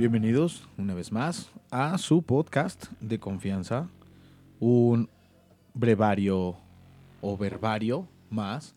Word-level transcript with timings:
Bienvenidos 0.00 0.66
una 0.78 0.94
vez 0.94 1.12
más 1.12 1.50
a 1.70 1.98
su 1.98 2.22
podcast 2.22 2.86
de 3.02 3.18
confianza, 3.20 3.86
un 4.58 5.10
brevario 5.74 6.56
o 7.20 7.36
verbario 7.36 8.08
más 8.30 8.74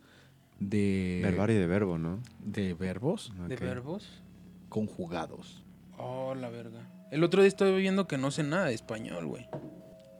de, 0.59 1.21
Verbario 1.23 1.57
de 1.61 1.65
verbo, 1.65 1.97
¿no? 1.97 2.19
de 2.43 2.73
verbos 2.73 3.31
¿De 3.47 3.55
Ok. 3.55 3.61
verbos? 3.61 4.21
conjugados. 4.67 5.63
Oh, 5.97 6.35
la 6.35 6.49
verga. 6.49 6.89
El 7.09 7.23
otro 7.23 7.41
día 7.41 7.47
estoy 7.47 7.73
viendo 7.79 8.05
que 8.05 8.17
no 8.17 8.29
sé 8.29 8.43
nada 8.43 8.65
de 8.65 8.73
español, 8.73 9.25
güey. 9.25 9.47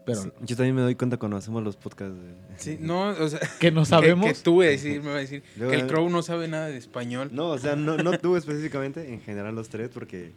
Pero 0.05 0.33
Yo 0.39 0.55
también 0.55 0.73
me 0.73 0.83
doy 0.83 0.95
cuenta 0.95 1.17
cuando 1.17 1.35
hacemos 1.35 1.61
los 1.65 1.75
podcasts. 1.75 2.15
de- 2.17 2.33
Sí, 2.55 2.77
no, 2.79 3.09
o 3.09 3.27
sea, 3.27 3.41
que 3.59 3.71
no 3.71 3.81
que- 3.81 3.87
sabemos. 3.87 4.25
Que, 4.25 4.33
tú, 4.41 4.53
voy 4.53 4.67
a 4.67 4.69
decir, 4.69 5.01
me 5.03 5.09
va 5.09 5.17
a 5.17 5.19
decir 5.19 5.43
Luego, 5.57 5.71
que 5.73 5.79
el 5.79 5.83
eh, 5.85 5.87
Crow 5.89 6.09
no 6.09 6.21
sabe 6.21 6.47
nada 6.47 6.67
de 6.67 6.77
español. 6.77 7.29
No, 7.33 7.49
o 7.49 7.57
sea, 7.57 7.75
no, 7.75 7.97
no 7.97 8.17
tú 8.19 8.37
específicamente, 8.37 9.13
en 9.13 9.19
general 9.19 9.53
los 9.53 9.67
tres, 9.67 9.89
porque... 9.93 10.31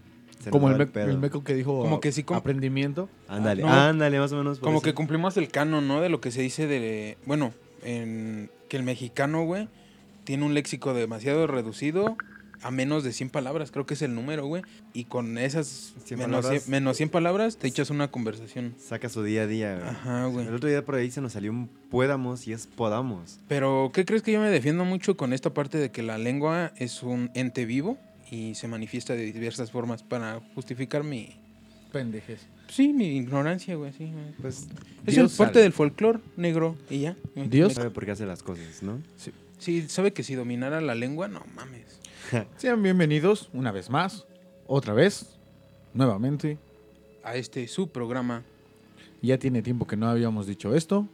se 0.47 0.51
como 0.51 0.71
el, 0.71 0.77
me- 0.79 1.03
el 1.03 1.19
meco 1.19 1.43
que 1.45 1.55
dijo 1.55 1.83
Como 1.83 2.01
que 2.01 2.13
sí 2.13 2.23
com- 2.23 2.37
aprendimiento. 2.37 3.09
Ándale, 3.29 3.63
No. 3.63 3.69
ándale, 3.73 4.19
más 4.19 4.33
o 4.33 4.37
menos. 4.37 4.59
por 4.59 4.67
Como 4.67 4.79
eso. 4.79 4.85
que 4.85 4.95
cumplimos 4.95 5.37
el 5.37 5.49
canon, 5.49 5.87
¿no? 5.89 6.01
De 6.01 6.09
lo 6.09 6.21
que 6.21 6.31
se 6.31 6.43
dice 6.43 6.67
de... 6.67 7.17
Bueno, 7.27 7.53
en, 7.83 8.51
que 8.69 8.77
el 8.77 8.83
mexicano, 8.83 9.45
güey, 9.45 9.69
tiene 10.25 10.45
un 10.45 10.55
léxico 10.55 10.95
demasiado 10.95 11.47
reducido 11.47 12.17
a 12.63 12.71
menos 12.71 13.05
de 13.05 13.13
100 13.13 13.29
palabras, 13.31 13.71
creo 13.71 13.85
que 13.85 13.95
es 13.95 14.03
el 14.03 14.15
número, 14.15 14.47
güey. 14.47 14.63
Y 14.95 15.05
con 15.05 15.37
esas 15.37 15.93
100 16.05 16.19
menos, 16.19 16.37
palabras. 16.41 16.63
100, 16.65 16.71
menos 16.73 16.97
100 16.97 17.09
palabras 17.11 17.57
te 17.59 17.69
echas 17.69 17.91
una 17.91 18.11
conversación. 18.11 18.75
Saca 18.79 19.09
su 19.11 19.23
día 19.23 19.43
a 19.43 19.47
día, 19.47 19.77
güey. 19.77 19.89
Ajá, 19.89 20.25
güey. 20.27 20.47
El 20.47 20.55
otro 20.55 20.69
día 20.69 20.83
por 20.85 20.95
ahí 20.95 21.11
se 21.11 21.21
nos 21.21 21.35
salió 21.35 21.51
un 21.51 21.69
puédamos 21.91 22.49
y 22.49 22.53
es 22.55 22.67
podamos. 22.67 23.39
Pero, 23.47 23.91
¿qué 23.93 24.05
crees 24.07 24.23
que 24.23 24.33
yo 24.33 24.41
me 24.41 24.49
defiendo 24.49 24.85
mucho 24.87 25.17
con 25.19 25.33
esta 25.35 25.51
parte 25.53 25.77
de 25.79 25.91
que 25.91 26.03
la 26.03 26.17
lengua 26.19 26.73
es 26.77 27.03
un 27.03 27.31
ente 27.35 27.67
vivo 27.67 27.99
y 28.31 28.55
se 28.55 28.69
manifiesta 28.69 29.15
de 29.15 29.31
diversas 29.33 29.71
formas 29.71 30.03
para 30.03 30.41
justificar 30.55 31.05
mi... 31.05 31.37
Pendejes. 31.93 32.47
Sí, 32.69 32.93
mi 32.93 33.17
ignorancia, 33.17 33.77
güey, 33.77 33.93
sí. 33.93 34.11
güey. 34.13 34.33
Pues 34.43 34.67
Es 35.07 35.15
Dios 35.15 35.33
el 35.33 35.39
parte 35.39 35.55
sabe. 35.55 35.63
del 35.63 35.73
folclore 35.73 36.19
negro 36.37 36.77
y 36.91 37.01
ya. 37.01 37.17
Dios- 37.35 37.75
sabe 37.75 37.91
por 37.91 38.05
qué 38.05 38.11
hace 38.11 38.27
las 38.27 38.43
cosas, 38.43 38.83
¿no? 38.83 39.01
Sí, 39.59 39.89
sabe 39.89 40.13
que 40.13 40.23
si 40.23 40.35
dominara 40.35 40.81
la 40.81 40.95
lengua, 40.95 41.29
no 41.29 41.43
mames. 41.55 42.01
Sean 42.57 42.83
bienvenidos 42.83 43.49
una 43.53 43.71
vez 43.73 43.89
más, 43.89 44.27
otra 44.67 44.93
vez, 44.93 45.39
nuevamente. 45.95 46.59
A 47.23 47.37
este 47.37 47.67
su 47.69 47.89
programa. 47.89 48.43
Ya 49.23 49.39
tiene 49.39 49.63
tiempo 49.63 49.87
que 49.87 49.97
no 49.97 50.09
habíamos 50.09 50.47
dicho 50.47 50.75
esto. 50.75 51.09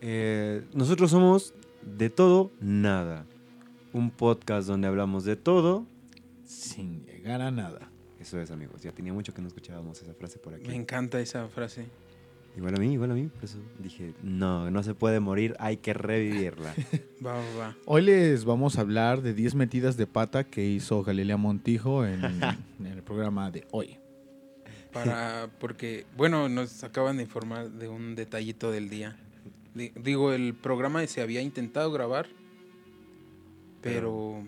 Eh, 0.00 0.62
nosotros 0.72 1.10
somos 1.10 1.52
de 1.82 2.08
todo, 2.10 2.50
nada. 2.60 3.26
Un 3.92 4.10
podcast 4.10 4.68
donde 4.68 4.86
hablamos 4.88 5.24
de 5.24 5.36
todo. 5.36 5.86
Sin 6.44 7.04
llegar 7.06 7.40
a 7.42 7.50
nada. 7.50 7.90
Eso 8.20 8.40
es, 8.40 8.50
amigos. 8.50 8.82
Ya 8.82 8.92
tenía 8.92 9.12
mucho 9.12 9.32
que 9.34 9.40
no 9.42 9.48
escuchábamos 9.48 10.00
esa 10.02 10.14
frase 10.14 10.38
por 10.38 10.54
aquí. 10.54 10.68
Me 10.68 10.74
encanta 10.76 11.20
esa 11.20 11.46
frase. 11.48 11.86
Igual 12.56 12.74
a 12.74 12.78
mí, 12.78 12.92
igual 12.94 13.12
a 13.12 13.14
mí. 13.14 13.26
Por 13.28 13.44
eso 13.44 13.58
dije, 13.78 14.14
no, 14.22 14.70
no 14.70 14.82
se 14.82 14.94
puede 14.94 15.20
morir, 15.20 15.54
hay 15.60 15.76
que 15.76 15.94
revivirla. 15.94 16.74
Va, 17.24 17.34
va, 17.34 17.56
va. 17.58 17.76
Hoy 17.86 18.02
les 18.02 18.44
vamos 18.44 18.78
a 18.78 18.80
hablar 18.82 19.22
de 19.22 19.34
10 19.34 19.54
metidas 19.56 19.96
de 19.96 20.06
pata 20.06 20.44
que 20.44 20.64
hizo 20.64 21.02
Galilea 21.02 21.36
Montijo 21.36 22.04
en, 22.06 22.22
en 22.80 22.86
el 22.86 23.02
programa 23.02 23.50
de 23.50 23.66
hoy. 23.70 23.96
Para, 24.92 25.48
porque, 25.60 26.06
bueno, 26.16 26.48
nos 26.48 26.82
acaban 26.84 27.16
de 27.18 27.24
informar 27.24 27.70
de 27.70 27.88
un 27.88 28.14
detallito 28.14 28.70
del 28.72 28.88
día. 28.88 29.16
Di- 29.74 29.92
Digo, 30.00 30.32
el 30.32 30.54
programa 30.54 31.06
se 31.06 31.20
había 31.22 31.40
intentado 31.42 31.90
grabar, 31.92 32.26
pero 33.80 34.42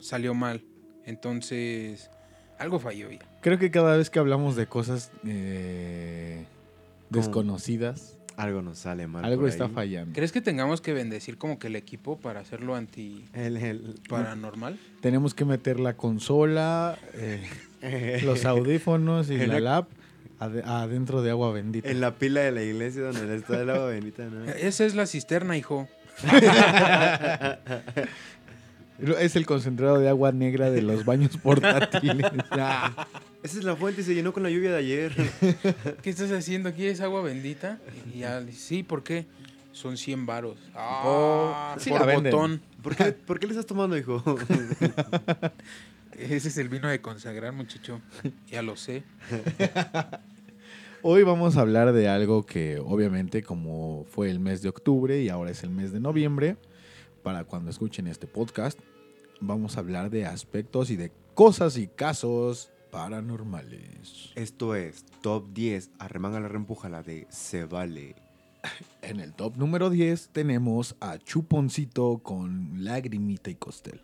salió 0.00 0.34
mal. 0.34 0.64
Entonces, 1.06 2.10
algo 2.58 2.78
falló 2.78 3.10
ya. 3.10 3.18
Creo 3.42 3.58
que 3.58 3.70
cada 3.70 3.96
vez 3.96 4.10
que 4.10 4.18
hablamos 4.18 4.56
de 4.56 4.66
cosas 4.66 5.10
eh, 5.26 6.44
desconocidas, 7.10 8.16
Algo 8.36 8.62
nos 8.62 8.78
sale 8.78 9.06
mal. 9.06 9.24
algo 9.24 9.42
por 9.42 9.48
está 9.50 9.64
ahí. 9.66 9.70
fallando. 9.72 10.12
¿Crees 10.14 10.32
que 10.32 10.40
tengamos 10.40 10.80
que 10.80 10.92
bendecir 10.94 11.36
como 11.38 11.58
que 11.58 11.66
el 11.68 11.76
equipo 11.76 12.18
para 12.18 12.40
hacerlo 12.40 12.74
anti 12.74 13.24
El, 13.34 13.56
el- 13.58 13.94
paranormal? 14.08 14.78
Tenemos 15.02 15.34
que 15.34 15.44
meter 15.44 15.78
la 15.78 15.94
consola, 15.96 16.98
eh, 17.12 17.42
los 18.24 18.44
audífonos 18.46 19.30
y 19.30 19.36
la 19.36 19.46
la- 19.46 19.60
lap 19.60 19.88
ade- 20.40 20.64
adentro 20.64 21.22
de 21.22 21.30
agua 21.30 21.52
bendita. 21.52 21.88
En 21.90 22.00
la 22.00 22.14
pila 22.14 22.40
de 22.40 22.50
la 22.52 22.62
iglesia 22.62 23.02
donde 23.02 23.36
está 23.36 23.60
el 23.60 23.68
agua 23.70 23.86
bendita, 23.88 24.24
¿no? 24.24 24.44
Esa 24.50 24.84
es 24.86 24.94
la 24.94 25.06
cisterna, 25.06 25.56
hijo. 25.58 25.86
Es 28.98 29.34
el 29.36 29.44
concentrado 29.46 29.98
de 29.98 30.08
agua 30.08 30.32
negra 30.32 30.70
de 30.70 30.82
los 30.82 31.04
baños 31.04 31.36
portátiles. 31.36 32.26
Ah. 32.50 33.06
Esa 33.42 33.58
es 33.58 33.64
la 33.64 33.76
fuente 33.76 34.00
y 34.00 34.04
se 34.04 34.14
llenó 34.14 34.32
con 34.32 34.42
la 34.42 34.48
lluvia 34.48 34.70
de 34.70 34.78
ayer. 34.78 35.12
¿Qué 36.02 36.08
estás 36.08 36.30
haciendo 36.32 36.70
aquí? 36.70 36.86
¿Es 36.86 37.00
agua 37.02 37.20
bendita? 37.20 37.78
Y 38.14 38.20
ya, 38.20 38.42
sí, 38.52 38.82
¿por 38.82 39.02
qué? 39.02 39.26
Son 39.72 39.98
100 39.98 40.24
varos. 40.24 40.56
Oh, 40.74 41.52
Ah, 41.54 41.76
sí 41.78 41.90
por 41.90 42.10
botón. 42.22 42.62
¿Por 42.82 42.96
qué, 42.96 43.12
¿Por 43.12 43.38
qué 43.38 43.46
le 43.46 43.52
estás 43.52 43.66
tomando, 43.66 43.98
hijo? 43.98 44.22
Ese 46.18 46.48
es 46.48 46.56
el 46.56 46.68
vino 46.70 46.88
de 46.88 47.00
consagrar, 47.02 47.52
muchacho. 47.52 48.00
Ya 48.50 48.62
lo 48.62 48.76
sé. 48.76 49.02
Hoy 51.02 51.22
vamos 51.22 51.56
a 51.58 51.60
hablar 51.60 51.92
de 51.92 52.08
algo 52.08 52.46
que 52.46 52.78
obviamente 52.78 53.42
como 53.42 54.06
fue 54.08 54.30
el 54.30 54.40
mes 54.40 54.62
de 54.62 54.70
octubre 54.70 55.20
y 55.20 55.28
ahora 55.28 55.50
es 55.50 55.62
el 55.64 55.70
mes 55.70 55.92
de 55.92 56.00
noviembre, 56.00 56.56
para 57.24 57.44
cuando 57.44 57.70
escuchen 57.70 58.06
este 58.06 58.28
podcast, 58.28 58.78
vamos 59.40 59.76
a 59.76 59.80
hablar 59.80 60.10
de 60.10 60.26
aspectos 60.26 60.90
y 60.90 60.96
de 60.96 61.10
cosas 61.34 61.78
y 61.78 61.88
casos 61.88 62.70
paranormales. 62.92 64.30
Esto 64.36 64.76
es 64.76 65.06
Top 65.22 65.48
10, 65.52 65.90
arremángala, 65.98 66.48
reempújala 66.48 67.02
de 67.02 67.26
Se 67.30 67.64
Vale. 67.64 68.14
En 69.02 69.20
el 69.20 69.34
top 69.34 69.56
número 69.56 69.90
10 69.90 70.30
tenemos 70.30 70.96
a 71.00 71.18
Chuponcito 71.18 72.18
con 72.22 72.84
Lagrimita 72.84 73.50
y 73.50 73.56
Costel. 73.56 74.00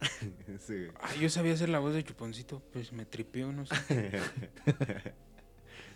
Sí. 0.60 0.86
Ay, 1.00 1.20
yo 1.20 1.30
sabía 1.30 1.54
hacer 1.54 1.70
la 1.70 1.78
voz 1.78 1.94
de 1.94 2.04
Chuponcito, 2.04 2.62
pues 2.72 2.92
me 2.92 3.06
tripeo, 3.06 3.52
no 3.52 3.64
sé. 3.66 4.12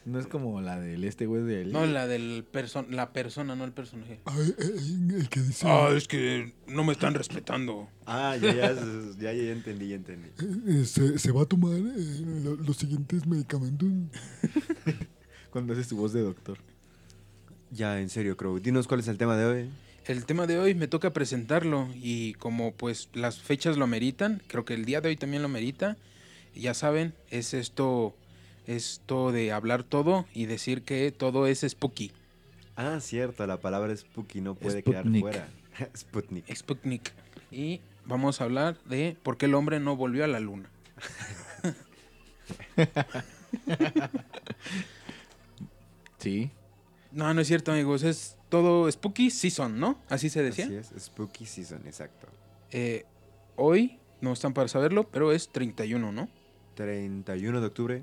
No 0.05 0.19
es 0.19 0.27
como 0.27 0.61
la 0.61 0.81
del 0.81 1.05
este 1.05 1.27
güey 1.27 1.43
del... 1.45 1.71
No, 1.73 1.87
la 1.87 2.09
del 2.09 2.45
person 2.51 2.87
la 2.91 3.13
persona, 3.13 3.55
no 3.55 3.65
el 3.65 3.71
personaje. 3.73 4.19
el 4.67 5.29
que 5.29 5.41
dice... 5.41 5.67
Ah, 5.69 5.91
es 5.97 6.09
que 6.09 6.53
no 6.67 6.83
me 6.83 6.93
están 6.93 7.15
respetando. 7.15 7.89
Ah, 8.05 8.37
ya, 8.37 8.53
ya, 8.53 8.75
ya, 9.21 9.33
ya 9.33 9.53
entendí, 9.53 9.89
ya 9.91 9.95
entendí. 9.97 10.29
Eh, 10.69 10.85
se, 10.85 11.19
se 11.21 11.31
va 11.31 11.43
a 11.43 11.47
tomar 11.47 11.75
eh, 11.77 12.21
lo- 12.43 12.57
los 12.57 12.77
siguientes 12.77 13.27
medicamentos. 13.27 13.89
Cuando 15.51 15.73
haces 15.75 15.89
tu 15.89 15.97
voz 15.97 16.12
de 16.12 16.23
doctor. 16.23 16.59
Ya, 17.71 18.01
en 18.01 18.09
serio, 18.09 18.37
Crow. 18.37 18.59
Dinos 18.59 18.89
cuál 18.89 19.01
es 19.01 19.09
el 19.09 19.19
tema 19.19 19.37
de 19.37 19.45
hoy. 19.45 19.71
El 20.07 20.25
tema 20.25 20.47
de 20.49 20.59
hoy 20.59 20.75
me 20.75 20.89
toca 20.89 21.12
presentarlo 21.12 21.89
y 21.95 22.33
como 22.35 22.75
pues 22.75 23.09
las 23.15 23.39
fechas 23.39 23.77
lo 23.77 23.85
ameritan, 23.85 24.43
creo 24.49 24.65
que 24.65 24.75
el 24.75 24.85
día 24.85 25.01
de 25.01 25.11
hoy 25.11 25.17
también 25.17 25.43
lo 25.43 25.49
merita. 25.49 25.97
Ya 26.57 26.75
saben, 26.75 27.15
es 27.31 27.55
esto, 27.55 28.17
esto 28.67 29.33
de 29.33 29.53
hablar 29.53 29.83
todo 29.83 30.27
y 30.34 30.47
decir 30.47 30.83
que 30.83 31.11
todo 31.12 31.47
es 31.47 31.61
spooky, 31.69 32.12
Ah, 32.75 33.00
cierto, 33.00 33.47
la 33.47 33.61
palabra 33.61 33.95
Spooky 33.95 34.41
no 34.41 34.55
puede 34.55 34.81
Sputnik. 34.81 35.05
quedar 35.05 35.21
fuera. 35.21 35.49
Sputnik. 35.97 36.55
Sputnik. 36.55 37.12
Y 37.50 37.81
vamos 38.06 38.41
a 38.41 38.45
hablar 38.45 38.78
de 38.84 39.17
por 39.23 39.37
qué 39.37 39.45
el 39.45 39.55
hombre 39.55 39.78
no 39.78 39.95
volvió 39.95 40.25
a 40.25 40.27
la 40.27 40.41
luna. 40.41 40.71
Sí. 46.19 46.50
No, 47.11 47.33
no 47.34 47.41
es 47.41 47.49
cierto, 47.49 47.73
amigos, 47.73 48.03
es 48.05 48.37
todo 48.49 48.91
spooky 48.91 49.31
season, 49.31 49.79
¿no? 49.79 49.99
Así 50.09 50.31
se 50.31 50.43
decía. 50.43 50.67
Así 50.67 50.75
es, 50.77 50.93
Spooky 51.05 51.47
Season, 51.47 51.83
exacto. 51.87 52.29
Eh, 52.71 53.05
hoy 53.56 53.99
no 54.20 54.32
están 54.32 54.55
para 54.55 54.69
saberlo, 54.69 55.05
pero 55.11 55.32
es 55.32 55.50
31, 55.50 56.12
¿no? 56.12 56.29
31 56.75 57.61
de 57.61 57.67
octubre. 57.67 58.03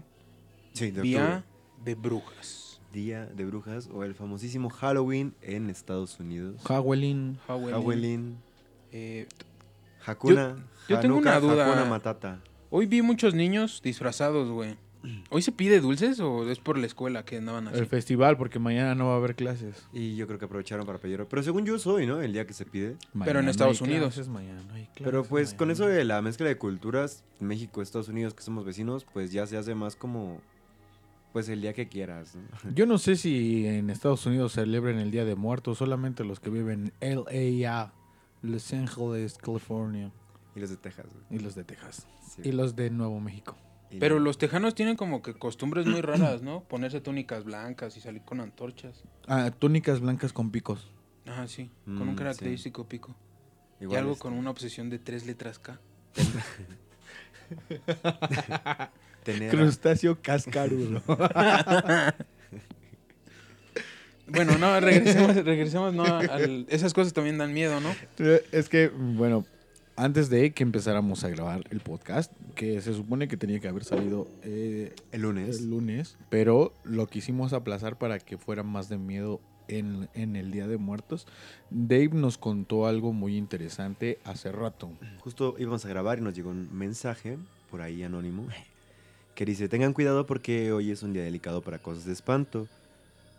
Sí, 0.79 0.91
de 0.91 1.01
Día 1.01 1.21
octubre. 1.23 1.43
de 1.85 1.95
brujas. 1.95 2.65
Día 2.91 3.25
de 3.27 3.45
Brujas 3.45 3.87
o 3.93 4.03
el 4.03 4.15
famosísimo 4.15 4.69
Halloween 4.71 5.35
en 5.43 5.69
Estados 5.69 6.19
Unidos. 6.19 6.59
Halloween. 6.65 7.37
Halloween. 7.45 7.71
Halloween. 7.75 8.37
Eh, 8.91 9.27
Hakuna. 10.05 10.55
yo 10.87 10.99
tengo 10.99 11.17
una 11.17 11.39
duda. 11.39 11.67
Hakuna 11.67 11.85
Matata. 11.85 12.39
hoy 12.71 12.85
vi 12.87 13.01
muchos 13.03 13.33
niños 13.35 13.81
disfrazados, 13.83 14.49
güey. 14.49 14.75
¿Hoy 15.29 15.41
se 15.41 15.53
pide 15.53 15.79
dulces 15.79 16.19
o 16.19 16.49
es 16.49 16.59
por 16.59 16.77
la 16.77 16.85
escuela 16.85 17.23
que 17.23 17.37
andaban 17.37 17.67
así? 17.69 17.77
El 17.79 17.85
festival, 17.85 18.35
porque 18.37 18.59
mañana 18.59 18.95
no 18.95 19.07
va 19.07 19.13
a 19.13 19.17
haber 19.17 19.33
clases. 19.35 19.87
Y 19.93 20.17
yo 20.17 20.27
creo 20.27 20.39
que 20.39 20.45
aprovecharon 20.45 20.85
para 20.85 20.97
pedir. 20.99 21.25
Pero 21.29 21.41
según 21.41 21.65
yo 21.65 21.79
soy, 21.79 22.05
¿no? 22.05 22.21
El 22.21 22.33
día 22.33 22.45
que 22.45 22.53
se 22.53 22.65
pide. 22.65 22.97
Mañana 23.13 23.39
en 23.39 23.45
no 23.45 23.51
Estados 23.51 23.81
hay 23.81 23.87
Unidos. 23.87 24.13
clases, 24.15 24.27
mañana 24.27 24.61
no 24.67 24.73
hay 24.73 24.85
clases, 24.87 25.03
Pero 25.05 25.23
pues 25.23 25.53
con 25.53 25.71
eso 25.71 25.87
de 25.87 26.03
la 26.03 26.21
mezcla 26.21 26.47
de 26.47 26.57
culturas, 26.57 27.23
México, 27.39 27.81
Estados 27.81 28.09
Unidos, 28.09 28.33
que 28.33 28.41
somos 28.43 28.65
vecinos, 28.65 29.05
pues 29.13 29.31
ya 29.31 29.45
se 29.47 29.55
hace 29.55 29.73
más 29.73 29.95
como, 29.95 30.41
pues 31.33 31.47
el 31.49 31.61
día 31.61 31.73
que 31.73 31.87
quieras. 31.87 32.35
¿no? 32.35 32.41
Yo 32.75 32.85
no 32.85 32.97
sé 32.97 33.15
si 33.15 33.65
en 33.67 33.89
Estados 33.89 34.25
Unidos 34.25 34.53
celebren 34.53 34.97
el 34.99 35.11
Día 35.11 35.25
de 35.25 35.35
Muertos, 35.35 35.77
solamente 35.77 36.23
los 36.23 36.39
que 36.39 36.49
viven 36.49 36.91
en 37.01 37.19
LA, 37.25 37.93
Los 38.41 38.73
Ángeles, 38.73 39.37
California, 39.37 40.11
Y 40.55 40.59
los 40.59 40.69
de 40.69 40.77
Texas. 40.77 41.05
güey. 41.11 41.39
y 41.39 41.43
los 41.43 41.55
de 41.55 41.63
Texas, 41.63 42.07
Sí. 42.35 42.41
y 42.45 42.51
los 42.51 42.75
de 42.75 42.89
Nuevo 42.89 43.19
México. 43.19 43.55
Y- 43.91 43.97
Pero 43.97 44.19
los 44.19 44.37
tejanos 44.37 44.75
tienen 44.75 44.95
como 44.95 45.21
que 45.23 45.33
costumbres 45.33 45.87
muy 45.87 46.01
raras, 46.01 46.41
¿no? 46.43 46.61
Ponerse 46.63 47.01
túnicas 47.01 47.43
blancas 47.43 47.97
y 47.97 48.01
salir 48.01 48.21
con 48.23 48.39
antorchas. 48.39 49.03
Ah, 49.27 49.49
túnicas 49.51 49.99
blancas 49.99 50.31
con 50.31 50.51
picos. 50.51 50.91
Ajá, 51.25 51.47
sí. 51.47 51.71
Con 51.85 51.95
Mm, 51.95 52.01
un 52.01 52.09
sí. 52.11 52.15
característico 52.15 52.87
pico. 52.87 53.15
y 53.79 53.83
igual, 53.85 53.99
algo 53.99 54.11
este, 54.11 54.21
con 54.23 54.33
una 54.33 54.49
obsesión 54.51 54.89
de 54.89 54.99
tres 54.99 55.25
letras 55.25 55.57
K. 55.57 55.79
tener- 59.23 59.49
Crustáceo 59.51 60.17
cascarudo. 60.21 61.01
Bueno, 64.31 64.57
no, 64.59 64.79
regresemos, 64.79 65.35
regresemos, 65.37 65.93
no, 65.93 66.03
al- 66.05 66.67
esas 66.69 66.93
cosas 66.93 67.13
también 67.13 67.37
dan 67.39 67.51
miedo, 67.51 67.79
¿no? 67.81 67.89
Es 68.51 68.69
que, 68.69 68.89
bueno, 68.89 69.43
antes 69.95 70.29
de 70.29 70.51
que 70.51 70.61
empezáramos 70.61 71.23
a 71.23 71.29
grabar 71.29 71.63
el 71.71 71.79
podcast, 71.79 72.31
que 72.53 72.79
se 72.81 72.93
supone 72.93 73.27
que 73.27 73.37
tenía 73.37 73.59
que 73.59 73.67
haber 73.67 73.83
salido 73.83 74.27
eh, 74.43 74.93
el 75.11 75.21
lunes. 75.23 75.59
el 75.61 75.71
lunes, 75.71 76.15
pero 76.29 76.73
lo 76.83 77.07
quisimos 77.07 77.53
aplazar 77.53 77.97
para 77.97 78.19
que 78.19 78.37
fuera 78.37 78.61
más 78.61 78.87
de 78.87 78.99
miedo 78.99 79.41
en, 79.67 80.09
en 80.13 80.35
el 80.35 80.51
Día 80.51 80.67
de 80.67 80.77
Muertos. 80.77 81.25
Dave 81.71 82.09
nos 82.13 82.37
contó 82.37 82.85
algo 82.85 83.13
muy 83.13 83.35
interesante 83.35 84.19
hace 84.25 84.51
rato. 84.51 84.91
Justo 85.21 85.55
íbamos 85.57 85.83
a 85.85 85.89
grabar 85.89 86.19
y 86.19 86.21
nos 86.21 86.35
llegó 86.35 86.51
un 86.51 86.69
mensaje 86.71 87.39
por 87.71 87.81
ahí 87.81 88.03
anónimo 88.03 88.47
que 89.39 89.45
dice, 89.45 89.69
tengan 89.69 89.93
cuidado 89.93 90.25
porque 90.25 90.73
hoy 90.73 90.91
es 90.91 91.01
un 91.01 91.13
día 91.13 91.23
delicado 91.23 91.61
para 91.61 91.79
cosas 91.79 92.03
de 92.03 92.11
espanto. 92.11 92.67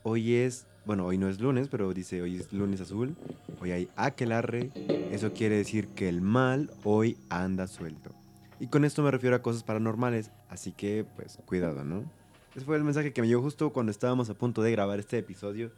Hoy 0.03 0.33
es, 0.33 0.65
bueno, 0.87 1.05
hoy 1.05 1.19
no 1.19 1.29
es 1.29 1.41
lunes, 1.41 1.69
pero 1.69 1.93
dice 1.93 2.23
hoy 2.23 2.37
es 2.37 2.55
lunes 2.55 2.81
azul, 2.81 3.15
hoy 3.61 3.73
hay 3.73 3.91
aquelarre, 3.97 4.71
eso 5.11 5.35
quiere 5.35 5.59
decir 5.59 5.89
que 5.89 6.09
el 6.09 6.23
mal 6.23 6.71
hoy 6.85 7.19
anda 7.29 7.67
suelto. 7.67 8.13
Y 8.59 8.69
con 8.69 8.87
esto 8.87 9.03
me 9.03 9.11
refiero 9.11 9.37
a 9.37 9.43
cosas 9.43 9.63
paranormales, 9.63 10.31
así 10.49 10.73
que 10.73 11.05
pues 11.17 11.37
cuidado, 11.45 11.85
¿no? 11.85 12.11
Ese 12.57 12.65
fue 12.65 12.79
el 12.79 12.85
mensaje 12.85 13.13
que 13.13 13.21
me 13.21 13.29
llegó 13.29 13.43
justo 13.43 13.69
cuando 13.69 13.93
estábamos 13.93 14.31
a 14.31 14.35
punto 14.35 14.63
de 14.63 14.73
grabar 14.73 15.01
este 15.01 15.19
episodio, 15.19 15.71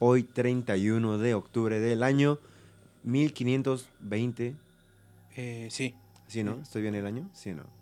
hoy 0.00 0.22
31 0.22 1.16
de 1.16 1.32
octubre 1.32 1.80
del 1.80 2.02
año 2.02 2.38
1520. 3.04 4.54
Eh, 5.34 5.68
sí, 5.70 5.94
¿Sí, 6.26 6.44
no? 6.44 6.60
¿Estoy 6.60 6.82
bien 6.82 6.94
el 6.94 7.06
año? 7.06 7.30
Sí, 7.32 7.52
no. 7.52 7.81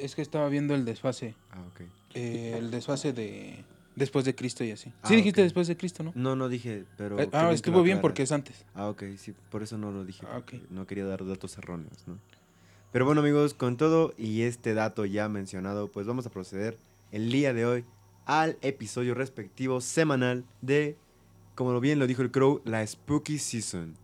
Es 0.00 0.14
que 0.14 0.22
estaba 0.22 0.48
viendo 0.48 0.74
el 0.74 0.84
desfase. 0.84 1.34
Ah, 1.50 1.62
ok. 1.72 1.80
eh, 2.14 2.54
el 2.58 2.70
desfase 2.70 3.12
de 3.12 3.64
después 3.96 4.24
de 4.24 4.34
Cristo 4.34 4.64
y 4.64 4.70
así. 4.70 4.92
Ah, 5.02 5.08
Sí 5.08 5.16
dijiste 5.16 5.42
ok. 5.42 5.44
después 5.44 5.68
de 5.68 5.76
Cristo, 5.76 6.02
¿no? 6.02 6.12
No, 6.14 6.34
no 6.36 6.48
dije, 6.48 6.84
pero... 6.96 7.20
Eh, 7.20 7.28
ah, 7.32 7.52
estuvo 7.52 7.82
bien 7.82 8.00
porque 8.00 8.22
es 8.22 8.32
antes. 8.32 8.64
Ah, 8.74 8.88
ok, 8.88 9.02
sí, 9.16 9.34
por 9.50 9.62
eso 9.62 9.78
no 9.78 9.90
lo 9.92 10.04
dije. 10.04 10.26
Ah. 10.28 10.42
No 10.70 10.86
quería 10.86 11.04
dar 11.04 11.24
datos 11.26 11.56
erróneos, 11.58 12.04
¿no? 12.06 12.18
Pero 12.92 13.04
bueno, 13.04 13.20
amigos, 13.20 13.54
con 13.54 13.76
todo 13.76 14.14
y 14.18 14.42
este 14.42 14.74
dato 14.74 15.04
ya 15.04 15.28
mencionado, 15.28 15.88
pues 15.88 16.06
vamos 16.06 16.26
a 16.26 16.30
proceder 16.30 16.76
el 17.12 17.30
día 17.30 17.52
de 17.52 17.64
hoy 17.66 17.84
al 18.26 18.56
episodio 18.62 19.14
respectivo 19.14 19.80
semanal 19.80 20.44
de, 20.60 20.96
como 21.54 21.78
bien 21.80 21.98
lo 21.98 22.06
dijo 22.06 22.22
el 22.22 22.30
Crow, 22.30 22.62
la 22.64 22.84
Spooky 22.84 23.38
Season. 23.38 23.94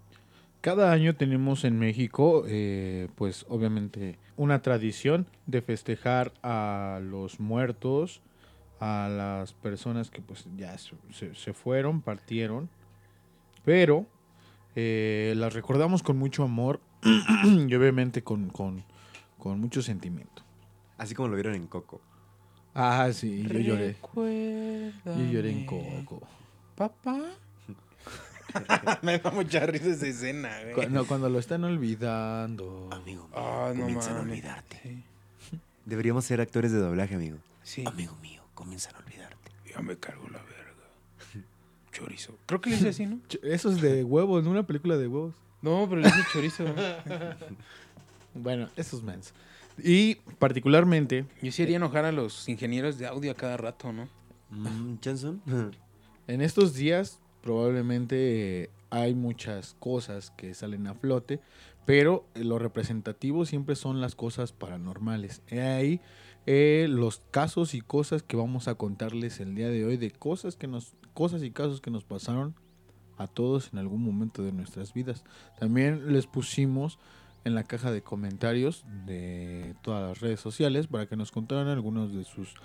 Cada 0.60 0.92
año 0.92 1.14
tenemos 1.16 1.64
en 1.64 1.78
México, 1.78 2.44
eh, 2.46 3.08
pues 3.14 3.44
obviamente, 3.48 4.18
una 4.36 4.60
tradición 4.62 5.26
de 5.46 5.62
festejar 5.62 6.32
a 6.42 7.00
los 7.02 7.40
muertos, 7.40 8.20
a 8.80 9.08
las 9.10 9.52
personas 9.54 10.10
que 10.10 10.20
pues 10.20 10.46
ya 10.56 10.76
se, 10.78 10.94
se- 11.34 11.54
fueron, 11.54 12.02
partieron, 12.02 12.68
pero 13.64 14.06
eh, 14.74 15.32
las 15.36 15.54
recordamos 15.54 16.02
con 16.02 16.18
mucho 16.18 16.42
amor 16.42 16.80
y 17.68 17.74
obviamente 17.74 18.22
con, 18.22 18.50
con, 18.50 18.84
con 19.38 19.60
mucho 19.60 19.80
sentimiento. 19.82 20.42
Así 20.98 21.14
como 21.14 21.28
lo 21.28 21.34
vieron 21.36 21.54
en 21.54 21.66
Coco. 21.66 22.00
Ah, 22.74 23.08
sí, 23.12 23.42
yo 23.42 23.58
lloré. 23.58 23.86
Recuérdame, 23.94 24.92
Yo 25.26 25.32
lloré 25.32 25.50
en 25.50 25.64
Coco. 25.66 26.26
Papá. 26.74 27.18
Me 29.02 29.18
da 29.18 29.30
mucha 29.30 29.60
risa 29.66 29.88
esa 29.88 30.06
escena, 30.06 30.50
güey. 30.62 30.74
Cuando, 30.74 31.06
cuando 31.06 31.28
lo 31.28 31.38
están 31.38 31.64
olvidando. 31.64 32.88
Amigo, 32.92 33.28
Ah, 33.34 33.72
no 33.74 33.80
comienzan 33.82 34.12
a 34.16 34.18
mames. 34.18 34.32
olvidarte. 34.32 34.80
Sí. 34.82 35.02
Deberíamos 35.84 36.24
ser 36.24 36.40
actores 36.40 36.72
de 36.72 36.78
doblaje, 36.78 37.14
amigo. 37.14 37.38
sí. 37.62 37.84
Amigo 37.86 38.16
mío, 38.22 38.42
comienzan 38.54 38.94
a 38.96 38.98
olvidarte. 38.98 39.50
Ya 39.72 39.80
me 39.82 39.96
cargo 39.96 40.28
la 40.30 40.38
verga. 40.42 40.56
Chorizo. 41.92 42.36
Creo 42.46 42.60
que 42.60 42.70
le 42.70 42.76
hice 42.76 42.88
así, 42.90 43.06
¿no? 43.06 43.16
Ch- 43.28 43.40
Eso 43.42 43.70
es 43.70 43.80
de 43.80 44.04
huevos, 44.04 44.44
¿no? 44.44 44.50
Una 44.50 44.66
película 44.66 44.96
de 44.96 45.06
huevos. 45.08 45.34
No, 45.62 45.86
pero 45.88 46.02
le 46.02 46.08
hice 46.08 46.18
chorizo. 46.32 46.64
Bueno, 48.34 48.68
esos 48.76 49.02
mens. 49.02 49.32
Y 49.82 50.16
particularmente, 50.38 51.24
Yo 51.42 51.50
sí 51.52 51.62
haría 51.62 51.76
enojar 51.76 52.04
a 52.04 52.12
los 52.12 52.48
ingenieros 52.48 52.98
de 52.98 53.06
audio 53.06 53.32
a 53.32 53.34
cada 53.34 53.56
rato, 53.56 53.92
¿no? 53.92 54.08
Mm, 54.50 54.96
Johnson. 55.02 55.42
en 56.28 56.40
estos 56.42 56.74
días 56.74 57.18
probablemente 57.46 58.70
hay 58.90 59.14
muchas 59.14 59.76
cosas 59.78 60.32
que 60.32 60.52
salen 60.52 60.88
a 60.88 60.94
flote, 60.94 61.38
pero 61.84 62.26
lo 62.34 62.58
representativo 62.58 63.46
siempre 63.46 63.76
son 63.76 64.00
las 64.00 64.16
cosas 64.16 64.50
paranormales. 64.50 65.42
He 65.46 65.60
ahí 65.60 66.00
eh, 66.46 66.88
los 66.90 67.22
casos 67.30 67.74
y 67.74 67.82
cosas 67.82 68.24
que 68.24 68.36
vamos 68.36 68.66
a 68.66 68.74
contarles 68.74 69.38
el 69.38 69.54
día 69.54 69.68
de 69.68 69.84
hoy 69.84 69.96
de 69.96 70.10
cosas 70.10 70.56
que 70.56 70.66
nos 70.66 70.94
cosas 71.14 71.44
y 71.44 71.52
casos 71.52 71.80
que 71.80 71.92
nos 71.92 72.02
pasaron 72.02 72.56
a 73.16 73.28
todos 73.28 73.70
en 73.72 73.78
algún 73.78 74.02
momento 74.02 74.42
de 74.42 74.50
nuestras 74.50 74.92
vidas. 74.92 75.22
También 75.56 76.12
les 76.12 76.26
pusimos 76.26 76.98
en 77.44 77.54
la 77.54 77.62
caja 77.62 77.92
de 77.92 78.02
comentarios 78.02 78.84
de 79.06 79.76
todas 79.82 80.08
las 80.08 80.18
redes 80.18 80.40
sociales 80.40 80.88
para 80.88 81.06
que 81.06 81.14
nos 81.14 81.30
contaran 81.30 81.68
algunos 81.68 82.12
de 82.12 82.24
sus 82.24 82.56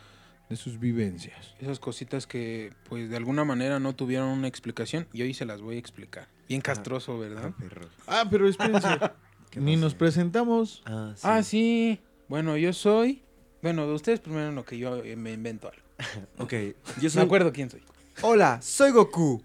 de 0.52 0.58
sus 0.58 0.80
vivencias. 0.80 1.56
Esas 1.62 1.80
cositas 1.80 2.28
que, 2.28 2.74
pues, 2.90 3.10
de 3.10 3.16
alguna 3.16 3.46
manera 3.46 3.80
no 3.80 3.96
tuvieron 3.96 4.28
una 4.28 4.50
explicación 4.50 5.08
y 5.14 5.22
hoy 5.22 5.34
se 5.34 5.46
las 5.46 5.62
voy 5.62 5.78
a 5.78 5.80
explicar. 5.80 6.28
Bien 6.50 6.60
castroso, 6.60 7.18
¿verdad? 7.18 7.54
perro. 7.58 7.88
Ah, 8.06 8.26
pero 8.30 8.50
espérense. 8.50 8.90
¿Qué 9.50 9.62
Ni 9.62 9.78
nos 9.78 9.96
presentamos. 9.96 10.84
Ah, 10.86 11.14
sí. 11.16 11.22
Ah, 11.24 11.42
sí. 11.42 12.02
Bueno, 12.28 12.58
yo 12.58 12.74
soy... 12.74 13.24
Bueno, 13.62 13.86
ustedes 13.94 14.20
primero 14.20 14.50
en 14.50 14.56
lo 14.56 14.66
que 14.66 14.78
yo 14.78 14.98
eh, 14.98 15.16
me 15.16 15.32
invento 15.32 15.70
algo. 15.70 15.82
Ok, 16.40 16.54
yo 17.00 17.10
Me 17.16 17.22
acuerdo 17.22 17.54
quién 17.54 17.70
soy. 17.70 17.82
Hola, 18.22 18.62
soy 18.62 18.92
Goku. 18.92 19.42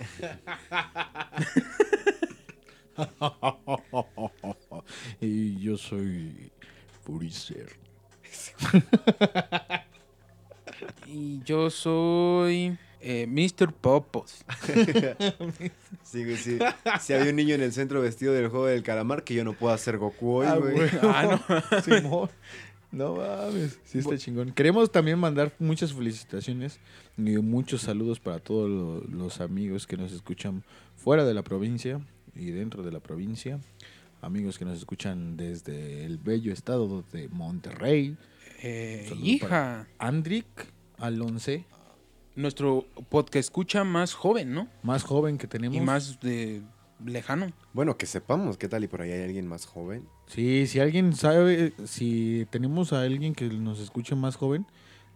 y 5.20 5.60
yo 5.60 5.76
soy 5.76 6.50
Puricer. 7.04 7.78
Y 11.06 11.40
yo 11.44 11.70
soy... 11.70 12.76
eh, 13.00 13.26
Mr. 13.28 13.72
Popos. 13.72 14.44
Sí, 16.02 16.24
güey, 16.24 16.36
sí. 16.36 16.58
Si 17.00 17.12
había 17.12 17.30
un 17.30 17.36
niño 17.36 17.54
en 17.54 17.60
el 17.62 17.72
centro 17.72 18.00
vestido 18.00 18.32
del 18.32 18.48
juego 18.48 18.66
del 18.66 18.82
calamar, 18.82 19.24
que 19.24 19.34
yo 19.34 19.44
no 19.44 19.52
puedo 19.52 19.74
hacer 19.74 19.98
Goku 19.98 20.36
hoy, 20.36 20.46
Ah, 20.48 20.56
güey. 20.56 20.74
güey. 20.74 20.88
Ah, 21.02 21.40
no. 21.48 21.80
Simón. 21.82 22.30
No 22.90 23.16
mames. 23.16 23.78
Sí 23.84 23.98
está 23.98 24.16
chingón. 24.16 24.52
Queremos 24.52 24.90
también 24.90 25.18
mandar 25.18 25.52
muchas 25.58 25.92
felicitaciones 25.92 26.80
y 27.18 27.36
muchos 27.36 27.82
saludos 27.82 28.18
para 28.20 28.38
todos 28.38 28.70
lo- 28.70 29.00
los 29.14 29.42
amigos 29.42 29.86
que 29.86 29.98
nos 29.98 30.12
escuchan 30.12 30.64
fuera 30.96 31.26
de 31.26 31.34
la 31.34 31.42
provincia 31.42 32.00
y 32.34 32.46
dentro 32.46 32.82
de 32.82 32.90
la 32.92 33.00
provincia. 33.00 33.60
Amigos 34.22 34.56
que 34.58 34.64
nos 34.64 34.78
escuchan 34.78 35.36
desde 35.36 36.06
el 36.06 36.16
bello 36.16 36.50
estado 36.52 37.04
de 37.12 37.28
Monterrey. 37.28 38.16
Eh, 38.62 39.10
hija. 39.22 39.86
Andric 39.98 40.46
Alonce, 40.98 41.64
Nuestro 42.34 42.86
podcast 43.08 43.36
escucha 43.36 43.82
más 43.82 44.14
joven, 44.14 44.54
¿no? 44.54 44.68
más 44.82 45.02
joven 45.02 45.38
que 45.38 45.48
tenemos. 45.48 45.76
Y 45.76 45.80
más 45.80 46.20
de 46.20 46.62
lejano. 47.04 47.52
Bueno, 47.72 47.96
que 47.96 48.06
sepamos 48.06 48.56
qué 48.56 48.68
tal 48.68 48.84
y 48.84 48.88
por 48.88 49.02
ahí 49.02 49.10
hay 49.10 49.24
alguien 49.24 49.46
más 49.46 49.66
joven. 49.66 50.08
Sí, 50.26 50.66
si 50.66 50.78
alguien 50.78 51.14
sabe, 51.14 51.72
si 51.84 52.46
tenemos 52.50 52.92
a 52.92 53.02
alguien 53.02 53.34
que 53.34 53.48
nos 53.48 53.80
escuche 53.80 54.14
más 54.14 54.36
joven, 54.36 54.66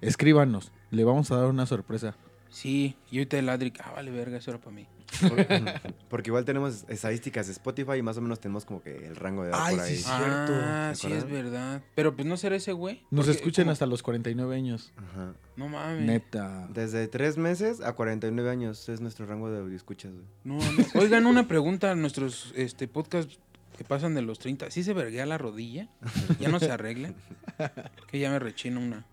escríbanos. 0.01 0.73
Le 0.91 1.05
vamos 1.05 1.31
a 1.31 1.37
dar 1.37 1.49
una 1.49 1.67
sorpresa. 1.67 2.17
Sí, 2.53 2.95
y 3.11 3.17
ahorita 3.17 3.39
el 3.39 3.49
Adric, 3.49 3.81
ah, 3.83 3.93
vale, 3.97 4.11
verga, 4.11 4.37
eso 4.37 4.51
era 4.51 4.61
para 4.61 4.77
mí. 4.77 4.87
Por- 5.21 5.47
Porque 6.11 6.29
igual 6.29 6.45
tenemos 6.45 6.85
estadísticas 6.89 7.47
de 7.47 7.53
Spotify 7.55 7.95
y 7.99 8.03
más 8.03 8.19
o 8.19 8.21
menos 8.21 8.41
tenemos 8.41 8.67
como 8.67 8.83
que 8.83 8.95
el 9.07 9.17
rango 9.17 9.43
de 9.43 9.49
edad 9.49 9.59
Ay, 9.63 9.77
por 9.77 9.85
ahí. 9.85 9.97
sí, 9.97 10.03
Cierto. 10.03 10.53
Ah, 10.55 10.93
¿Se 10.95 11.07
sí, 11.09 11.13
es 11.15 11.25
verdad. 11.31 11.83
Pero 11.95 12.15
pues 12.15 12.29
no 12.29 12.37
será 12.37 12.57
ese 12.57 12.73
güey. 12.73 13.03
Nos 13.11 13.25
Porque 13.27 13.39
escuchan 13.39 13.71
hasta 13.71 13.87
los 13.87 14.03
49 14.03 14.55
años. 14.55 14.93
Ajá. 14.99 15.33
No 15.57 15.69
mames. 15.69 16.03
Neta. 16.05 16.69
Desde 16.73 17.09
tres 17.09 17.39
meses 17.39 17.81
a 17.81 17.95
49 17.95 18.51
años 18.51 18.87
es 18.91 19.01
nuestro 19.01 19.25
rango 19.25 19.51
de 19.51 19.61
audio 19.61 19.75
escuchas, 19.77 20.13
güey. 20.13 20.25
No, 20.45 20.59
no. 20.59 20.85
Oigan, 21.01 21.25
una 21.27 21.49
pregunta 21.49 21.91
a 21.91 21.95
nuestros 21.95 22.53
este, 22.55 22.87
podcasts 22.87 23.39
que 23.79 23.85
pasan 23.85 24.15
de 24.15 24.21
los 24.21 24.39
30. 24.39 24.71
¿Sí 24.71 24.83
se 24.85 24.93
verguea 24.93 25.25
la 25.25 25.39
rodilla? 25.39 25.89
¿Ya 26.39 26.49
no 26.51 26.61
se 26.61 26.71
arregla? 26.71 27.15
Que 28.11 28.19
ya 28.19 28.31
me 28.31 28.39
rechina 28.39 28.79
una. 28.79 29.07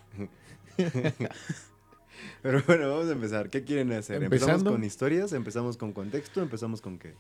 Pero 2.42 2.62
bueno, 2.68 2.90
vamos 2.90 3.08
a 3.10 3.12
empezar. 3.14 3.50
¿Qué 3.50 3.64
quieren 3.64 3.92
hacer? 3.94 4.24
¿Empezamos 4.24 4.64
con 4.64 4.84
historias? 4.84 5.34
¿Empezamos 5.34 5.78
con 5.78 5.94
contexto? 5.94 6.42
¿Empezamos 6.42 6.82
con 6.82 6.98
qué? 7.00 7.14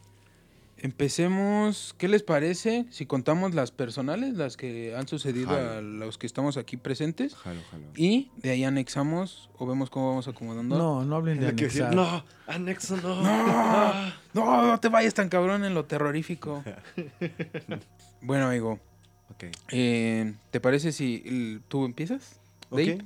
Empecemos, 0.81 1.93
¿qué 1.97 2.07
les 2.07 2.23
parece 2.23 2.85
si 2.89 3.05
contamos 3.05 3.53
las 3.53 3.69
personales, 3.71 4.35
las 4.35 4.55
que 4.55 4.95
han 4.95 5.09
sucedido 5.09 5.49
Jalo. 5.49 5.71
a 5.71 5.81
los 5.81 6.17
que 6.17 6.25
estamos 6.25 6.55
aquí 6.55 6.77
presentes? 6.77 7.35
Jalo, 7.35 7.59
jalo. 7.69 7.83
Y 7.97 8.31
de 8.37 8.51
ahí 8.51 8.63
anexamos 8.63 9.49
o 9.57 9.67
vemos 9.67 9.89
cómo 9.89 10.07
vamos 10.09 10.29
acomodando. 10.29 10.77
No, 10.77 11.03
no 11.03 11.15
hablen 11.17 11.41
de 11.41 11.47
anexar. 11.49 11.93
no, 11.93 12.23
anexo 12.47 12.95
no. 12.95 13.21
No, 13.21 13.93
no, 14.33 14.67
no 14.67 14.79
te 14.79 14.87
vayas 14.87 15.13
tan 15.13 15.27
cabrón 15.27 15.65
en 15.65 15.73
lo 15.73 15.83
terrorífico. 15.83 16.63
bueno, 18.21 18.47
amigo, 18.47 18.79
Ok. 19.31 19.45
eh, 19.71 20.33
¿te 20.49 20.59
parece 20.61 20.93
si 20.93 21.59
tú 21.67 21.83
empiezas? 21.83 22.39
Ok. 22.69 22.79
Dave? 22.79 22.97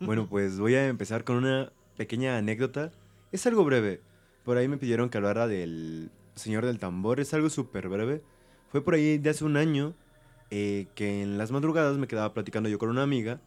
Bueno, 0.00 0.28
pues 0.28 0.58
voy 0.58 0.74
a 0.74 0.88
empezar 0.88 1.24
con 1.24 1.36
una 1.36 1.72
pequeña 1.96 2.36
anécdota. 2.36 2.90
Es 3.30 3.46
algo 3.46 3.64
breve. 3.64 4.00
Por 4.44 4.56
ahí 4.56 4.68
me 4.68 4.78
pidieron 4.78 5.08
que 5.10 5.18
hablara 5.18 5.46
del 5.46 6.10
Señor 6.34 6.66
del 6.66 6.78
Tambor. 6.78 7.20
Es 7.20 7.32
algo 7.34 7.50
súper 7.50 7.88
breve. 7.88 8.22
Fue 8.70 8.82
por 8.82 8.94
ahí 8.94 9.18
de 9.18 9.30
hace 9.30 9.44
un 9.44 9.56
año 9.56 9.94
eh, 10.50 10.86
que 10.94 11.22
en 11.22 11.38
las 11.38 11.50
madrugadas 11.50 11.96
me 11.98 12.08
quedaba 12.08 12.34
platicando 12.34 12.68
yo 12.68 12.78
con 12.78 12.88
una 12.88 13.02
amiga. 13.02 13.40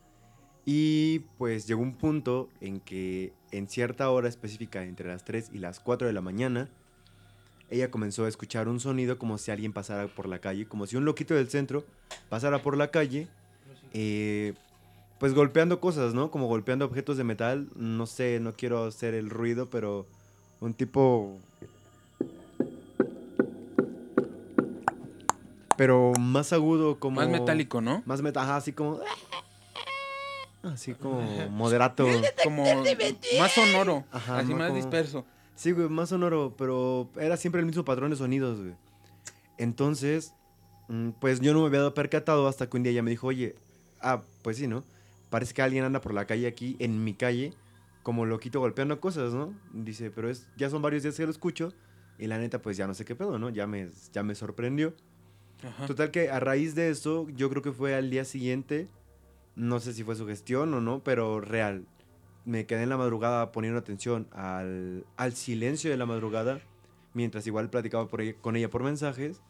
Y 0.65 1.19
pues 1.37 1.67
llegó 1.67 1.81
un 1.81 1.95
punto 1.95 2.49
en 2.59 2.79
que 2.79 3.33
en 3.51 3.67
cierta 3.67 4.09
hora 4.09 4.27
específica, 4.27 4.83
entre 4.83 5.07
las 5.09 5.23
3 5.23 5.51
y 5.53 5.59
las 5.59 5.79
4 5.79 6.07
de 6.07 6.13
la 6.13 6.21
mañana, 6.21 6.69
ella 7.69 7.91
comenzó 7.91 8.25
a 8.25 8.27
escuchar 8.29 8.67
un 8.67 8.79
sonido 8.79 9.19
como 9.19 9.37
si 9.37 9.51
alguien 9.51 9.73
pasara 9.73 10.07
por 10.07 10.27
la 10.27 10.39
calle, 10.39 10.67
como 10.67 10.87
si 10.87 10.95
un 10.95 11.05
loquito 11.05 11.35
del 11.35 11.49
centro 11.49 11.85
pasara 12.29 12.61
por 12.61 12.77
la 12.77 12.89
calle. 12.89 13.27
eh, 13.93 14.53
pues 15.25 15.33
golpeando 15.33 15.79
cosas, 15.79 16.13
¿no? 16.13 16.29
Como 16.29 16.45
golpeando 16.45 16.85
objetos 16.85 17.17
de 17.17 17.23
metal. 17.23 17.67
No 17.75 18.05
sé, 18.05 18.39
no 18.39 18.53
quiero 18.53 18.85
hacer 18.85 19.15
el 19.15 19.31
ruido, 19.31 19.71
pero 19.71 20.05
un 20.59 20.75
tipo... 20.75 21.39
Pero 25.77 26.13
más 26.19 26.53
agudo, 26.53 26.99
como... 26.99 27.15
Más 27.21 27.29
metálico, 27.29 27.81
¿no? 27.81 28.03
Más 28.05 28.21
metal, 28.21 28.43
ajá, 28.43 28.57
así 28.57 28.71
como... 28.71 28.99
Así 30.61 30.93
como 30.93 31.23
moderato. 31.49 32.05
Como 32.43 32.63
más 33.39 33.51
sonoro, 33.51 34.03
Ajá, 34.11 34.37
así 34.37 34.49
más 34.49 34.59
más 34.59 34.67
como- 34.67 34.77
disperso. 34.77 35.25
Sí, 35.55 35.71
güey, 35.71 35.89
más 35.89 36.09
sonoro, 36.09 36.53
pero 36.55 37.09
era 37.17 37.35
siempre 37.35 37.61
el 37.61 37.65
mismo 37.65 37.83
patrón 37.83 38.11
de 38.11 38.15
sonidos, 38.15 38.59
güey. 38.59 38.75
Entonces, 39.57 40.33
mm, 40.87 41.09
pues 41.19 41.39
yo 41.39 41.51
no 41.55 41.61
me 41.61 41.65
había 41.65 41.79
dado 41.79 41.95
percatado 41.95 42.47
hasta 42.47 42.69
que 42.69 42.77
un 42.77 42.83
día 42.83 42.91
ella 42.91 43.01
me 43.01 43.09
dijo, 43.09 43.25
oye, 43.25 43.55
ah, 44.01 44.21
pues 44.43 44.57
sí, 44.57 44.67
¿no? 44.67 44.83
Parece 45.35 45.53
que 45.53 45.61
alguien 45.61 45.83
anda 45.83 45.99
por 45.99 46.13
la 46.13 46.25
calle 46.25 46.47
aquí, 46.47 46.77
en 46.79 47.03
mi 47.03 47.13
calle, 47.13 47.51
como 48.03 48.25
loquito 48.25 48.61
golpeando 48.61 49.01
cosas, 49.01 49.33
¿no? 49.33 49.53
Dice, 49.73 50.09
pero 50.09 50.29
es, 50.29 50.47
ya 50.55 50.69
son 50.69 50.81
varios 50.81 51.03
días 51.03 51.17
que 51.17 51.25
lo 51.25 51.29
escucho 51.29 51.73
y 52.17 52.27
la 52.27 52.37
neta, 52.37 52.61
pues 52.61 52.77
ya 52.77 52.87
no 52.87 52.93
sé 52.93 53.03
qué 53.03 53.15
pedo, 53.17 53.37
¿no? 53.37 53.49
Ya 53.49 53.67
me, 53.67 53.89
ya 54.13 54.23
me 54.23 54.33
sorprendió. 54.33 54.93
Ajá. 55.61 55.87
Total 55.87 56.09
que 56.09 56.29
a 56.29 56.39
raíz 56.39 56.73
de 56.73 56.89
eso, 56.89 57.27
yo 57.35 57.49
creo 57.49 57.61
que 57.61 57.73
fue 57.73 57.95
al 57.95 58.09
día 58.11 58.23
siguiente, 58.23 58.87
no 59.57 59.81
sé 59.81 59.91
si 59.91 60.05
fue 60.05 60.15
su 60.15 60.25
gestión 60.25 60.73
o 60.73 60.79
no, 60.79 61.03
pero 61.03 61.41
real. 61.41 61.85
Me 62.45 62.65
quedé 62.65 62.83
en 62.83 62.89
la 62.89 62.97
madrugada 62.97 63.51
poniendo 63.51 63.77
atención 63.77 64.29
al, 64.31 65.05
al 65.17 65.33
silencio 65.33 65.91
de 65.91 65.97
la 65.97 66.05
madrugada, 66.05 66.61
mientras 67.13 67.45
igual 67.45 67.69
platicaba 67.69 68.07
por 68.07 68.21
ella- 68.21 68.35
con 68.39 68.55
ella 68.55 68.69
por 68.69 68.83
mensajes. 68.83 69.41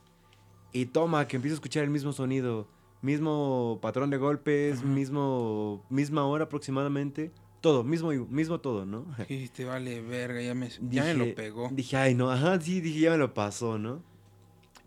Y 0.72 0.88
toma, 0.88 1.28
que 1.28 1.36
empiezo 1.36 1.54
a 1.54 1.58
escuchar 1.58 1.84
el 1.84 1.92
mismo 1.92 2.12
sonido, 2.12 2.68
mismo 3.06 3.80
patrón 3.82 4.10
de 4.10 4.18
golpes, 4.18 4.80
Ajá. 4.80 4.88
mismo, 4.88 5.86
misma 5.90 6.26
hora 6.26 6.46
aproximadamente. 6.46 7.32
Todo, 7.62 7.84
mismo, 7.84 8.12
mismo 8.12 8.60
todo, 8.60 8.86
¿no? 8.86 9.06
Y 9.30 9.48
te 9.48 9.64
vale 9.64 10.02
verga, 10.02 10.42
ya 10.42 10.54
me, 10.56 10.70
ya 10.70 11.04
me 11.04 11.14
lo 11.14 11.36
pegó. 11.36 11.70
Dije, 11.72 11.96
ay, 11.98 12.16
no, 12.16 12.30
ajá, 12.30 12.60
sí, 12.60 12.82
dije, 12.82 13.00
ya 13.02 13.12
me 13.12 13.18
lo 13.18 13.34
pasó, 13.34 13.78
¿no? 13.78 14.04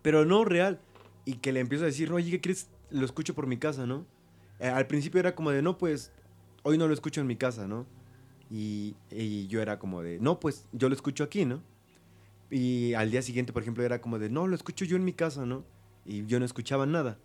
Pero 0.02 0.25
no 0.25 0.44
real. 0.44 0.80
Y 1.25 1.34
que 1.34 1.52
le 1.52 1.60
empiezo 1.60 1.84
a 1.84 1.87
decir, 1.87 2.12
oye, 2.12 2.30
¿qué 2.30 2.40
crees? 2.40 2.68
Lo 2.90 3.04
escucho 3.04 3.34
por 3.34 3.46
mi 3.46 3.56
casa, 3.56 3.87
¿no? 3.87 4.06
Eh, 4.58 4.68
al 4.68 4.87
principio 4.87 5.20
era 5.20 5.34
como 5.34 5.50
de, 5.50 5.62
no, 5.62 5.78
pues, 5.78 6.12
hoy 6.62 6.78
no 6.78 6.88
lo 6.88 6.94
escucho 6.94 7.20
en 7.20 7.26
mi 7.26 7.37
casa, 7.37 7.68
¿no? 7.68 7.87
Y, 8.50 8.96
y 9.10 9.46
yo 9.46 9.60
era 9.60 9.78
como 9.78 10.02
de, 10.02 10.18
no, 10.18 10.40
pues, 10.40 10.66
yo 10.72 10.88
lo 10.88 10.94
escucho 10.94 11.22
aquí, 11.22 11.44
¿no? 11.44 11.62
Y 12.50 12.94
al 12.94 13.10
día 13.10 13.22
siguiente, 13.22 13.52
por 13.52 13.62
ejemplo, 13.62 13.84
era 13.84 14.00
como 14.00 14.18
de, 14.18 14.30
no, 14.30 14.46
lo 14.46 14.56
escucho 14.56 14.84
yo 14.84 14.96
en 14.96 15.04
mi 15.04 15.12
casa, 15.12 15.44
¿no? 15.44 15.64
Y 16.04 16.25
yo 16.26 16.38
no 16.38 16.46
escuchaba 16.46 16.87
nada. 16.87 17.18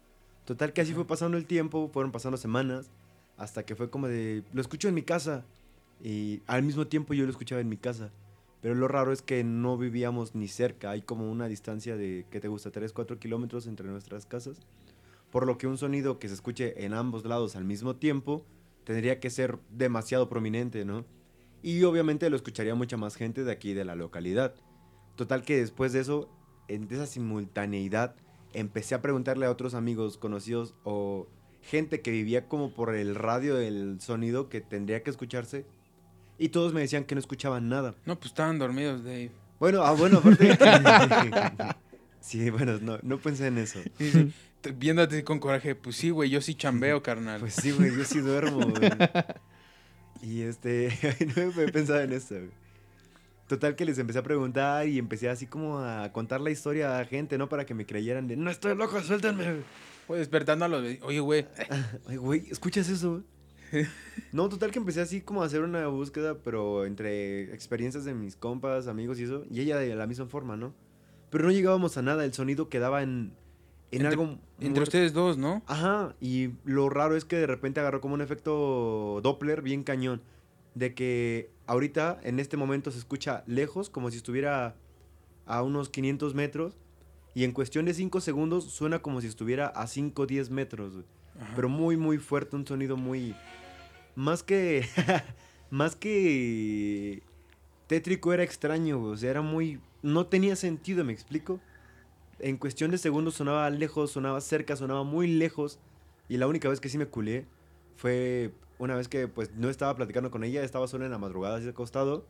Total 0.45 0.73
que 0.73 0.81
así 0.81 0.93
fue 0.93 1.05
pasando 1.05 1.37
el 1.37 1.45
tiempo, 1.45 1.89
fueron 1.93 2.11
pasando 2.11 2.37
semanas, 2.37 2.89
hasta 3.37 3.65
que 3.65 3.75
fue 3.75 3.89
como 3.89 4.07
de, 4.07 4.43
lo 4.53 4.61
escucho 4.61 4.87
en 4.87 4.93
mi 4.93 5.03
casa. 5.03 5.45
Y 6.03 6.41
al 6.47 6.63
mismo 6.63 6.87
tiempo 6.87 7.13
yo 7.13 7.23
lo 7.23 7.31
escuchaba 7.31 7.61
en 7.61 7.69
mi 7.69 7.77
casa. 7.77 8.11
Pero 8.61 8.75
lo 8.75 8.87
raro 8.87 9.11
es 9.11 9.21
que 9.21 9.43
no 9.43 9.77
vivíamos 9.77 10.35
ni 10.35 10.47
cerca. 10.47 10.91
Hay 10.91 11.01
como 11.01 11.29
una 11.31 11.47
distancia 11.47 11.95
de, 11.95 12.25
¿qué 12.29 12.39
te 12.39 12.47
gusta? 12.47 12.71
3, 12.71 12.93
4 12.93 13.19
kilómetros 13.19 13.67
entre 13.67 13.87
nuestras 13.87 14.25
casas. 14.25 14.57
Por 15.31 15.45
lo 15.45 15.57
que 15.57 15.67
un 15.67 15.77
sonido 15.77 16.19
que 16.19 16.27
se 16.27 16.33
escuche 16.33 16.85
en 16.85 16.93
ambos 16.93 17.25
lados 17.25 17.55
al 17.55 17.65
mismo 17.65 17.95
tiempo 17.95 18.45
tendría 18.83 19.19
que 19.19 19.29
ser 19.29 19.59
demasiado 19.69 20.29
prominente, 20.29 20.85
¿no? 20.85 21.05
Y 21.61 21.83
obviamente 21.83 22.29
lo 22.29 22.35
escucharía 22.35 22.75
mucha 22.75 22.97
más 22.97 23.15
gente 23.15 23.43
de 23.43 23.51
aquí 23.51 23.73
de 23.73 23.85
la 23.85 23.95
localidad. 23.95 24.53
Total 25.15 25.43
que 25.43 25.57
después 25.57 25.93
de 25.93 26.01
eso, 26.01 26.29
en 26.67 26.87
esa 26.91 27.05
simultaneidad, 27.05 28.15
empecé 28.53 28.95
a 28.95 29.01
preguntarle 29.01 29.45
a 29.45 29.51
otros 29.51 29.73
amigos 29.73 30.17
conocidos 30.17 30.73
o 30.83 31.27
gente 31.61 32.01
que 32.01 32.11
vivía 32.11 32.47
como 32.47 32.73
por 32.73 32.93
el 32.95 33.15
radio 33.15 33.55
del 33.55 33.99
sonido 34.01 34.49
que 34.49 34.61
tendría 34.61 35.03
que 35.03 35.09
escucharse. 35.09 35.65
Y 36.37 36.49
todos 36.49 36.73
me 36.73 36.81
decían 36.81 37.03
que 37.05 37.15
no 37.15 37.19
escuchaban 37.19 37.69
nada. 37.69 37.95
No, 38.05 38.15
pues 38.17 38.27
estaban 38.31 38.59
dormidos, 38.59 39.03
Dave. 39.03 39.31
Bueno, 39.59 39.83
ah, 39.83 39.91
bueno, 39.91 40.17
aparte. 40.17 40.57
sí, 42.19 42.49
bueno, 42.49 42.79
no, 42.81 42.97
no 43.01 43.17
pensé 43.17 43.47
en 43.47 43.57
eso. 43.59 43.79
Sí, 43.97 44.11
sí. 44.11 44.33
Te- 44.61 44.71
Viéndote 44.71 45.23
con 45.23 45.39
coraje, 45.39 45.75
pues 45.75 45.95
sí, 45.95 46.09
güey, 46.09 46.29
yo 46.29 46.41
sí 46.41 46.55
chambeo, 46.55 47.01
carnal. 47.03 47.39
Pues 47.41 47.53
sí, 47.55 47.71
güey, 47.71 47.95
yo 47.95 48.03
sí 48.03 48.19
duermo, 48.19 48.59
güey. 48.67 48.89
Y 50.21 50.41
este, 50.43 50.89
no 51.35 51.51
me 51.51 51.67
pensaba 51.69 52.03
en 52.03 52.13
eso, 52.13 52.35
güey. 52.35 52.49
Total 53.53 53.75
que 53.75 53.85
les 53.85 53.99
empecé 53.99 54.17
a 54.17 54.23
preguntar 54.23 54.87
y 54.87 54.97
empecé 54.97 55.29
así 55.29 55.45
como 55.45 55.77
a 55.77 56.11
contar 56.11 56.41
la 56.41 56.49
historia 56.49 56.97
a 56.97 57.05
gente, 57.05 57.37
¿no? 57.37 57.49
Para 57.49 57.67
que 57.67 57.75
me 57.75 57.85
creyeran 57.85 58.27
de, 58.27 58.35
no 58.35 58.49
estoy 58.49 58.75
loco, 58.75 58.99
suéltenme. 58.99 59.43
güey". 59.43 59.63
Pues 60.07 60.19
despertando 60.21 60.65
a 60.65 60.67
los... 60.67 60.83
Oye, 61.03 61.19
güey, 61.19 61.45
Ay, 62.07 62.17
güey, 62.17 62.47
¿escuchas 62.49 62.89
eso? 62.89 63.21
güey?" 63.71 63.85
No, 64.31 64.49
total 64.49 64.71
que 64.71 64.79
empecé 64.79 65.01
así 65.01 65.21
como 65.21 65.43
a 65.43 65.45
hacer 65.45 65.61
una 65.61 65.85
búsqueda, 65.85 66.35
pero 66.43 66.85
entre 66.85 67.53
experiencias 67.53 68.05
de 68.05 68.15
mis 68.15 68.35
compas, 68.35 68.87
amigos 68.87 69.19
y 69.19 69.25
eso, 69.25 69.45
y 69.51 69.59
ella 69.61 69.77
de 69.77 69.93
la 69.93 70.07
misma 70.07 70.25
forma, 70.25 70.57
¿no? 70.57 70.73
Pero 71.29 71.43
no 71.45 71.51
llegábamos 71.51 71.95
a 71.97 72.01
nada, 72.01 72.25
el 72.25 72.33
sonido 72.33 72.69
quedaba 72.69 73.03
en, 73.03 73.33
en 73.91 74.01
Entre- 74.01 74.07
algo... 74.07 74.39
entre 74.59 74.81
ustedes 74.81 75.13
dos, 75.13 75.37
¿no? 75.37 75.61
Ajá, 75.67 76.15
y 76.19 76.49
lo 76.65 76.89
raro 76.89 77.15
es 77.15 77.23
que 77.23 77.35
de 77.35 77.45
repente 77.45 77.79
agarró 77.81 78.01
como 78.01 78.15
un 78.15 78.21
efecto 78.21 79.19
Doppler 79.21 79.61
bien 79.61 79.83
cañón. 79.83 80.23
De 80.75 80.93
que 80.93 81.51
ahorita, 81.67 82.19
en 82.23 82.39
este 82.39 82.57
momento, 82.57 82.91
se 82.91 82.97
escucha 82.97 83.43
lejos, 83.47 83.89
como 83.89 84.09
si 84.11 84.17
estuviera 84.17 84.75
a 85.45 85.61
unos 85.63 85.89
500 85.89 86.33
metros. 86.33 86.77
Y 87.35 87.43
en 87.43 87.51
cuestión 87.51 87.85
de 87.85 87.93
5 87.93 88.21
segundos 88.21 88.65
suena 88.65 88.99
como 88.99 89.19
si 89.21 89.27
estuviera 89.27 89.67
a 89.67 89.87
5 89.87 90.21
o 90.21 90.25
10 90.25 90.49
metros. 90.51 90.93
Pero 91.55 91.67
muy, 91.67 91.97
muy 91.97 92.17
fuerte, 92.17 92.55
un 92.55 92.65
sonido 92.65 92.97
muy... 92.97 93.35
Más 94.15 94.43
que... 94.43 94.85
más 95.69 95.95
que... 95.95 97.23
Tétrico 97.87 98.33
era 98.33 98.43
extraño. 98.43 99.01
O 99.01 99.17
sea, 99.17 99.31
era 99.31 99.41
muy... 99.41 99.79
No 100.01 100.27
tenía 100.27 100.55
sentido, 100.55 101.03
¿me 101.03 101.13
explico? 101.13 101.59
En 102.39 102.57
cuestión 102.57 102.91
de 102.91 102.97
segundos 102.97 103.35
sonaba 103.35 103.69
lejos, 103.69 104.11
sonaba 104.11 104.41
cerca, 104.41 104.75
sonaba 104.75 105.03
muy 105.03 105.27
lejos. 105.27 105.79
Y 106.29 106.37
la 106.37 106.47
única 106.47 106.69
vez 106.69 106.79
que 106.79 106.89
sí 106.89 106.97
me 106.97 107.07
culé 107.07 107.45
fue 107.95 108.51
una 108.83 108.95
vez 108.95 109.07
que 109.07 109.27
pues 109.27 109.51
no 109.55 109.69
estaba 109.69 109.95
platicando 109.95 110.29
con 110.29 110.43
ella, 110.43 110.63
estaba 110.63 110.87
solo 110.87 111.05
en 111.05 111.11
la 111.11 111.17
madrugada 111.17 111.57
así 111.57 111.67
acostado. 111.67 112.25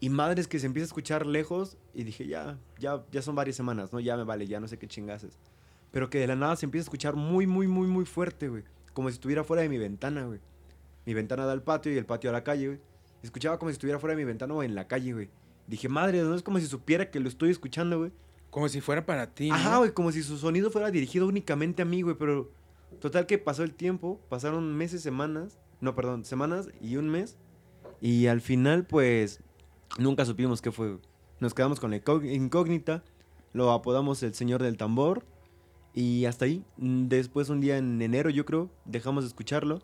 Y 0.00 0.10
madres 0.10 0.48
que 0.48 0.58
se 0.58 0.66
empieza 0.66 0.84
a 0.84 0.88
escuchar 0.88 1.26
lejos 1.26 1.76
y 1.94 2.02
dije, 2.02 2.26
ya, 2.26 2.58
ya, 2.78 3.04
ya 3.12 3.22
son 3.22 3.36
varias 3.36 3.54
semanas, 3.54 3.92
¿no? 3.92 4.00
Ya 4.00 4.16
me 4.16 4.24
vale, 4.24 4.48
ya 4.48 4.58
no 4.58 4.66
sé 4.66 4.78
qué 4.78 4.88
chingases. 4.88 5.38
Pero 5.92 6.10
que 6.10 6.18
de 6.18 6.26
la 6.26 6.34
nada 6.34 6.56
se 6.56 6.66
empieza 6.66 6.82
a 6.82 6.86
escuchar 6.86 7.14
muy, 7.14 7.46
muy, 7.46 7.68
muy, 7.68 7.86
muy 7.86 8.04
fuerte, 8.04 8.48
güey. 8.48 8.64
Como 8.94 9.08
si 9.10 9.14
estuviera 9.14 9.44
fuera 9.44 9.62
de 9.62 9.68
mi 9.68 9.78
ventana, 9.78 10.24
güey. 10.24 10.40
Mi 11.06 11.14
ventana 11.14 11.46
da 11.46 11.52
al 11.52 11.62
patio 11.62 11.92
y 11.92 11.98
el 11.98 12.04
patio 12.04 12.30
a 12.30 12.32
la 12.32 12.42
calle, 12.42 12.66
güey. 12.66 12.80
Escuchaba 13.22 13.58
como 13.58 13.70
si 13.70 13.74
estuviera 13.74 14.00
fuera 14.00 14.16
de 14.16 14.22
mi 14.22 14.24
ventana 14.24 14.54
o 14.54 14.62
en 14.64 14.74
la 14.74 14.88
calle, 14.88 15.12
güey. 15.12 15.30
Dije, 15.68 15.88
madre, 15.88 16.20
no 16.22 16.34
es 16.34 16.42
como 16.42 16.58
si 16.58 16.66
supiera 16.66 17.10
que 17.10 17.20
lo 17.20 17.28
estoy 17.28 17.50
escuchando, 17.50 17.98
güey. 17.98 18.12
Como 18.50 18.68
si 18.68 18.80
fuera 18.80 19.06
para 19.06 19.32
ti. 19.32 19.50
Ajá, 19.52 19.78
güey, 19.78 19.92
como 19.92 20.10
si 20.10 20.24
su 20.24 20.36
sonido 20.36 20.70
fuera 20.70 20.90
dirigido 20.90 21.28
únicamente 21.28 21.82
a 21.82 21.84
mí, 21.84 22.02
güey, 22.02 22.16
pero 22.18 22.50
total 23.02 23.26
que 23.26 23.36
pasó 23.36 23.62
el 23.64 23.74
tiempo, 23.74 24.18
pasaron 24.30 24.74
meses, 24.74 25.02
semanas, 25.02 25.58
no, 25.80 25.94
perdón, 25.94 26.24
semanas 26.24 26.68
y 26.80 26.96
un 26.96 27.08
mes, 27.10 27.36
y 28.00 28.28
al 28.28 28.40
final, 28.40 28.86
pues, 28.86 29.40
nunca 29.98 30.24
supimos 30.24 30.62
qué 30.62 30.72
fue. 30.72 30.96
Nos 31.40 31.52
quedamos 31.52 31.80
con 31.80 31.90
la 31.90 31.98
incó- 32.02 32.24
incógnita, 32.24 33.02
lo 33.52 33.70
apodamos 33.72 34.22
el 34.22 34.32
señor 34.34 34.62
del 34.62 34.76
tambor, 34.76 35.24
y 35.94 36.24
hasta 36.24 36.46
ahí. 36.46 36.64
Después, 36.78 37.48
un 37.50 37.60
día 37.60 37.76
en 37.76 38.00
enero, 38.00 38.30
yo 38.30 38.46
creo, 38.46 38.70
dejamos 38.86 39.24
de 39.24 39.28
escucharlo, 39.28 39.80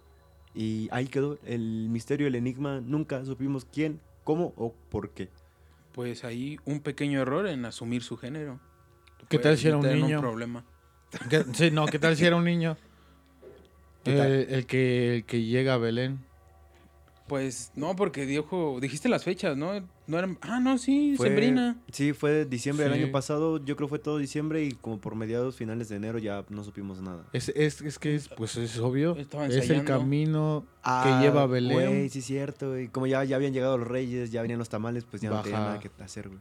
y 0.55 0.89
ahí 0.93 1.07
quedó 1.09 1.39
el 1.45 1.89
misterio, 1.91 2.27
el 2.29 2.35
enigma, 2.37 2.81
nunca 2.81 3.25
supimos 3.25 3.65
quién, 3.67 4.01
cómo 4.25 4.53
o 4.57 4.73
por 4.91 5.11
qué. 5.11 5.29
pues 5.93 6.23
ahí 6.23 6.59
un 6.65 6.79
pequeño 6.79 7.21
error 7.21 7.49
en 7.49 7.65
asumir 7.65 8.05
su 8.05 8.17
género. 8.17 8.61
¿Qué 9.29 9.39
tal 9.41 9.59
si 9.59 9.67
era 9.67 9.79
un 9.79 9.83
niño? 9.89 10.21
problema. 10.21 10.65
¿Qué- 11.29 11.45
Sí, 11.55 11.73
no, 11.73 11.87
¿qué 11.87 11.99
tal 11.99 12.17
si 12.17 12.25
era 12.25 12.37
un 12.37 12.45
niño? 12.45 12.77
Eh, 14.05 14.47
el, 14.51 14.67
que, 14.67 15.17
el 15.17 15.25
que 15.25 15.43
llega 15.43 15.75
a 15.75 15.79
Belén. 15.79 16.21
Pues 17.27 17.73
no, 17.75 17.95
porque 17.95 18.25
dijo, 18.25 18.79
dijiste 18.81 19.11
las 19.11 19.23
fechas, 19.23 19.55
¿no? 19.55 19.73
No 20.07 20.19
eran, 20.19 20.39
ah, 20.41 20.61
no, 20.61 20.79
sí, 20.79 21.13
Fue- 21.19 21.27
sembrina. 21.27 21.77
Sí, 21.93 22.15
fue 22.15 22.47
diciembre 22.47 22.87
del 22.87 22.95
Sí. 22.95 23.03
año 23.03 23.13
pasado. 23.13 23.63
Yo 23.63 23.77
creo 23.77 23.87
que 23.87 23.91
fue 23.91 23.99
todo 23.99 24.17
diciembre 24.17 24.65
y 24.65 24.73
como 24.73 24.99
por 24.99 25.15
mediados, 25.15 25.55
finales 25.55 25.91
de 25.91 25.97
enero 25.97 26.19
ya 26.19 26.47
no 26.49 26.65
supimos 26.65 27.03
nada. 27.03 27.27
Es, 27.35 27.51
es, 27.51 27.83
es 27.83 27.99
que 27.99 28.15
es, 28.15 28.29
pues 28.29 28.57
es 28.57 28.79
obvio. 28.79 29.15
Es 29.15 29.69
el 29.69 29.85
camino 29.85 30.65
Ah, 30.83 31.03
que 31.21 31.27
lleva 31.27 31.43
a 31.43 31.47
Belén. 31.47 31.75
Güey, 31.75 32.09
sí, 32.09 32.23
cierto. 32.23 32.79
Y 32.79 32.89
como 32.89 33.07
ya, 33.07 33.23
ya 33.25 33.37
habían 33.37 33.53
llegado 33.53 33.77
los 33.77 33.87
reyes, 33.89 34.31
ya 34.33 34.41
venían 34.41 34.59
los 34.59 34.71
tamales, 34.71 35.05
pues 35.05 35.21
ya 35.21 35.29
no 35.29 35.43
tenía 35.43 35.59
nada 35.59 35.79
que 35.81 35.91
hacer, 36.03 36.29
güey. 36.29 36.41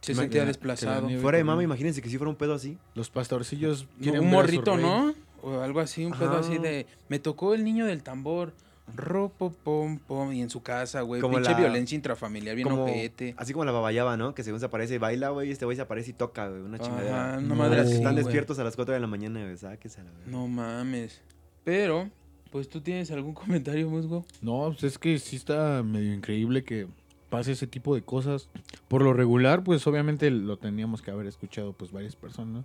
Se 0.00 0.14
sentía 0.14 0.46
desplazado. 0.46 1.06
Fuera 1.20 1.36
de 1.36 1.44
mama, 1.44 1.62
imagínense 1.62 2.00
que 2.00 2.08
si 2.08 2.16
fuera 2.16 2.30
un 2.30 2.36
pedo 2.36 2.54
así. 2.54 2.78
Los 2.94 3.10
pastorcillos 3.10 3.86
No, 3.98 4.22
un 4.22 4.30
morrito. 4.30 4.78
¿no? 4.78 5.12
O 5.48 5.60
algo 5.60 5.80
así, 5.80 6.04
un 6.04 6.12
pedo 6.12 6.30
Ajá. 6.30 6.40
así 6.40 6.58
de. 6.58 6.86
Me 7.08 7.18
tocó 7.18 7.54
el 7.54 7.62
niño 7.64 7.86
del 7.86 8.02
tambor. 8.02 8.52
Ropo, 8.94 9.50
pom, 9.52 9.98
pom. 9.98 10.32
Y 10.32 10.42
en 10.42 10.50
su 10.50 10.62
casa, 10.62 11.00
güey. 11.02 11.20
Como 11.20 11.34
Pinche 11.36 11.52
la- 11.52 11.58
violencia 11.58 11.94
intrafamiliar, 11.96 12.54
bien 12.56 12.68
Como, 12.68 12.84
ojete. 12.84 13.34
así 13.36 13.52
como 13.52 13.64
la 13.64 13.72
babayaba, 13.72 14.16
¿no? 14.16 14.34
Que 14.34 14.42
según 14.44 14.60
se 14.60 14.66
aparece 14.66 14.94
y 14.94 14.98
baila, 14.98 15.30
güey, 15.30 15.50
este 15.50 15.64
güey 15.64 15.76
se 15.76 15.82
aparece 15.82 16.10
y 16.10 16.12
toca, 16.14 16.48
güey. 16.48 16.62
Una 16.62 16.76
Ajá, 16.76 16.84
chingadera. 16.84 17.34
una 17.38 17.40
No. 17.48 17.54
madre 17.56 17.76
Los 17.78 17.86
que 17.86 17.92
así, 17.92 17.96
están 17.98 18.14
despiertos 18.16 18.58
a 18.60 18.64
las 18.64 18.76
4 18.76 18.94
de 18.94 19.00
la 19.00 19.06
mañana, 19.08 19.42
güey. 19.42 19.56
Sáquese 19.56 20.00
a 20.00 20.04
la 20.04 20.10
verga. 20.12 20.26
No 20.30 20.46
mames. 20.48 21.20
Pero, 21.64 22.10
pues 22.52 22.68
tú 22.68 22.80
tienes 22.80 23.10
algún 23.10 23.34
comentario, 23.74 23.88
Musgo. 23.90 24.24
No, 24.40 24.66
pues 24.70 24.84
es 24.84 24.98
que 24.98 25.18
sí 25.18 25.34
está 25.36 25.82
medio 25.82 26.14
increíble 26.14 26.62
que 26.62 26.86
pase 27.28 27.52
ese 27.52 27.66
tipo 27.66 27.94
de 27.96 28.02
cosas. 28.02 28.48
Por 28.86 29.02
lo 29.02 29.12
regular, 29.12 29.64
pues 29.64 29.84
obviamente 29.88 30.30
lo 30.30 30.58
teníamos 30.58 31.02
que 31.02 31.10
haber 31.10 31.26
escuchado 31.26 31.72
pues 31.72 31.90
varias 31.90 32.14
personas. 32.14 32.64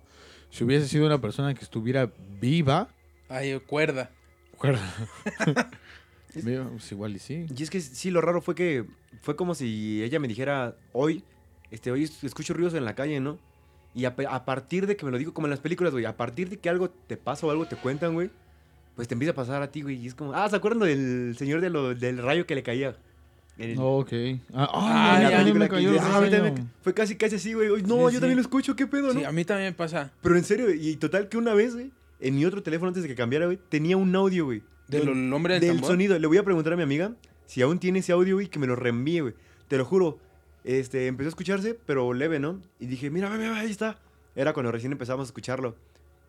Si 0.52 0.64
hubiese 0.64 0.86
sido 0.86 1.06
una 1.06 1.18
persona 1.18 1.54
que 1.54 1.64
estuviera 1.64 2.12
viva, 2.38 2.88
Ay, 3.30 3.58
cuerda. 3.66 4.10
viva, 4.58 4.78
pues 6.70 6.92
igual 6.92 7.16
y 7.16 7.18
sí. 7.18 7.46
Y 7.56 7.62
es 7.62 7.70
que 7.70 7.80
sí, 7.80 8.10
lo 8.10 8.20
raro 8.20 8.42
fue 8.42 8.54
que 8.54 8.84
fue 9.22 9.34
como 9.34 9.54
si 9.54 10.02
ella 10.02 10.20
me 10.20 10.28
dijera, 10.28 10.76
hoy, 10.92 11.24
este, 11.70 11.90
hoy 11.90 12.04
escucho 12.22 12.52
ruidos 12.52 12.74
en 12.74 12.84
la 12.84 12.94
calle, 12.94 13.18
¿no? 13.18 13.38
Y 13.94 14.04
a, 14.04 14.14
partir 14.44 14.86
de 14.86 14.96
que 14.96 15.06
me 15.06 15.10
lo 15.10 15.16
digo, 15.16 15.32
como 15.32 15.46
en 15.46 15.50
las 15.52 15.60
películas, 15.60 15.92
güey, 15.94 16.04
a 16.04 16.18
partir 16.18 16.50
de 16.50 16.58
que 16.58 16.68
algo 16.68 16.90
te 16.90 17.16
pasa 17.16 17.46
o 17.46 17.50
algo 17.50 17.66
te 17.66 17.76
cuentan, 17.76 18.12
güey, 18.12 18.30
pues 18.94 19.08
te 19.08 19.14
empieza 19.14 19.32
a 19.32 19.34
pasar 19.34 19.62
a 19.62 19.70
ti, 19.70 19.80
güey. 19.80 19.96
Y 19.96 20.06
es 20.06 20.14
como, 20.14 20.34
ah, 20.34 20.48
¿se 20.50 20.56
acuerdan 20.56 20.80
del 20.80 21.34
señor 21.38 21.62
de 21.62 21.70
lo- 21.70 21.94
del 21.94 22.18
rayo 22.18 22.46
que 22.46 22.54
le 22.54 22.62
caía? 22.62 22.94
El- 23.62 23.76
Ok. 23.78 24.12
Ah, 24.54 24.68
Ah, 24.72 25.18
película 25.38 25.54
me 25.54 25.68
que 25.68 25.74
cayó 25.76 25.90
ah, 26.00 26.16
a 26.16 26.20
mí 26.20 26.26
rayo. 26.28 26.42
también 26.44 26.70
Fue 26.82 26.92
casi, 26.94 27.16
casi 27.16 27.36
así, 27.36 27.54
güey. 27.54 27.68
No, 27.82 27.96
Sí, 27.96 28.02
yo 28.02 28.10
sí. 28.10 28.14
también 28.20 28.36
lo 28.36 28.42
escucho, 28.42 28.74
¿qué 28.76 28.86
pedo, 28.86 29.12
no? 29.14 29.20
Sí, 29.20 29.24
a 29.24 29.32
mí 29.32 29.44
también 29.44 29.70
me 29.70 29.74
pasa. 29.76 30.12
Pero 30.22 30.36
en 30.36 30.44
serio, 30.44 30.72
y 30.74 30.96
total 30.96 31.28
que 31.28 31.36
una 31.38 31.54
vez, 31.54 31.74
güey, 31.74 31.90
en 32.20 32.34
mi 32.36 32.44
otro 32.44 32.62
teléfono 32.62 32.88
antes 32.88 33.02
de 33.02 33.08
que 33.08 33.14
cambiara, 33.14 33.46
güey, 33.46 33.58
tenía 33.68 33.96
un 33.96 34.14
audio, 34.14 34.44
güey. 34.46 34.62
Del 34.88 35.06
Del- 35.06 35.32
hombre 35.32 35.54
del, 35.54 35.60
del 35.62 35.70
tambor. 35.76 35.90
sonido. 35.90 36.18
Le 36.18 36.26
voy 36.26 36.36
a 36.38 36.42
preguntar 36.44 36.72
a 36.72 36.76
mi 36.76 36.82
amiga 36.82 37.12
si 37.46 37.62
aún 37.62 37.78
tiene 37.78 38.00
ese 38.00 38.12
audio, 38.12 38.36
güey, 38.36 38.48
que 38.48 38.58
me 38.58 38.66
lo 38.66 38.76
reenvíe, 38.76 39.20
güey. 39.20 39.34
Te 39.68 39.76
lo 39.78 39.84
juro. 39.84 40.18
Este, 40.64 41.06
empezó 41.06 41.28
a 41.28 41.30
escucharse, 41.30 41.76
pero 41.86 42.12
leve, 42.12 42.38
¿no? 42.38 42.60
Y 42.78 42.86
dije, 42.86 43.10
mira, 43.10 43.28
mira, 43.30 43.50
mira, 43.50 43.60
ahí 43.60 43.70
está. 43.70 43.98
Era 44.36 44.52
cuando 44.52 44.70
recién 44.70 44.92
empezamos 44.92 45.24
a 45.24 45.28
escucharlo. 45.28 45.74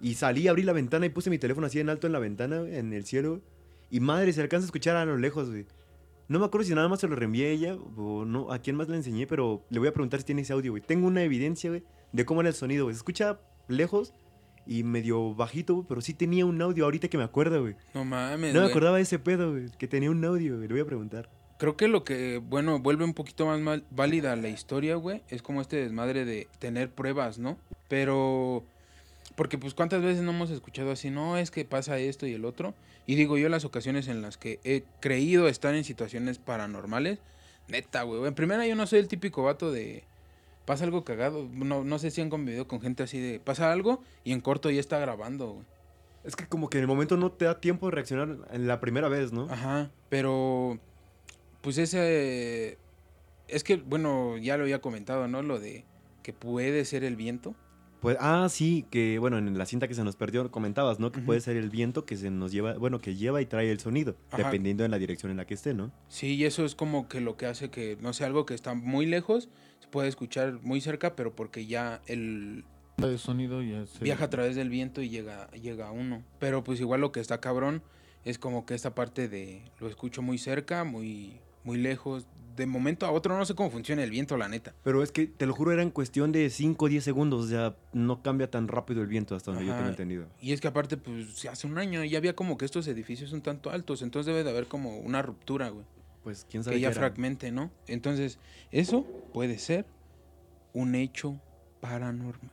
Y 0.01 0.15
salí, 0.15 0.47
abrí 0.47 0.63
la 0.63 0.73
ventana 0.73 1.05
y 1.05 1.09
puse 1.09 1.29
mi 1.29 1.37
teléfono 1.37 1.67
así 1.67 1.79
en 1.79 1.89
alto 1.89 2.07
en 2.07 2.13
la 2.13 2.19
ventana, 2.19 2.59
güey, 2.59 2.75
en 2.77 2.93
el 2.93 3.05
cielo, 3.05 3.29
güey. 3.31 3.41
Y 3.91 3.99
madre, 3.99 4.33
se 4.33 4.41
alcanza 4.41 4.65
a 4.65 4.67
escuchar 4.67 4.95
a 4.95 5.05
lo 5.05 5.17
lejos, 5.17 5.49
güey. 5.49 5.65
No 6.29 6.39
me 6.39 6.45
acuerdo 6.45 6.65
si 6.67 6.73
nada 6.73 6.87
más 6.87 6.99
se 7.01 7.07
lo 7.07 7.15
reenvié 7.15 7.47
a 7.47 7.49
ella 7.49 7.75
o 7.97 8.25
no, 8.25 8.51
a 8.51 8.59
quién 8.59 8.75
más 8.75 8.87
le 8.87 8.95
enseñé, 8.95 9.27
pero 9.27 9.63
le 9.69 9.79
voy 9.79 9.87
a 9.89 9.93
preguntar 9.93 10.19
si 10.21 10.25
tiene 10.25 10.41
ese 10.43 10.53
audio, 10.53 10.71
güey. 10.71 10.81
Tengo 10.81 11.07
una 11.07 11.21
evidencia, 11.23 11.69
güey, 11.69 11.83
de 12.11 12.25
cómo 12.25 12.41
era 12.41 12.49
el 12.49 12.55
sonido, 12.55 12.85
güey. 12.85 12.93
Se 12.95 12.99
escucha 12.99 13.39
lejos 13.67 14.13
y 14.65 14.83
medio 14.83 15.35
bajito, 15.35 15.73
güey, 15.75 15.85
pero 15.87 16.01
sí 16.01 16.13
tenía 16.13 16.45
un 16.45 16.61
audio 16.61 16.85
ahorita 16.85 17.09
que 17.09 17.17
me 17.17 17.23
acuerdo, 17.25 17.61
güey. 17.61 17.75
No 17.93 18.05
mames. 18.05 18.53
No 18.53 18.59
me 18.61 18.65
güey. 18.65 18.71
acordaba 18.71 18.95
de 18.97 19.03
ese 19.03 19.19
pedo, 19.19 19.51
güey, 19.51 19.65
que 19.77 19.87
tenía 19.87 20.09
un 20.09 20.23
audio, 20.23 20.55
güey. 20.55 20.67
Le 20.67 20.73
voy 20.73 20.81
a 20.81 20.85
preguntar. 20.85 21.29
Creo 21.59 21.77
que 21.77 21.87
lo 21.87 22.03
que, 22.03 22.37
bueno, 22.39 22.79
vuelve 22.79 23.03
un 23.05 23.13
poquito 23.13 23.45
más 23.45 23.59
mal- 23.59 23.83
válida 23.91 24.35
la 24.35 24.49
historia, 24.49 24.95
güey, 24.95 25.21
es 25.29 25.41
como 25.41 25.61
este 25.61 25.77
desmadre 25.77 26.25
de 26.25 26.47
tener 26.59 26.89
pruebas, 26.89 27.37
¿no? 27.37 27.57
Pero, 27.89 28.63
porque 29.35 29.57
pues 29.57 29.73
cuántas 29.73 30.01
veces 30.01 30.23
no 30.23 30.31
hemos 30.31 30.49
escuchado 30.49 30.91
así, 30.91 31.09
no, 31.09 31.37
es 31.37 31.51
que 31.51 31.63
pasa 31.65 31.99
esto 31.99 32.25
y 32.27 32.33
el 32.33 32.43
otro. 32.45 32.73
Y 33.05 33.15
digo 33.15 33.37
yo 33.37 33.49
las 33.49 33.65
ocasiones 33.65 34.07
en 34.07 34.21
las 34.21 34.37
que 34.37 34.59
he 34.63 34.83
creído 34.99 35.47
estar 35.47 35.75
en 35.75 35.83
situaciones 35.83 36.39
paranormales, 36.39 37.19
neta, 37.67 38.03
güey. 38.03 38.25
En 38.25 38.35
primera 38.35 38.65
yo 38.65 38.75
no 38.75 38.87
soy 38.87 38.99
el 38.99 39.07
típico 39.07 39.43
vato 39.43 39.71
de, 39.71 40.03
pasa 40.65 40.85
algo 40.85 41.03
cagado, 41.03 41.47
no, 41.51 41.83
no 41.83 41.99
sé 41.99 42.11
si 42.11 42.21
han 42.21 42.29
convivido 42.29 42.67
con 42.67 42.81
gente 42.81 43.03
así 43.03 43.19
de, 43.19 43.39
pasa 43.39 43.71
algo 43.71 44.01
y 44.23 44.31
en 44.31 44.41
corto 44.41 44.69
ya 44.69 44.79
está 44.79 44.99
grabando, 44.99 45.51
güey. 45.53 45.65
Es 46.23 46.37
que 46.37 46.47
como 46.47 46.69
que 46.69 46.77
en 46.77 46.83
el 46.83 46.87
momento 46.87 47.17
no 47.17 47.33
te 47.33 47.45
da 47.45 47.59
tiempo 47.59 47.87
de 47.87 47.95
reaccionar 47.95 48.37
en 48.51 48.67
la 48.67 48.79
primera 48.79 49.09
vez, 49.09 49.33
¿no? 49.33 49.49
Ajá, 49.49 49.91
pero 50.07 50.79
pues 51.61 51.77
ese 51.77 52.77
es 53.49 53.63
que 53.65 53.75
bueno, 53.75 54.37
ya 54.37 54.55
lo 54.55 54.63
había 54.63 54.79
comentado, 54.79 55.27
¿no? 55.27 55.41
Lo 55.41 55.59
de 55.59 55.83
que 56.23 56.31
puede 56.31 56.85
ser 56.85 57.03
el 57.03 57.17
viento. 57.17 57.55
Pues, 58.03 58.17
ah, 58.19 58.47
sí, 58.49 58.85
que 58.91 59.17
bueno, 59.17 59.37
en 59.37 59.57
la 59.57 59.65
cinta 59.65 59.87
que 59.87 59.93
se 59.95 60.03
nos 60.03 60.17
perdió 60.17 60.51
comentabas, 60.51 60.99
¿no? 60.99 61.11
Que 61.11 61.21
puede 61.21 61.39
ser 61.39 61.55
el 61.55 61.69
viento 61.69 62.05
que 62.05 62.17
se 62.17 62.29
nos 62.29 62.51
lleva, 62.51 62.73
bueno, 62.73 62.99
que 62.99 63.15
lleva 63.15 63.41
y 63.41 63.45
trae 63.45 63.71
el 63.71 63.79
sonido, 63.79 64.17
Ajá. 64.29 64.43
dependiendo 64.43 64.83
de 64.83 64.89
la 64.89 64.99
dirección 64.99 65.31
en 65.31 65.37
la 65.37 65.45
que 65.47 65.53
esté, 65.53 65.73
¿no? 65.73 65.89
Sí, 66.09 66.35
y 66.35 66.43
eso 66.43 66.65
es 66.65 66.75
como 66.75 67.07
que 67.07 67.21
lo 67.21 67.37
que 67.37 67.45
hace 67.45 67.69
que 67.69 67.97
no 68.01 68.11
sé, 68.11 68.25
algo 68.25 68.45
que 68.45 68.53
está 68.55 68.73
muy 68.73 69.05
lejos 69.05 69.47
se 69.79 69.87
puede 69.87 70.09
escuchar 70.09 70.59
muy 70.61 70.81
cerca, 70.81 71.15
pero 71.15 71.33
porque 71.33 71.65
ya 71.65 72.01
el 72.07 72.65
de 72.97 73.17
sonido 73.17 73.61
ya 73.63 73.85
se- 73.87 74.03
viaja 74.03 74.25
a 74.25 74.29
través 74.29 74.55
del 74.57 74.69
viento 74.69 75.01
y 75.01 75.07
llega 75.09 75.49
llega 75.51 75.87
a 75.87 75.91
uno. 75.91 76.23
Pero 76.39 76.61
pues 76.63 76.81
igual 76.81 76.99
lo 76.99 77.13
que 77.13 77.21
está 77.21 77.39
cabrón 77.39 77.81
es 78.25 78.37
como 78.37 78.65
que 78.65 78.75
esta 78.75 78.93
parte 78.95 79.29
de 79.29 79.63
lo 79.79 79.87
escucho 79.87 80.21
muy 80.21 80.37
cerca, 80.37 80.83
muy 80.83 81.39
muy 81.63 81.77
lejos. 81.77 82.27
De 82.55 82.65
momento 82.65 83.05
a 83.05 83.11
otro 83.11 83.37
no 83.37 83.45
sé 83.45 83.55
cómo 83.55 83.71
funciona 83.71 84.03
el 84.03 84.11
viento, 84.11 84.37
la 84.37 84.47
neta. 84.47 84.75
Pero 84.83 85.01
es 85.01 85.11
que, 85.11 85.27
te 85.27 85.45
lo 85.45 85.53
juro, 85.53 85.71
era 85.71 85.81
en 85.81 85.89
cuestión 85.89 86.31
de 86.31 86.49
5 86.49 86.85
o 86.85 86.87
10 86.87 87.03
segundos, 87.03 87.45
o 87.45 87.47
sea, 87.47 87.75
no 87.93 88.21
cambia 88.21 88.49
tan 88.49 88.67
rápido 88.67 89.01
el 89.01 89.07
viento 89.07 89.35
hasta 89.35 89.51
donde 89.51 89.65
yo 89.65 89.75
tengo 89.75 89.89
entendido. 89.89 90.27
Y 90.39 90.53
es 90.53 90.61
que 90.61 90.67
aparte, 90.67 90.97
pues, 90.97 91.45
hace 91.45 91.65
un 91.67 91.77
año 91.77 92.03
ya 92.03 92.17
había 92.17 92.35
como 92.35 92.57
que 92.57 92.65
estos 92.65 92.87
edificios 92.87 93.31
un 93.33 93.41
tanto 93.41 93.71
altos, 93.71 94.01
entonces 94.01 94.27
debe 94.27 94.43
de 94.43 94.49
haber 94.51 94.67
como 94.67 94.99
una 94.99 95.21
ruptura, 95.21 95.69
güey. 95.69 95.85
Pues, 96.23 96.45
¿quién 96.49 96.63
sabe 96.63 96.75
Que 96.75 96.81
ya 96.81 96.89
era? 96.89 96.95
fragmente, 96.95 97.51
¿no? 97.51 97.71
Entonces, 97.87 98.37
eso 98.71 99.03
puede 99.33 99.57
ser 99.57 99.85
un 100.73 100.95
hecho 100.95 101.39
paranormal. 101.81 102.51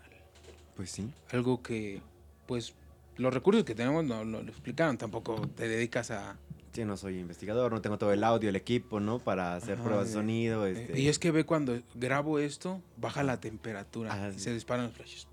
Pues 0.76 0.90
sí. 0.90 1.10
Algo 1.30 1.62
que, 1.62 2.00
pues, 2.46 2.74
los 3.16 3.34
recursos 3.34 3.64
que 3.64 3.74
tenemos 3.74 4.04
no 4.04 4.24
lo, 4.24 4.42
lo 4.42 4.50
explicaron, 4.50 4.96
tampoco 4.96 5.46
te 5.48 5.68
dedicas 5.68 6.10
a... 6.10 6.36
Sí, 6.72 6.84
no 6.84 6.96
soy 6.96 7.18
investigador, 7.18 7.72
no 7.72 7.80
tengo 7.80 7.98
todo 7.98 8.12
el 8.12 8.22
audio, 8.22 8.48
el 8.48 8.56
equipo, 8.56 9.00
¿no? 9.00 9.18
Para 9.18 9.56
hacer 9.56 9.74
Ajá, 9.74 9.82
pruebas 9.84 10.06
de 10.06 10.12
eh, 10.12 10.14
sonido, 10.14 10.66
este... 10.66 11.00
Y 11.00 11.08
es 11.08 11.18
que 11.18 11.30
ve 11.32 11.44
cuando 11.44 11.80
grabo 11.94 12.38
esto, 12.38 12.80
baja 12.96 13.22
la 13.24 13.40
temperatura 13.40 14.12
Ah, 14.12 14.28
y 14.30 14.34
sí. 14.34 14.40
se 14.40 14.54
disparan 14.54 14.86
los 14.86 14.94
flashes. 14.94 15.26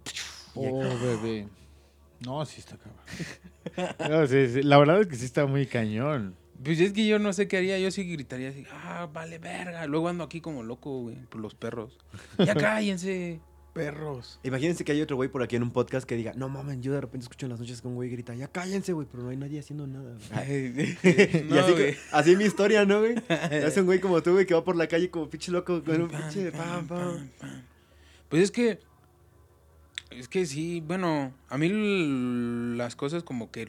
Oh, 0.56 0.80
bebé. 1.00 1.48
No, 2.22 2.44
sí 2.46 2.60
está 2.60 2.78
cabrón. 2.78 3.96
No, 4.10 4.26
sí, 4.26 4.48
sí, 4.48 4.64
La 4.64 4.80
verdad 4.80 5.02
es 5.02 5.08
que 5.08 5.16
sí 5.16 5.26
está 5.26 5.46
muy 5.46 5.68
cañón. 5.68 6.36
Pues 6.64 6.80
es 6.80 6.92
que 6.92 7.06
yo 7.06 7.20
no 7.20 7.34
sé 7.34 7.48
qué 7.48 7.58
haría, 7.58 7.78
yo 7.78 7.92
sí 7.92 8.04
gritaría 8.12 8.50
así, 8.50 8.66
ah, 8.72 9.08
vale 9.14 9.38
verga. 9.38 9.86
Luego 9.86 10.08
ando 10.10 10.24
aquí 10.24 10.42
como 10.42 10.64
loco, 10.64 11.02
güey, 11.02 11.18
por 11.30 11.40
los 11.40 11.54
perros. 11.54 11.96
Ya 12.40 12.56
cállense. 12.56 13.40
Perros. 13.78 14.40
Imagínense 14.44 14.84
que 14.84 14.92
hay 14.92 15.02
otro 15.02 15.16
güey 15.16 15.30
por 15.30 15.42
aquí 15.44 15.56
en 15.56 15.64
un 15.64 15.72
podcast 15.72 16.08
que 16.08 16.16
diga, 16.16 16.34
no 16.36 16.50
mames, 16.50 16.80
yo 16.82 16.94
de 16.94 17.02
repente 17.02 17.24
escucho 17.24 17.46
en 17.46 17.52
las 17.52 17.60
noches 17.60 17.82
que 17.82 17.88
un 17.88 17.96
güey 17.96 18.10
grita, 18.10 18.34
ya 18.36 18.48
cállense, 18.48 18.94
güey, 18.94 19.08
pero 19.10 19.24
no 19.24 19.30
hay 19.30 19.38
nadie 19.38 19.60
haciendo 19.60 19.88
nada. 19.88 20.16
güey". 20.30 20.98
y 21.04 21.44
No, 21.50 21.60
así, 21.60 21.72
güey. 21.72 21.94
que- 21.94 21.98
así 22.12 22.36
mi 22.36 22.44
historia, 22.46 22.86
¿no, 22.86 23.00
güey? 23.00 23.16
Es 23.52 23.78
un 23.78 23.86
güey 23.86 24.00
como 24.00 24.22
tú, 24.22 24.34
güey, 24.34 24.46
que 24.46 24.54
va 24.54 24.64
por 24.64 24.76
la 24.76 24.88
calle 24.88 25.10
como 25.10 25.30
pinche 25.30 25.52
loco 25.52 25.84
con 25.84 26.02
un 26.02 26.10
pinche 26.10 26.52
pam, 26.52 26.88
pam, 26.88 27.30
pam. 27.40 27.62
Pues 28.30 28.44
es 28.44 28.52
que. 28.52 28.80
Es 30.12 30.28
que 30.30 30.46
sí, 30.46 30.82
bueno, 30.86 31.34
a 31.50 31.58
mí 31.58 32.76
las 32.78 32.96
cosas 32.96 33.24
como 33.24 33.52
que 33.52 33.68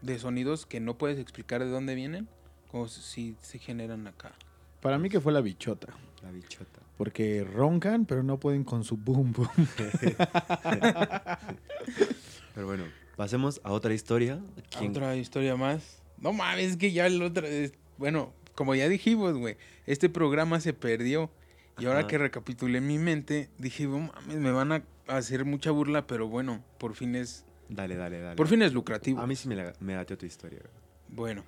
de 0.00 0.18
sonidos 0.18 0.66
que 0.66 0.78
no 0.80 0.96
puedes 0.98 1.18
explicar 1.18 1.62
de 1.64 1.68
dónde 1.70 1.94
vienen, 1.94 2.28
como 2.70 2.86
si 2.88 3.36
se 3.42 3.58
generan 3.58 4.06
acá. 4.06 4.32
Para 4.80 4.98
mí 4.98 5.08
que 5.08 5.20
fue 5.20 5.32
la 5.32 5.40
bichota. 5.40 5.88
La 6.22 6.30
bichota. 6.30 6.80
Porque 7.02 7.42
roncan, 7.42 8.06
pero 8.06 8.22
no 8.22 8.38
pueden 8.38 8.62
con 8.62 8.84
su 8.84 8.96
boom 8.96 9.32
boom. 9.32 9.48
Pero 12.54 12.66
bueno, 12.68 12.84
pasemos 13.16 13.60
a 13.64 13.72
otra 13.72 13.92
historia. 13.92 14.38
¿Quién- 14.78 14.92
Otra 14.92 15.16
historia 15.16 15.56
más. 15.56 16.00
No 16.18 16.32
mames, 16.32 16.70
es 16.70 16.76
que 16.76 16.92
ya 16.92 17.08
el 17.08 17.20
otro. 17.20 17.44
es- 17.44 17.72
bueno, 17.98 18.32
como 18.54 18.76
ya 18.76 18.88
dijimos, 18.88 19.36
güey, 19.36 19.56
este 19.84 20.08
programa 20.08 20.60
se 20.60 20.74
perdió. 20.74 21.28
Y 21.76 21.86
ahora 21.86 22.00
Ajá. 22.00 22.06
que 22.08 22.18
recapitulé 22.18 22.78
en 22.78 22.86
mi 22.86 22.98
mente, 22.98 23.50
dije, 23.58 23.88
no 23.88 23.98
mames, 23.98 24.36
me 24.36 24.52
van 24.52 24.70
a 24.70 24.84
hacer 25.08 25.44
mucha 25.44 25.72
burla, 25.72 26.06
pero 26.06 26.28
bueno, 26.28 26.62
por 26.78 26.94
fin 26.94 27.16
es, 27.16 27.44
Dale, 27.68 27.96
dale, 27.96 28.20
dale. 28.20 28.36
por 28.36 28.46
fin 28.46 28.62
es 28.62 28.72
lucrativo. 28.72 29.20
A 29.20 29.26
mí 29.26 29.34
sí 29.34 29.48
me, 29.48 29.56
la, 29.56 29.72
me 29.80 30.04
tu 30.04 30.24
historia, 30.24 30.60
güey. 30.60 30.72
Bueno, 31.08 31.42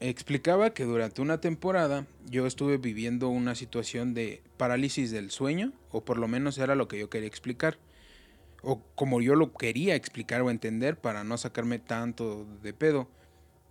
explicaba 0.00 0.70
que 0.70 0.84
durante 0.84 1.20
una 1.20 1.40
temporada 1.40 2.06
yo 2.30 2.46
estuve 2.46 2.78
viviendo 2.78 3.28
una 3.28 3.54
situación 3.54 4.14
de 4.14 4.42
parálisis 4.56 5.10
del 5.10 5.30
sueño, 5.30 5.72
o 5.90 6.04
por 6.04 6.18
lo 6.18 6.28
menos 6.28 6.58
era 6.58 6.74
lo 6.74 6.88
que 6.88 6.98
yo 6.98 7.10
quería 7.10 7.28
explicar, 7.28 7.78
o 8.62 8.82
como 8.94 9.20
yo 9.20 9.34
lo 9.34 9.52
quería 9.52 9.94
explicar 9.94 10.42
o 10.42 10.50
entender 10.50 10.98
para 10.98 11.24
no 11.24 11.36
sacarme 11.36 11.78
tanto 11.78 12.46
de 12.62 12.72
pedo. 12.72 13.08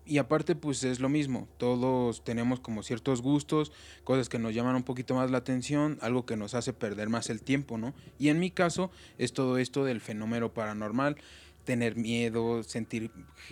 Y 0.05 0.19
aparte, 0.19 0.55
pues 0.55 0.85
es 0.85 1.01
lo 1.01 1.09
mismo, 1.09 1.49
todos 1.57 2.23
tenemos 2.23 2.61
como 2.61 2.81
ciertos 2.81 3.21
gustos, 3.21 3.73
cosas 4.05 4.29
que 4.29 4.39
nos 4.39 4.53
llaman 4.53 4.77
un 4.77 4.83
poquito 4.83 5.15
más 5.15 5.31
la 5.31 5.39
atención, 5.39 5.97
algo 6.01 6.25
que 6.25 6.37
nos 6.37 6.53
hace 6.53 6.71
perder 6.71 7.09
más 7.09 7.29
el 7.29 7.41
tiempo, 7.41 7.77
¿no? 7.77 7.93
Y 8.17 8.29
en 8.29 8.39
mi 8.39 8.49
caso 8.49 8.89
es 9.17 9.33
todo 9.33 9.57
esto 9.57 9.83
del 9.83 9.99
fenómeno 9.99 10.53
paranormal, 10.53 11.17
tener 11.67 11.97
miedo, 11.97 12.63
sentir, 12.63 13.11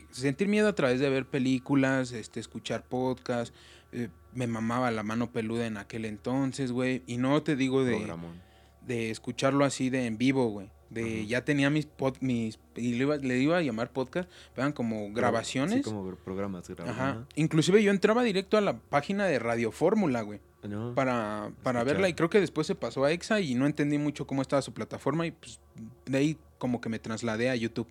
sentir 0.10 0.48
miedo 0.48 0.70
a 0.70 0.74
través 0.74 1.02
de 1.02 1.10
ver 1.10 1.26
películas, 1.26 2.14
este, 2.14 2.40
escuchar 2.40 2.84
podcasts, 2.84 3.54
eh, 3.92 4.08
me 4.34 4.48
mamaba 4.48 4.90
la 4.90 5.04
mano 5.04 5.34
peluda 5.34 5.68
en 5.68 5.76
aquel 5.76 6.06
entonces, 6.06 6.72
güey, 6.72 7.04
y 7.08 7.18
no 7.18 7.44
te 7.44 7.58
digo 7.58 7.84
de, 7.84 7.98
Programón. 7.98 8.42
de 8.88 9.12
escucharlo 9.12 9.66
así 9.66 9.90
de 9.90 10.06
en 10.06 10.18
vivo, 10.18 10.48
güey. 10.48 10.70
De 11.04 11.26
ya 11.28 11.44
tenía 11.46 11.70
mis 11.70 11.88
pod- 11.88 12.18
mis 12.22 12.58
y 12.76 12.94
le 12.94 12.98
iba, 13.04 13.18
le 13.18 13.38
iba 13.40 13.58
a 13.58 13.62
llamar 13.62 13.92
podcast, 13.92 14.30
eran 14.56 14.72
como 14.74 15.12
grabaciones. 15.14 15.76
Sí, 15.78 15.82
como 15.84 16.10
gr- 16.10 16.18
programas 16.18 16.68
grabados. 16.68 16.98
Ajá. 17.00 17.26
Inclusive 17.36 17.82
yo 17.84 17.92
entraba 17.92 18.24
directo 18.24 18.58
a 18.58 18.62
la 18.62 18.78
página 18.78 19.26
de 19.26 19.40
Radio 19.40 19.72
Fórmula, 19.72 20.22
güey, 20.22 20.40
¿No? 20.64 20.94
para, 20.96 21.52
para 21.64 21.80
Escuchar. 21.80 21.96
verla 21.96 22.10
y 22.10 22.14
creo 22.14 22.30
que 22.30 22.40
después 22.40 22.68
se 22.68 22.76
pasó 22.76 23.04
a 23.04 23.12
Exa 23.12 23.40
y 23.42 23.56
no 23.56 23.66
entendí 23.66 23.98
mucho 23.98 24.26
cómo 24.28 24.42
estaba 24.42 24.62
su 24.62 24.74
plataforma 24.74 25.26
y 25.28 25.32
pues 25.32 25.60
de 26.06 26.18
ahí 26.18 26.38
como 26.58 26.80
que 26.82 26.90
me 26.90 27.00
trasladé 27.00 27.50
a 27.50 27.56
YouTube. 27.56 27.88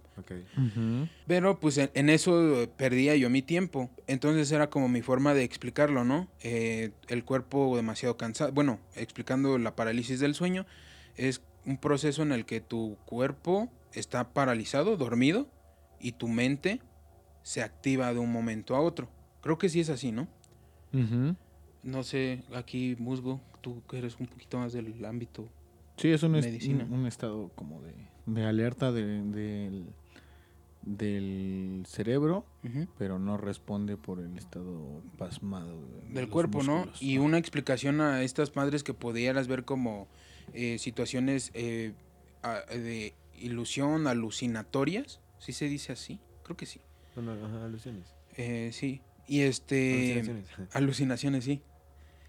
Pero 1.26 1.60
pues 1.60 1.78
en, 1.78 1.90
en 1.94 2.08
eso 2.10 2.68
perdía 2.76 3.14
yo 3.16 3.30
mi 3.30 3.42
tiempo. 3.42 3.90
Entonces 4.06 4.50
era 4.52 4.70
como 4.70 4.88
mi 4.88 5.02
forma 5.02 5.34
de 5.34 5.44
explicarlo, 5.44 6.04
¿no? 6.04 6.28
Eh, 6.42 6.90
el 7.08 7.24
cuerpo 7.24 7.76
demasiado 7.76 8.16
cansado. 8.16 8.52
Bueno, 8.52 8.78
explicando 8.94 9.58
la 9.58 9.76
parálisis 9.76 10.20
del 10.20 10.34
sueño, 10.34 10.66
es 11.16 11.40
un 11.66 11.78
proceso 11.78 12.22
en 12.22 12.32
el 12.32 12.44
que 12.44 12.60
tu 12.60 12.96
cuerpo 13.06 13.68
está 13.92 14.32
paralizado, 14.32 14.96
dormido, 14.96 15.46
y 16.00 16.12
tu 16.12 16.28
mente 16.28 16.80
se 17.42 17.62
activa 17.62 18.12
de 18.12 18.18
un 18.20 18.30
momento 18.32 18.74
a 18.76 18.80
otro. 18.80 19.08
Creo 19.42 19.58
que 19.58 19.68
sí 19.68 19.80
es 19.80 19.88
así, 19.90 20.12
¿no? 20.12 20.28
No 21.82 22.02
sé, 22.02 22.42
aquí 22.54 22.96
Musgo, 22.98 23.40
tú 23.60 23.82
que 23.88 23.98
eres 23.98 24.18
un 24.18 24.26
poquito 24.26 24.58
más 24.58 24.72
del 24.72 25.04
ámbito. 25.04 25.48
Sí, 25.96 26.08
es 26.10 26.22
un, 26.22 26.34
est- 26.36 26.46
un, 26.88 26.92
un 26.92 27.06
estado 27.06 27.50
como 27.54 27.80
de, 27.82 27.92
de 28.26 28.44
alerta 28.46 28.90
de- 28.92 29.22
del, 29.22 29.86
del 30.82 31.84
cerebro, 31.86 32.44
pero 32.98 33.18
no 33.18 33.36
responde 33.36 33.96
por 33.96 34.20
el 34.20 34.36
estado 34.36 35.02
pasmado 35.16 35.80
de- 35.86 36.08
de 36.08 36.14
del 36.14 36.28
cuerpo, 36.28 36.62
¿no? 36.62 36.84
Y 37.00 37.18
una 37.18 37.38
explicación 37.38 38.00
a 38.00 38.22
estas 38.22 38.54
madres 38.56 38.82
que 38.82 38.92
pudieras 38.94 39.46
ver 39.48 39.64
como 39.64 40.08
eh, 40.52 40.78
situaciones 40.78 41.50
eh, 41.54 41.92
a- 42.42 42.60
de 42.66 43.14
ilusión, 43.36 44.06
alucinatorias, 44.06 45.20
¿sí 45.38 45.52
se 45.52 45.68
dice 45.68 45.92
así? 45.92 46.20
Creo 46.42 46.56
que 46.56 46.66
sí. 46.66 46.80
Bueno, 47.14 47.32
ajá, 47.44 47.64
alusiones. 47.64 48.14
Eh, 48.36 48.70
sí. 48.72 49.00
Y 49.26 49.40
este... 49.42 50.12
Alucinaciones. 50.14 50.76
Alucinaciones, 50.76 51.44
sí. 51.44 51.62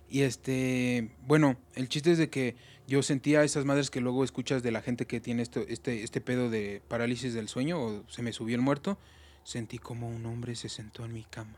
Y 0.07 0.21
este, 0.21 1.11
bueno, 1.25 1.57
el 1.73 1.89
chiste 1.89 2.11
es 2.11 2.17
de 2.19 2.29
que 2.29 2.55
yo 2.87 3.01
sentía 3.01 3.43
esas 3.43 3.65
madres 3.65 3.89
que 3.89 3.99
luego 4.01 4.23
escuchas 4.23 4.61
de 4.61 4.71
la 4.71 4.81
gente 4.81 5.07
que 5.07 5.19
tiene 5.19 5.41
esto, 5.41 5.65
este, 5.67 6.03
este 6.03 6.21
pedo 6.21 6.49
de 6.51 6.81
parálisis 6.87 7.33
del 7.33 7.47
sueño 7.49 7.81
o 7.81 8.03
se 8.07 8.21
me 8.21 8.31
subió 8.31 8.55
el 8.55 8.61
muerto. 8.61 8.99
Sentí 9.43 9.79
como 9.79 10.07
un 10.07 10.25
hombre 10.27 10.55
se 10.55 10.69
sentó 10.69 11.03
en 11.05 11.13
mi 11.13 11.23
cama 11.23 11.57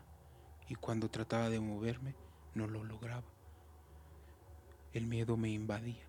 y 0.68 0.74
cuando 0.76 1.10
trataba 1.10 1.50
de 1.50 1.60
moverme 1.60 2.14
no 2.54 2.66
lo 2.66 2.82
lograba. 2.84 3.24
El 4.94 5.06
miedo 5.06 5.36
me 5.36 5.50
invadía. 5.50 6.07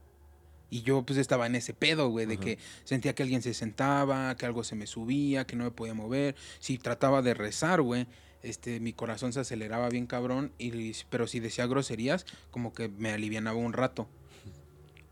Y 0.69 0.81
yo 0.83 1.03
pues 1.03 1.17
estaba 1.17 1.47
en 1.47 1.55
ese 1.55 1.73
pedo, 1.73 2.09
güey, 2.09 2.25
de 2.25 2.35
Ajá. 2.35 2.43
que 2.43 2.57
sentía 2.83 3.15
que 3.15 3.23
alguien 3.23 3.41
se 3.41 3.53
sentaba, 3.53 4.35
que 4.35 4.45
algo 4.45 4.63
se 4.63 4.75
me 4.75 4.87
subía, 4.87 5.45
que 5.45 5.55
no 5.55 5.63
me 5.63 5.71
podía 5.71 5.93
mover. 5.93 6.35
Si 6.59 6.77
trataba 6.77 7.21
de 7.21 7.33
rezar, 7.33 7.81
güey, 7.81 8.07
este, 8.43 8.79
mi 8.79 8.93
corazón 8.93 9.33
se 9.33 9.39
aceleraba 9.39 9.89
bien 9.89 10.05
cabrón, 10.05 10.53
y, 10.57 10.93
pero 11.09 11.27
si 11.27 11.39
decía 11.39 11.65
groserías, 11.67 12.25
como 12.51 12.73
que 12.73 12.87
me 12.89 13.11
alivianaba 13.11 13.57
un 13.57 13.73
rato. 13.73 14.07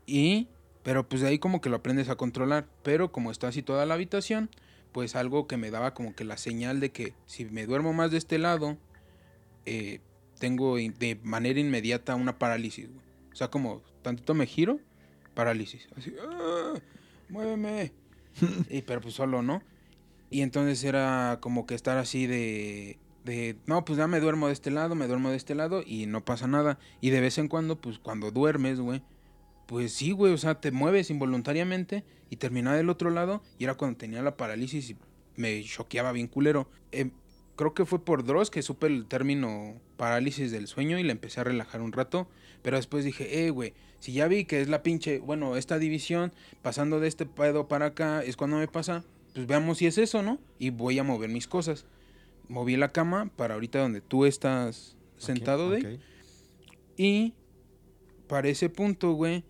Y, 0.06 0.48
pero 0.82 1.08
pues 1.08 1.20
de 1.20 1.28
ahí 1.28 1.38
como 1.38 1.60
que 1.60 1.68
lo 1.68 1.76
aprendes 1.76 2.08
a 2.08 2.16
controlar. 2.16 2.66
Pero 2.82 3.12
como 3.12 3.30
está 3.30 3.48
así 3.48 3.62
toda 3.62 3.84
la 3.84 3.94
habitación, 3.94 4.48
pues 4.92 5.16
algo 5.16 5.46
que 5.46 5.56
me 5.56 5.70
daba 5.70 5.92
como 5.92 6.14
que 6.14 6.24
la 6.24 6.38
señal 6.38 6.80
de 6.80 6.90
que 6.90 7.14
si 7.26 7.44
me 7.44 7.66
duermo 7.66 7.92
más 7.92 8.10
de 8.10 8.18
este 8.18 8.38
lado, 8.38 8.78
eh, 9.66 10.00
tengo 10.38 10.76
de 10.76 11.18
manera 11.22 11.60
inmediata 11.60 12.14
una 12.14 12.38
parálisis, 12.38 12.88
güey. 12.90 13.06
O 13.32 13.36
sea, 13.36 13.50
como 13.50 13.82
tantito 14.02 14.34
me 14.34 14.46
giro, 14.46 14.80
parálisis. 15.38 15.86
Así, 15.96 16.12
¡ah! 16.20 16.74
muéveme. 17.28 17.92
y, 18.70 18.82
pero 18.82 19.00
pues 19.00 19.14
solo, 19.14 19.40
¿no? 19.40 19.62
Y 20.30 20.40
entonces 20.40 20.82
era 20.82 21.38
como 21.40 21.64
que 21.64 21.76
estar 21.76 21.96
así 21.96 22.26
de, 22.26 22.98
de, 23.24 23.56
no, 23.64 23.84
pues 23.84 23.98
ya 23.98 24.08
me 24.08 24.18
duermo 24.18 24.48
de 24.48 24.52
este 24.52 24.72
lado, 24.72 24.96
me 24.96 25.06
duermo 25.06 25.30
de 25.30 25.36
este 25.36 25.54
lado 25.54 25.84
y 25.86 26.06
no 26.06 26.24
pasa 26.24 26.48
nada. 26.48 26.80
Y 27.00 27.10
de 27.10 27.20
vez 27.20 27.38
en 27.38 27.46
cuando, 27.46 27.80
pues 27.80 28.00
cuando 28.00 28.32
duermes, 28.32 28.80
güey, 28.80 29.00
pues 29.66 29.92
sí, 29.92 30.10
güey, 30.10 30.32
o 30.32 30.38
sea, 30.38 30.60
te 30.60 30.72
mueves 30.72 31.08
involuntariamente 31.08 32.02
y 32.30 32.36
terminaba 32.36 32.76
del 32.76 32.90
otro 32.90 33.10
lado 33.10 33.40
y 33.60 33.64
era 33.64 33.74
cuando 33.74 33.96
tenía 33.96 34.22
la 34.22 34.36
parálisis 34.36 34.90
y 34.90 34.96
me 35.36 35.62
choqueaba 35.62 36.10
bien 36.10 36.26
culero. 36.26 36.68
Eh, 36.90 37.12
creo 37.54 37.74
que 37.74 37.86
fue 37.86 38.04
por 38.04 38.24
Dross 38.24 38.50
que 38.50 38.62
supe 38.62 38.88
el 38.88 39.06
término 39.06 39.80
parálisis 39.96 40.50
del 40.50 40.66
sueño 40.66 40.98
y 40.98 41.04
le 41.04 41.12
empecé 41.12 41.40
a 41.40 41.44
relajar 41.44 41.80
un 41.80 41.92
rato, 41.92 42.28
pero 42.62 42.76
después 42.76 43.04
dije, 43.04 43.46
eh, 43.46 43.50
güey, 43.50 43.72
si 44.00 44.12
ya 44.12 44.28
vi 44.28 44.44
que 44.44 44.60
es 44.60 44.68
la 44.68 44.82
pinche, 44.82 45.18
bueno, 45.18 45.56
esta 45.56 45.78
división, 45.78 46.32
pasando 46.62 47.00
de 47.00 47.08
este 47.08 47.26
pedo 47.26 47.68
para 47.68 47.86
acá, 47.86 48.22
es 48.22 48.36
cuando 48.36 48.56
me 48.58 48.68
pasa, 48.68 49.04
pues 49.34 49.46
veamos 49.46 49.78
si 49.78 49.86
es 49.86 49.98
eso, 49.98 50.22
¿no? 50.22 50.38
Y 50.58 50.70
voy 50.70 50.98
a 50.98 51.04
mover 51.04 51.30
mis 51.30 51.46
cosas. 51.46 51.86
Moví 52.48 52.76
la 52.76 52.92
cama 52.92 53.30
para 53.36 53.54
ahorita 53.54 53.80
donde 53.80 54.00
tú 54.00 54.24
estás 54.24 54.96
sentado, 55.16 55.70
de 55.70 55.98
y 56.96 57.34
para 58.26 58.48
ese 58.48 58.68
punto, 58.68 59.12
güey, 59.12 59.44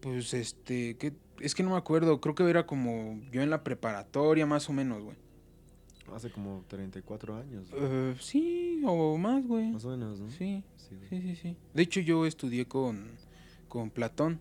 pues 0.00 0.34
este, 0.34 0.96
que 0.96 1.12
es 1.40 1.54
que 1.54 1.62
no 1.62 1.70
me 1.70 1.76
acuerdo, 1.76 2.20
creo 2.20 2.34
que 2.34 2.48
era 2.48 2.66
como 2.66 3.20
yo 3.30 3.42
en 3.42 3.50
la 3.50 3.62
preparatoria 3.62 4.46
más 4.46 4.68
o 4.68 4.72
menos, 4.72 5.02
güey. 5.02 5.16
Hace 6.14 6.30
como 6.30 6.64
34 6.68 7.36
años. 7.36 7.68
Eh, 7.74 8.16
sí, 8.18 8.82
o 8.86 9.18
más, 9.18 9.46
güey. 9.46 9.70
Más 9.72 9.84
o 9.84 9.90
menos, 9.90 10.18
¿no? 10.18 10.30
Sí, 10.30 10.64
Sí, 10.88 10.96
sí, 11.10 11.20
sí, 11.20 11.36
sí. 11.36 11.56
De 11.74 11.82
hecho, 11.82 12.00
yo 12.00 12.24
estudié 12.24 12.66
con, 12.66 13.10
con 13.68 13.90
Platón. 13.90 14.38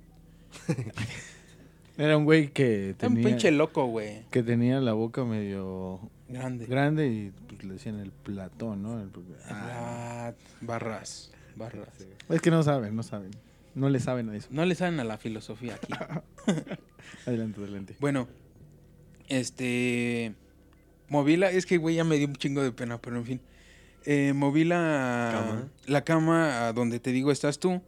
Era 1.97 2.15
un 2.17 2.25
güey 2.25 2.49
que 2.49 2.89
Era 2.89 3.07
un 3.07 3.15
tenía, 3.15 3.27
pinche 3.29 3.51
loco, 3.51 3.85
güey. 3.87 4.23
que 4.29 4.43
tenía 4.43 4.79
la 4.79 4.93
boca 4.93 5.23
medio 5.25 5.99
Grande. 6.29 6.65
grande 6.67 7.07
y 7.07 7.31
pues, 7.47 7.63
le 7.63 7.73
decían 7.73 7.99
el 7.99 8.11
Platón, 8.11 8.83
¿no? 8.83 8.99
El- 9.01 9.09
ah, 9.49 10.27
Ah, 10.29 10.33
barras, 10.61 11.31
barras. 11.55 11.89
Sí. 11.97 12.05
es 12.29 12.41
que 12.41 12.51
no 12.51 12.61
saben, 12.63 12.95
no 12.95 13.01
saben. 13.03 13.31
No 13.73 13.89
le 13.89 13.99
saben 13.99 14.29
a 14.29 14.35
eso. 14.35 14.47
No 14.51 14.65
le 14.65 14.75
saben 14.75 14.99
a 14.99 15.03
la 15.03 15.17
filosofía 15.17 15.75
aquí. 15.75 15.93
Adelante, 17.27 17.61
adelante. 17.61 17.95
Bueno, 17.99 18.27
este. 19.27 20.33
Moví 21.09 21.37
la. 21.37 21.51
Es 21.51 21.65
que, 21.65 21.77
güey, 21.77 21.95
ya 21.95 22.03
me 22.03 22.17
dio 22.17 22.27
un 22.27 22.35
chingo 22.35 22.61
de 22.63 22.71
pena, 22.71 22.99
pero 22.99 23.17
en 23.17 23.25
fin. 23.25 23.41
Eh, 24.05 24.33
moví 24.33 24.63
la. 24.63 25.29
Cama. 25.33 25.67
La 25.85 26.03
cama 26.03 26.67
a 26.67 26.73
donde 26.73 26.99
te 26.99 27.11
digo 27.11 27.31
estás 27.31 27.59
tú. 27.59 27.81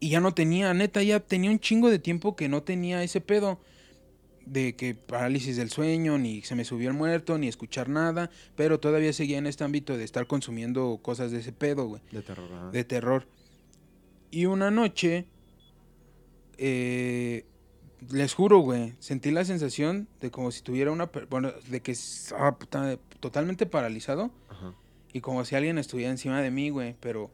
Y 0.00 0.10
ya 0.10 0.20
no 0.20 0.32
tenía, 0.32 0.72
neta, 0.74 1.02
ya 1.02 1.20
tenía 1.20 1.50
un 1.50 1.58
chingo 1.58 1.90
de 1.90 1.98
tiempo 1.98 2.36
que 2.36 2.48
no 2.48 2.62
tenía 2.62 3.02
ese 3.02 3.20
pedo. 3.20 3.60
De 4.46 4.76
que 4.76 4.94
parálisis 4.94 5.56
del 5.58 5.68
sueño, 5.70 6.16
ni 6.16 6.40
se 6.40 6.54
me 6.54 6.64
subió 6.64 6.88
el 6.88 6.94
muerto, 6.96 7.36
ni 7.36 7.48
escuchar 7.48 7.88
nada. 7.90 8.30
Pero 8.56 8.80
todavía 8.80 9.12
seguía 9.12 9.36
en 9.38 9.46
este 9.46 9.64
ámbito 9.64 9.96
de 9.98 10.04
estar 10.04 10.26
consumiendo 10.26 10.98
cosas 11.02 11.30
de 11.32 11.40
ese 11.40 11.52
pedo, 11.52 11.86
güey 11.86 12.00
De 12.12 12.22
terror, 12.22 12.50
ajá. 12.52 12.70
de 12.70 12.84
terror. 12.84 13.26
Y 14.30 14.46
una 14.46 14.70
noche, 14.70 15.26
eh, 16.56 17.44
les 18.10 18.32
juro, 18.34 18.60
güey, 18.60 18.94
sentí 19.00 19.30
la 19.30 19.44
sensación 19.44 20.08
de 20.20 20.30
como 20.30 20.50
si 20.50 20.62
tuviera 20.62 20.92
una, 20.92 21.10
bueno, 21.30 21.52
de 21.68 21.80
que 21.82 21.92
estaba 21.92 22.58
puta- 22.58 22.98
totalmente 23.20 23.66
paralizado 23.66 24.30
Ajá. 24.48 24.74
y 25.12 25.20
como 25.20 25.44
si 25.44 25.56
alguien 25.56 25.78
estuviera 25.78 26.10
encima 26.10 26.40
de 26.40 26.50
mí, 26.50 26.70
güey, 26.70 26.94
pero 27.00 27.30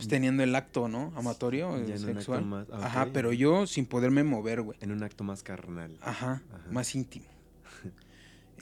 pues, 0.00 0.08
teniendo 0.08 0.42
el 0.42 0.54
acto, 0.54 0.88
¿no? 0.88 1.12
Amatorio. 1.16 1.70
Ya 1.86 1.94
eh, 1.94 1.96
en 1.96 2.02
un 2.04 2.08
acto 2.10 2.14
sexual. 2.20 2.44
más- 2.44 2.66
ah, 2.72 2.86
Ajá, 2.86 3.08
pero 3.12 3.32
yo 3.32 3.66
sin 3.66 3.86
poderme 3.86 4.24
mover, 4.24 4.62
güey. 4.62 4.78
En 4.80 4.92
un 4.92 5.02
acto 5.02 5.24
más 5.24 5.42
carnal. 5.42 5.96
Ajá, 6.02 6.42
Ajá. 6.52 6.70
más 6.70 6.94
íntimo. 6.94 7.26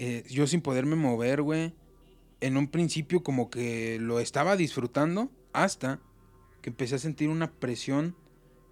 Eh, 0.01 0.22
yo 0.31 0.46
sin 0.46 0.61
poderme 0.61 0.94
mover, 0.94 1.42
güey. 1.42 1.74
En 2.40 2.57
un 2.57 2.68
principio 2.68 3.24
como 3.24 3.51
que 3.51 3.98
lo 4.01 4.20
estaba 4.20 4.57
disfrutando 4.57 5.29
hasta 5.53 5.98
que 6.62 6.70
empecé 6.70 6.94
a 6.94 6.98
sentir 6.98 7.29
una 7.29 7.51
presión 7.51 8.14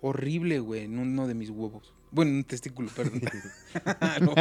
horrible, 0.00 0.60
güey, 0.60 0.84
en 0.84 1.00
uno 1.00 1.26
de 1.26 1.34
mis 1.34 1.50
huevos. 1.50 1.92
Bueno, 2.12 2.30
en 2.30 2.36
un 2.38 2.44
testículo, 2.44 2.90
perdón. 2.94 3.22
No, 4.20 4.34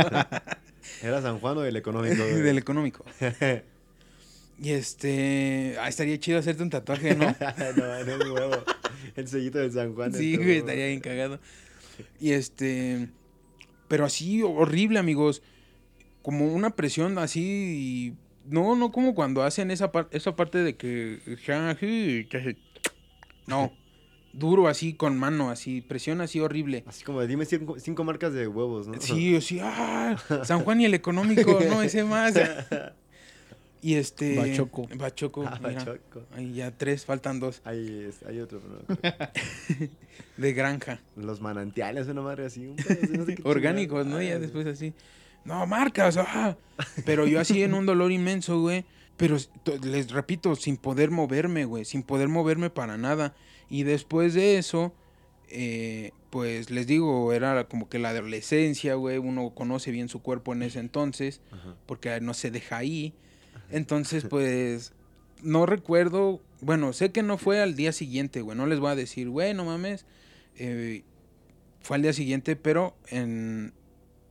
¿Era 1.01 1.21
San 1.23 1.39
Juan 1.39 1.57
o 1.57 1.61
del 1.61 1.75
económico? 1.75 2.23
del 2.23 2.57
económico. 2.59 3.03
Y 4.57 4.71
este. 4.71 5.75
Ah, 5.79 5.89
estaría 5.89 6.17
chido 6.19 6.39
hacerte 6.39 6.63
un 6.63 6.69
tatuaje, 6.69 7.15
¿no? 7.15 7.25
no, 7.77 7.95
en 7.97 8.09
el 8.09 8.31
huevo. 8.31 8.63
El 9.15 9.27
sellito 9.27 9.59
de 9.59 9.69
San 9.71 9.93
Juan. 9.95 10.13
Sí, 10.13 10.37
güey, 10.37 10.57
estaría 10.57 10.87
bien 10.87 11.01
cagado. 11.01 11.39
Y 12.19 12.31
este. 12.31 13.09
Pero 13.87 14.05
así, 14.05 14.41
horrible, 14.43 14.99
amigos. 14.99 15.41
Como 16.21 16.53
una 16.53 16.71
presión 16.71 17.17
así. 17.17 18.15
No, 18.47 18.75
no 18.75 18.91
como 18.91 19.13
cuando 19.15 19.43
hacen 19.43 19.71
esa, 19.71 19.91
par- 19.91 20.07
esa 20.11 20.35
parte 20.35 20.59
de 20.59 20.75
que. 20.75 21.19
No. 23.47 23.71
Duro 24.33 24.67
así, 24.67 24.93
con 24.93 25.17
mano, 25.17 25.49
así. 25.49 25.79
Presión 25.81 26.19
así 26.19 26.41
horrible. 26.41 26.83
Así 26.87 27.05
como, 27.05 27.25
dime 27.25 27.45
cinco, 27.45 27.79
cinco 27.79 28.03
marcas 28.03 28.33
de 28.33 28.47
huevos, 28.47 28.85
¿no? 28.85 28.99
Sí, 28.99 29.39
sí, 29.39 29.59
ah, 29.63 30.17
San 30.43 30.59
Juan 30.61 30.81
y 30.81 30.85
el 30.85 30.93
económico, 30.95 31.57
no, 31.69 31.81
ese 31.81 32.03
más. 32.03 32.33
Y 33.85 33.95
este. 33.95 34.35
Bachoco. 34.35 34.87
Bachoco, 34.95 35.43
Ah. 35.45 35.59
Bachoco. 35.61 36.23
Ahí 36.35 36.53
ya 36.53 36.71
tres, 36.71 37.05
faltan 37.05 37.39
dos. 37.39 37.61
Hay, 37.65 38.05
es- 38.09 38.23
hay 38.23 38.39
otro, 38.39 38.59
pero 38.87 38.97
De 40.37 40.53
granja. 40.53 41.01
Los 41.15 41.39
manantiales, 41.39 42.07
una 42.07 42.21
madre 42.23 42.47
así. 42.47 42.65
Un 42.65 42.77
pedo 42.77 43.17
no 43.17 43.25
sé 43.25 43.37
orgánicos. 43.43 44.05
¿no? 44.07 44.19
Y 44.21 44.29
ya 44.29 44.39
después 44.39 44.65
así, 44.65 44.93
no, 45.43 45.67
marcas, 45.67 46.17
ah. 46.17 46.57
Pero 47.05 47.27
yo 47.27 47.39
así 47.39 47.61
en 47.61 47.75
un 47.75 47.85
dolor 47.85 48.11
inmenso, 48.11 48.59
güey. 48.59 48.85
Pero 49.17 49.37
les 49.83 50.09
repito, 50.11 50.55
sin 50.55 50.77
poder 50.77 51.11
moverme, 51.11 51.65
güey, 51.65 51.85
sin 51.85 52.01
poder 52.01 52.27
moverme 52.27 52.71
para 52.71 52.97
nada. 52.97 53.35
Y 53.69 53.83
después 53.83 54.33
de 54.33 54.57
eso, 54.57 54.93
eh, 55.49 56.11
pues 56.31 56.71
les 56.71 56.87
digo, 56.87 57.31
era 57.33 57.65
como 57.65 57.87
que 57.87 57.99
la 57.99 58.09
adolescencia, 58.09 58.95
güey, 58.95 59.19
uno 59.19 59.51
conoce 59.51 59.91
bien 59.91 60.09
su 60.09 60.21
cuerpo 60.23 60.53
en 60.53 60.63
ese 60.63 60.79
entonces, 60.79 61.39
Ajá. 61.51 61.75
porque 61.85 62.19
no 62.19 62.33
se 62.33 62.49
deja 62.49 62.77
ahí. 62.77 63.13
Entonces, 63.69 64.25
pues, 64.25 64.93
no 65.41 65.65
recuerdo, 65.65 66.41
bueno, 66.61 66.93
sé 66.93 67.11
que 67.11 67.23
no 67.23 67.37
fue 67.37 67.61
al 67.61 67.75
día 67.75 67.91
siguiente, 67.91 68.41
güey, 68.41 68.57
no 68.57 68.65
les 68.65 68.79
voy 68.79 68.91
a 68.91 68.95
decir, 68.95 69.29
güey, 69.29 69.53
no 69.53 69.65
mames, 69.65 70.05
eh, 70.55 71.03
fue 71.81 71.97
al 71.97 72.03
día 72.03 72.13
siguiente, 72.13 72.55
pero 72.55 72.95
en 73.07 73.73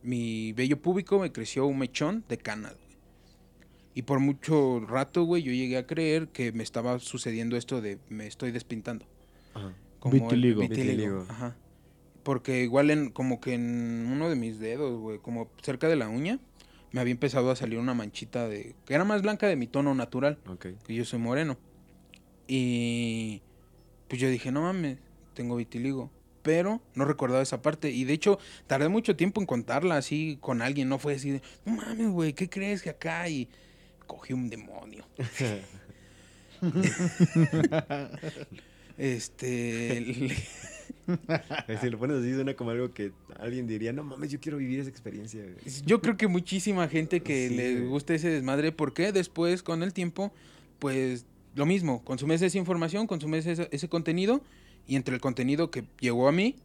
mi 0.02 0.52
vello 0.52 0.80
público 0.80 1.18
me 1.18 1.32
creció 1.32 1.66
un 1.66 1.78
mechón 1.78 2.24
de 2.28 2.38
canas, 2.38 2.74
güey. 2.74 2.84
Y 3.94 4.02
por 4.02 4.18
mucho 4.18 4.80
rato, 4.80 5.22
güey, 5.22 5.42
yo 5.42 5.52
llegué 5.52 5.76
a 5.76 5.86
creer 5.86 6.28
que 6.28 6.50
me 6.50 6.64
estaba 6.64 6.98
sucediendo 6.98 7.56
esto 7.56 7.80
de 7.80 7.98
me 8.08 8.26
estoy 8.26 8.50
despintando. 8.50 9.06
Ajá. 9.54 9.72
Como 10.00 10.16
el 10.16 10.22
Vitiligo. 10.22 10.60
Vitiligo. 10.60 11.26
Ajá. 11.28 11.56
Porque 12.24 12.62
igual 12.62 12.90
en, 12.90 13.10
como 13.10 13.40
que 13.40 13.54
en 13.54 14.08
uno 14.10 14.28
de 14.28 14.34
mis 14.34 14.58
dedos, 14.58 14.98
güey, 14.98 15.18
como 15.18 15.48
cerca 15.62 15.88
de 15.88 15.96
la 15.96 16.08
uña, 16.08 16.40
me 16.94 17.00
había 17.00 17.10
empezado 17.10 17.50
a 17.50 17.56
salir 17.56 17.80
una 17.80 17.92
manchita 17.92 18.48
de... 18.48 18.76
que 18.86 18.94
era 18.94 19.02
más 19.02 19.20
blanca 19.20 19.48
de 19.48 19.56
mi 19.56 19.66
tono 19.66 19.96
natural, 19.96 20.38
Ok. 20.46 20.66
que 20.86 20.94
yo 20.94 21.04
soy 21.04 21.18
moreno. 21.18 21.58
Y 22.46 23.42
pues 24.06 24.20
yo 24.20 24.28
dije, 24.28 24.52
no 24.52 24.62
mames, 24.62 24.98
tengo 25.34 25.56
vitiligo. 25.56 26.12
Pero 26.42 26.80
no 26.94 27.04
recordaba 27.04 27.42
esa 27.42 27.62
parte. 27.62 27.90
Y 27.90 28.04
de 28.04 28.12
hecho, 28.12 28.38
tardé 28.68 28.88
mucho 28.88 29.16
tiempo 29.16 29.40
en 29.40 29.46
contarla 29.48 29.96
así 29.96 30.38
con 30.40 30.62
alguien. 30.62 30.88
No 30.88 31.00
fue 31.00 31.16
así 31.16 31.32
de, 31.32 31.42
no 31.64 31.72
mames, 31.72 32.10
güey, 32.10 32.32
¿qué 32.32 32.48
crees 32.48 32.80
que 32.80 32.90
acá? 32.90 33.28
Y 33.28 33.48
cogí 34.06 34.32
un 34.32 34.48
demonio. 34.48 35.04
Este... 38.96 40.32
le- 41.06 41.78
Si 41.80 41.90
lo 41.90 41.98
pones 41.98 42.18
así, 42.18 42.32
suena 42.34 42.54
como 42.54 42.70
algo 42.70 42.92
que 42.92 43.12
alguien 43.38 43.66
diría, 43.66 43.92
no 43.92 44.02
mames, 44.04 44.30
yo 44.30 44.40
quiero 44.40 44.58
vivir 44.58 44.80
esa 44.80 44.90
experiencia. 44.90 45.42
güey". 45.42 45.56
Yo 45.86 46.00
creo 46.00 46.16
que 46.16 46.26
muchísima 46.28 46.88
gente 46.88 47.20
que 47.20 47.48
Sí, 47.48 47.54
güey. 47.54 47.86
gusta 47.88 48.14
ese 48.14 48.30
desmadre, 48.30 48.72
porque 48.72 49.12
después, 49.12 49.62
con 49.62 49.82
el 49.82 49.92
tiempo, 49.92 50.32
pues 50.78 51.26
lo 51.54 51.66
mismo, 51.66 52.02
consumes 52.04 52.42
esa 52.42 52.58
información, 52.58 53.06
consumes 53.06 53.46
ese, 53.46 53.68
ese 53.70 53.88
contenido, 53.88 54.42
y 54.86 54.96
entre 54.96 55.14
el 55.14 55.20
contenido 55.20 55.70
que 55.70 55.84
llegó 56.00 56.28
a 56.28 56.32
mí, 56.32 56.56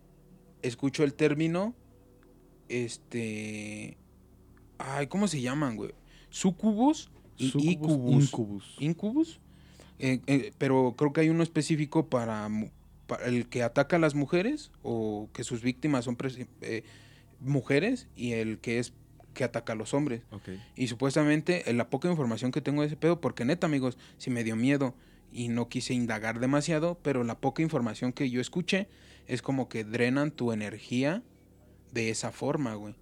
escucho 0.62 1.04
el 1.04 1.14
término, 1.14 1.74
este... 2.68 3.98
Ay, 4.78 5.08
¿cómo 5.08 5.28
se 5.28 5.42
llaman, 5.42 5.76
güey? 5.76 5.92
Sucubus 6.30 7.10
y 7.38 7.50
Sucubus, 7.50 7.72
incubus. 7.74 8.24
incubus. 8.26 8.76
Incubus. 8.80 9.40
Eh, 10.00 10.22
eh, 10.28 10.52
pero 10.58 10.96
creo 10.98 11.12
que 11.12 11.22
hay 11.22 11.30
uno 11.30 11.44
específico 11.44 12.08
para 12.08 12.48
el 13.26 13.48
que 13.48 13.64
ataca 13.64 13.96
a 13.96 14.00
las 14.00 14.16
mujeres 14.16 14.72
o 14.84 15.30
que 15.34 15.44
sus 15.44 15.62
víctimas 15.62 16.06
son 16.06 16.18
eh, 16.62 16.84
mujeres 17.40 18.08
y 18.16 18.34
el 18.34 18.60
que 18.60 18.80
es 18.80 18.94
que 19.34 19.44
ataca 19.44 19.74
a 19.74 19.76
los 19.76 19.94
hombres. 19.94 20.22
Y 20.76 20.88
supuestamente 20.88 21.70
eh, 21.70 21.74
la 21.74 21.90
poca 21.90 22.10
información 22.10 22.52
que 22.52 22.62
tengo 22.62 22.82
de 22.82 22.88
ese 22.88 22.98
pedo, 22.98 23.22
porque 23.22 23.46
neta 23.46 23.68
amigos, 23.68 23.98
sí 24.18 24.30
me 24.30 24.44
dio 24.44 24.56
miedo 24.56 24.96
y 25.32 25.50
no 25.50 25.70
quise 25.70 25.94
indagar 25.94 26.40
demasiado, 26.40 26.98
pero 27.02 27.24
la 27.24 27.40
poca 27.40 27.62
información 27.62 28.14
que 28.14 28.30
yo 28.30 28.42
escuché 28.42 28.88
es 29.28 29.42
como 29.42 29.70
que 29.70 29.84
drenan 29.84 30.32
tu 30.32 30.52
energía 30.52 31.24
de 31.94 32.10
esa 32.10 32.32
forma, 32.32 32.74
güey. 32.74 32.96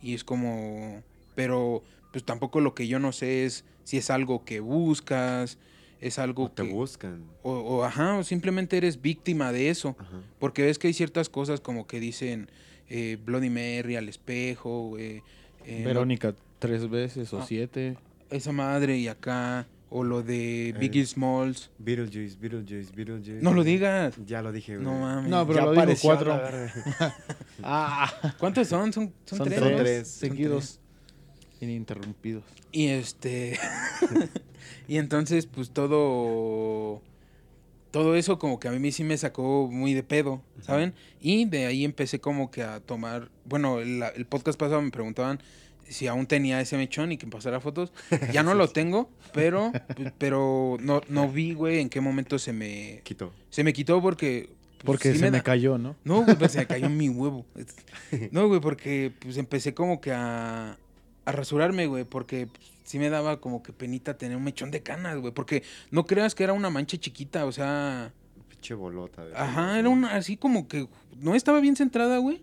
Y 0.00 0.14
es 0.14 0.24
como, 0.24 1.02
pero 1.34 1.82
pues 2.12 2.24
tampoco 2.24 2.60
lo 2.60 2.74
que 2.74 2.86
yo 2.86 2.98
no 2.98 3.12
sé 3.12 3.44
es 3.44 3.64
si 3.82 3.96
es 3.96 4.10
algo 4.10 4.44
que 4.44 4.60
buscas, 4.60 5.58
es 6.00 6.18
algo 6.18 6.44
O 6.44 6.50
te 6.50 6.64
que... 6.64 6.72
buscan. 6.72 7.24
O, 7.42 7.52
o, 7.52 7.84
ajá, 7.84 8.18
o 8.18 8.24
simplemente 8.24 8.76
eres 8.76 9.00
víctima 9.00 9.52
de 9.52 9.70
eso. 9.70 9.96
Ajá. 9.98 10.20
Porque 10.38 10.62
ves 10.62 10.78
que 10.78 10.88
hay 10.88 10.92
ciertas 10.94 11.28
cosas 11.28 11.60
como 11.60 11.86
que 11.86 12.00
dicen 12.00 12.50
eh, 12.88 13.18
Bloody 13.24 13.50
Mary 13.50 13.96
al 13.96 14.08
espejo, 14.08 14.98
eh, 14.98 15.22
eh, 15.64 15.78
no- 15.80 15.86
Verónica 15.88 16.34
tres 16.58 16.88
veces 16.90 17.32
o 17.32 17.38
Ah. 17.40 17.44
siete. 17.46 17.96
esa 18.30 18.52
madre 18.52 18.96
y 18.98 19.08
acá, 19.08 19.66
o 19.90 20.02
lo 20.02 20.22
de. 20.22 20.74
Biggie 20.80 21.06
Smalls. 21.06 21.70
Beetlejuice, 21.78 22.36
Beetlejuice, 22.40 22.92
Beetlejuice. 22.94 23.42
No 23.42 23.52
lo 23.54 23.62
digas. 23.62 24.14
Ya 24.26 24.42
lo 24.42 24.50
dije, 24.50 24.74
güey. 24.76 24.84
No 24.84 24.98
mames. 24.98 25.30
No, 25.30 25.46
pero 25.46 25.58
Ya 25.60 25.64
lo 25.66 25.72
digo 25.86 25.98
cuatro. 26.02 26.40
Ah, 27.62 28.12
¿Cuántos 28.38 28.66
son? 28.68 28.92
Son, 28.92 29.12
son, 29.24 29.38
son 29.38 29.46
tres. 29.48 29.60
tres, 29.60 29.72
¿no? 29.72 29.78
tres. 29.78 30.08
seguidos. 30.08 30.80
Ininterrumpidos. 31.60 32.44
Y 32.72 32.86
este. 32.88 33.58
y 34.88 34.98
entonces, 34.98 35.46
pues 35.46 35.70
todo. 35.70 37.02
Todo 37.90 38.16
eso, 38.16 38.40
como 38.40 38.58
que 38.58 38.66
a 38.66 38.72
mí 38.72 38.90
sí 38.90 39.04
me 39.04 39.16
sacó 39.16 39.68
muy 39.70 39.94
de 39.94 40.02
pedo, 40.02 40.42
¿saben? 40.62 40.94
Y 41.20 41.44
de 41.44 41.66
ahí 41.66 41.84
empecé 41.84 42.20
como 42.20 42.50
que 42.50 42.62
a 42.64 42.80
tomar. 42.80 43.30
Bueno, 43.44 43.78
el, 43.78 44.02
el 44.16 44.26
podcast 44.26 44.58
pasado 44.58 44.82
me 44.82 44.90
preguntaban 44.90 45.38
si 45.88 46.06
aún 46.06 46.26
tenía 46.26 46.60
ese 46.60 46.76
mechón 46.76 47.12
y 47.12 47.18
que 47.18 47.26
pasara 47.26 47.60
fotos. 47.60 47.92
Ya 48.32 48.42
no 48.42 48.54
lo 48.54 48.68
tengo, 48.68 49.10
pero. 49.32 49.72
Pero 50.18 50.76
no, 50.80 51.02
no 51.08 51.28
vi, 51.28 51.54
güey, 51.54 51.80
en 51.80 51.88
qué 51.88 52.00
momento 52.00 52.38
se 52.38 52.52
me. 52.52 53.00
Quito. 53.04 53.32
Se 53.50 53.64
me 53.64 53.72
quitó 53.72 54.00
porque. 54.00 54.50
pues, 54.78 54.84
Porque 54.84 55.12
sí 55.12 55.18
se 55.18 55.30
me 55.30 55.42
cayó, 55.42 55.78
¿no? 55.78 55.96
No, 56.04 56.24
güey, 56.24 56.36
pues 56.36 56.52
se 56.52 56.58
me 56.58 56.66
cayó 56.68 56.88
mi 56.88 57.08
huevo. 57.08 57.46
No, 58.30 58.48
güey, 58.48 58.60
porque 58.60 59.12
pues 59.20 59.36
empecé 59.36 59.74
como 59.74 60.00
que 60.00 60.12
a, 60.12 60.78
a 61.24 61.32
rasurarme, 61.32 61.86
güey, 61.86 62.04
porque 62.04 62.48
sí 62.84 62.98
me 62.98 63.10
daba 63.10 63.40
como 63.40 63.62
que 63.62 63.72
penita 63.72 64.18
tener 64.18 64.36
un 64.36 64.44
mechón 64.44 64.70
de 64.70 64.82
canas, 64.82 65.18
güey, 65.18 65.32
porque 65.32 65.62
no 65.90 66.04
creas 66.06 66.34
que 66.34 66.44
era 66.44 66.52
una 66.52 66.70
mancha 66.70 66.96
chiquita, 66.98 67.46
o 67.46 67.52
sea, 67.52 68.12
Pinche 68.48 68.74
bolota. 68.74 69.24
de- 69.24 69.34
ajá, 69.36 69.78
era 69.78 69.88
una 69.88 70.14
así 70.14 70.36
como 70.36 70.68
que 70.68 70.86
no 71.18 71.34
estaba 71.34 71.60
bien 71.60 71.76
centrada, 71.76 72.18
güey, 72.18 72.42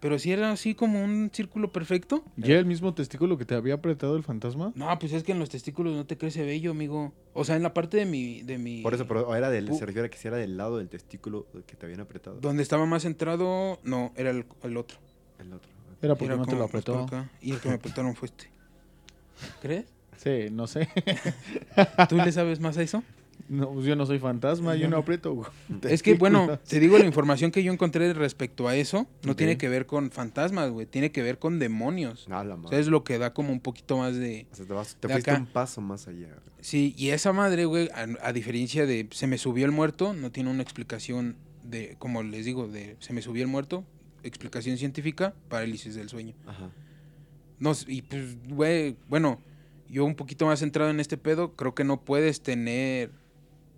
pero 0.00 0.18
sí 0.18 0.30
era 0.30 0.52
así 0.52 0.74
como 0.74 1.02
un 1.02 1.30
círculo 1.32 1.72
perfecto. 1.72 2.22
¿Ya 2.36 2.56
el 2.58 2.66
mismo 2.66 2.92
testículo 2.94 3.38
que 3.38 3.44
te 3.44 3.54
había 3.54 3.74
apretado 3.74 4.16
el 4.16 4.22
fantasma? 4.24 4.70
No, 4.74 4.96
pues 4.98 5.12
es 5.12 5.22
que 5.24 5.32
en 5.32 5.38
los 5.38 5.48
testículos 5.48 5.94
no 5.94 6.04
te 6.04 6.18
crece 6.18 6.44
vello, 6.44 6.72
amigo. 6.72 7.12
O 7.32 7.44
sea, 7.44 7.56
en 7.56 7.62
la 7.62 7.72
parte 7.72 7.96
de 7.96 8.04
mi 8.06 8.42
de 8.42 8.58
mi 8.58 8.82
Por 8.82 8.92
eso, 8.94 9.06
pero 9.08 9.34
era 9.34 9.50
del, 9.50 9.72
se 9.74 9.86
refiere 9.86 10.06
a 10.06 10.10
que 10.10 10.18
si 10.18 10.28
era 10.28 10.36
del 10.36 10.56
lado 10.56 10.78
del 10.78 10.88
testículo 10.90 11.46
que 11.66 11.76
te 11.76 11.86
habían 11.86 12.00
apretado. 12.00 12.38
donde 12.40 12.62
estaba 12.62 12.84
más 12.86 13.02
centrado, 13.02 13.78
no, 13.84 14.12
era 14.16 14.30
el, 14.30 14.44
el 14.64 14.76
otro. 14.76 14.98
El 15.40 15.52
otro. 15.54 15.70
Era 16.06 16.14
porque 16.14 16.32
Era 16.32 16.36
no 16.36 16.46
te 16.46 16.52
lo 16.52 16.58
por 16.68 16.68
apretó. 16.68 17.06
y 17.42 17.52
el 17.52 17.60
que 17.60 17.68
me 17.68 17.74
apretaron 17.76 18.14
fue 18.14 18.26
este. 18.26 18.48
¿Crees? 19.60 19.84
Sí, 20.16 20.48
no 20.50 20.66
sé. 20.66 20.88
¿Tú 22.08 22.16
le 22.16 22.32
sabes 22.32 22.58
más 22.60 22.76
a 22.78 22.82
eso? 22.82 23.02
No, 23.48 23.70
pues 23.70 23.86
yo 23.86 23.94
no 23.94 24.06
soy 24.06 24.18
fantasma, 24.18 24.74
yo 24.74 24.88
no 24.88 24.96
aprieto. 24.96 25.32
güey. 25.34 25.48
Es 25.82 26.02
que, 26.02 26.14
bueno, 26.14 26.58
te 26.66 26.80
digo, 26.80 26.98
la 26.98 27.04
información 27.04 27.50
que 27.52 27.62
yo 27.62 27.72
encontré 27.72 28.12
respecto 28.12 28.66
a 28.66 28.74
eso 28.74 29.06
no 29.22 29.32
Ok. 29.32 29.38
tiene 29.38 29.56
que 29.58 29.68
ver 29.68 29.86
con 29.86 30.10
fantasmas, 30.10 30.70
güey. 30.70 30.86
Tiene 30.86 31.12
que 31.12 31.22
ver 31.22 31.38
con 31.38 31.58
demonios. 31.60 32.26
Ah, 32.30 32.42
la 32.42 32.54
O 32.54 32.56
sea, 32.56 32.56
madre. 32.56 32.80
es 32.80 32.86
lo 32.88 33.04
que 33.04 33.18
da 33.18 33.34
como 33.34 33.52
un 33.52 33.60
poquito 33.60 33.98
más 33.98 34.16
de... 34.16 34.46
O 34.52 34.56
sea, 34.56 34.66
te, 34.66 34.72
vas- 34.72 34.96
te 34.98 35.06
de 35.06 35.14
fuiste 35.14 35.30
acá. 35.30 35.40
un 35.40 35.46
paso 35.46 35.80
más 35.80 36.08
allá. 36.08 36.28
güey. 36.28 36.40
Sí, 36.60 36.94
y 36.96 37.10
esa 37.10 37.32
madre, 37.32 37.66
güey, 37.66 37.88
a, 37.90 38.06
a 38.26 38.32
diferencia 38.32 38.84
de 38.86 39.06
se 39.12 39.26
me 39.28 39.38
subió 39.38 39.64
el 39.66 39.70
muerto, 39.72 40.12
no 40.14 40.32
tiene 40.32 40.50
una 40.50 40.62
explicación 40.62 41.36
de, 41.62 41.94
como 42.00 42.22
les 42.24 42.46
digo, 42.46 42.66
de 42.66 42.96
se 43.00 43.12
me 43.12 43.22
subió 43.22 43.42
el 43.44 43.48
muerto, 43.48 43.84
explicación 44.22 44.76
científica, 44.78 45.34
parálisis 45.48 45.94
del 45.94 46.08
sueño. 46.08 46.34
Ajá. 46.46 46.70
No, 47.58 47.72
y 47.86 48.02
pues, 48.02 48.36
güey, 48.48 48.96
bueno, 49.08 49.40
yo 49.88 50.04
un 50.04 50.14
poquito 50.14 50.46
más 50.46 50.60
centrado 50.60 50.90
en 50.90 51.00
este 51.00 51.16
pedo, 51.16 51.54
creo 51.56 51.74
que 51.74 51.84
no 51.84 52.00
puedes 52.04 52.42
tener, 52.42 53.10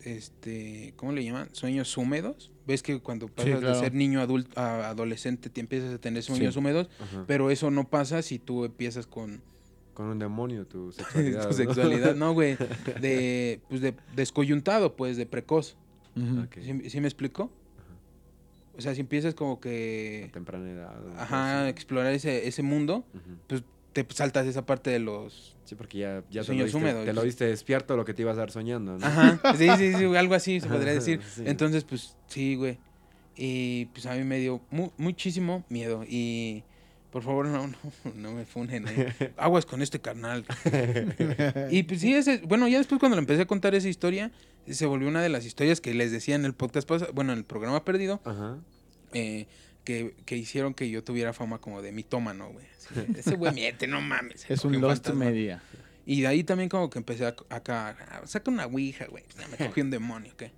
este, 0.04 0.94
¿cómo 0.96 1.12
le 1.12 1.24
llaman? 1.24 1.48
Sueños 1.52 1.96
húmedos. 1.96 2.50
Ves 2.66 2.82
que 2.82 3.00
cuando 3.00 3.28
pasas 3.28 3.60
claro. 3.60 3.74
de 3.74 3.80
ser 3.80 3.94
niño 3.94 4.20
adulto 4.20 4.58
a 4.60 4.88
adolescente 4.90 5.48
te 5.48 5.60
empiezas 5.60 5.94
a 5.94 5.98
tener 5.98 6.22
sueños 6.22 6.54
Sí. 6.54 6.58
húmedos, 6.60 6.88
Ajá. 7.00 7.24
pero 7.26 7.50
eso 7.50 7.70
no 7.70 7.88
pasa 7.88 8.20
si 8.22 8.38
tú 8.38 8.64
empiezas 8.64 9.06
con, 9.06 9.40
Con 9.94 10.06
un 10.06 10.18
demonio 10.18 10.66
tu 10.66 10.92
sexualidad. 10.92 11.42
tu 11.42 11.48
¿no? 11.48 11.52
sexualidad. 11.54 12.14
No, 12.14 12.32
güey. 12.32 12.56
De, 13.00 13.60
pues 13.68 13.80
de 13.80 13.94
descoyuntado, 14.14 14.96
pues, 14.96 15.16
de 15.16 15.26
precoz. 15.26 15.76
Ok. 16.44 16.58
¿Sí, 16.62 16.90
sí 16.90 17.00
me 17.00 17.06
explico? 17.08 17.50
O 18.78 18.80
sea, 18.80 18.94
si 18.94 19.00
empiezas 19.00 19.34
como 19.34 19.54
A 19.54 19.60
que... 19.60 20.30
temprana 20.32 20.70
edad. 20.70 20.94
Ajá, 21.18 21.68
explorar 21.68 22.12
ese, 22.12 22.46
ese 22.46 22.62
mundo, 22.62 23.04
pues 23.48 23.64
te 23.92 24.06
saltas 24.10 24.46
esa 24.46 24.64
parte 24.64 24.90
de 24.90 25.00
los... 25.00 25.56
Sí, 25.64 25.74
porque 25.74 25.98
ya, 25.98 26.22
ya 26.30 26.44
te, 26.44 26.54
lo 26.54 26.62
viste, 26.64 26.78
húmedos. 26.78 27.04
te 27.04 27.12
lo 27.12 27.22
viste 27.22 27.44
despierto 27.46 27.96
lo 27.96 28.04
que 28.04 28.14
te 28.14 28.22
ibas 28.22 28.36
a 28.36 28.40
dar 28.40 28.50
soñando, 28.52 28.96
¿no? 28.96 29.04
Ajá, 29.04 29.40
sí, 29.56 29.68
sí, 29.76 29.94
sí, 29.94 30.04
algo 30.16 30.34
así 30.34 30.60
se 30.60 30.68
podría 30.68 30.92
decir. 30.94 31.20
Sí. 31.34 31.42
Entonces, 31.44 31.84
pues, 31.84 32.16
sí, 32.28 32.54
güey. 32.54 32.78
Y 33.36 33.86
pues 33.86 34.06
a 34.06 34.14
mí 34.14 34.24
me 34.24 34.38
dio 34.38 34.60
mu- 34.70 34.90
muchísimo 34.96 35.64
miedo. 35.68 36.04
Y 36.08 36.62
por 37.10 37.22
favor, 37.22 37.46
no, 37.46 37.66
no, 37.66 37.76
no 38.14 38.32
me 38.32 38.44
funen. 38.46 38.86
eh. 38.88 39.32
Aguas 39.36 39.66
con 39.66 39.82
este 39.82 39.98
carnal. 40.00 40.44
y 41.70 41.82
pues 41.82 42.00
sí, 42.00 42.14
ese, 42.14 42.38
bueno, 42.46 42.68
ya 42.68 42.78
después 42.78 42.98
cuando 42.98 43.16
le 43.16 43.20
empecé 43.20 43.42
a 43.42 43.46
contar 43.46 43.74
esa 43.74 43.88
historia, 43.88 44.30
se 44.74 44.86
volvió 44.86 45.08
una 45.08 45.22
de 45.22 45.28
las 45.28 45.44
historias 45.44 45.80
que 45.80 45.94
les 45.94 46.10
decía 46.12 46.34
en 46.34 46.44
el 46.44 46.54
podcast 46.54 46.88
pasado, 46.88 47.12
bueno, 47.12 47.32
en 47.32 47.38
el 47.38 47.44
programa 47.44 47.84
perdido, 47.84 48.20
Ajá. 48.24 48.58
eh, 49.12 49.46
que, 49.84 50.14
que 50.26 50.36
hicieron 50.36 50.74
que 50.74 50.90
yo 50.90 51.02
tuviera 51.02 51.32
fama 51.32 51.60
como 51.60 51.80
de 51.82 51.92
mitómano, 51.92 52.50
güey. 52.50 52.66
Ese 53.16 53.36
güey 53.36 53.52
miente, 53.54 53.86
no 53.86 54.00
mames. 54.00 54.48
Es 54.50 54.64
un 54.64 54.80
Lost 54.80 55.04
fantasma". 55.06 55.24
Media. 55.26 55.62
Y 56.06 56.22
de 56.22 56.26
ahí 56.26 56.44
también 56.44 56.68
como 56.68 56.88
que 56.88 56.98
empecé 56.98 57.26
a, 57.26 57.34
acá, 57.50 57.96
saca 58.24 58.50
una 58.50 58.66
ouija, 58.66 59.06
güey. 59.06 59.24
Me 59.58 59.66
cogí 59.66 59.80
un 59.82 59.90
demonio, 59.90 60.32
¿qué? 60.36 60.52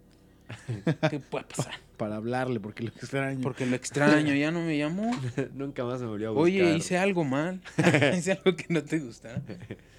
¿Qué 1.11 1.20
puede 1.20 1.44
pasar? 1.44 1.75
Para 2.01 2.17
hablarle, 2.17 2.61
porque 2.61 2.83
lo 2.85 2.89
extraño. 2.89 3.41
Porque 3.43 3.67
lo 3.67 3.77
extraño, 3.77 4.35
ya 4.35 4.51
no 4.51 4.63
me 4.63 4.79
llamó. 4.79 5.11
Nunca 5.55 5.85
más 5.85 6.01
me 6.01 6.07
volvió 6.07 6.29
a 6.29 6.31
buscar. 6.31 6.45
Oye, 6.45 6.75
hice 6.79 6.97
algo 6.97 7.25
mal. 7.25 7.61
hice 8.17 8.33
algo 8.33 8.57
que 8.57 8.65
no 8.71 8.83
te 8.83 9.01
gusta. 9.01 9.43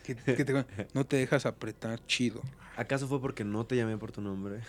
Que, 0.04 0.16
que 0.16 0.44
te- 0.44 0.66
no 0.96 1.06
te 1.06 1.18
dejas 1.18 1.46
apretar 1.46 2.04
chido. 2.08 2.42
¿Acaso 2.76 3.08
fue 3.08 3.22
porque 3.22 3.44
no 3.44 3.68
te 3.68 3.76
llamé 3.76 4.00
por 4.00 4.12
tu 4.12 4.20
nombre? 4.22 4.62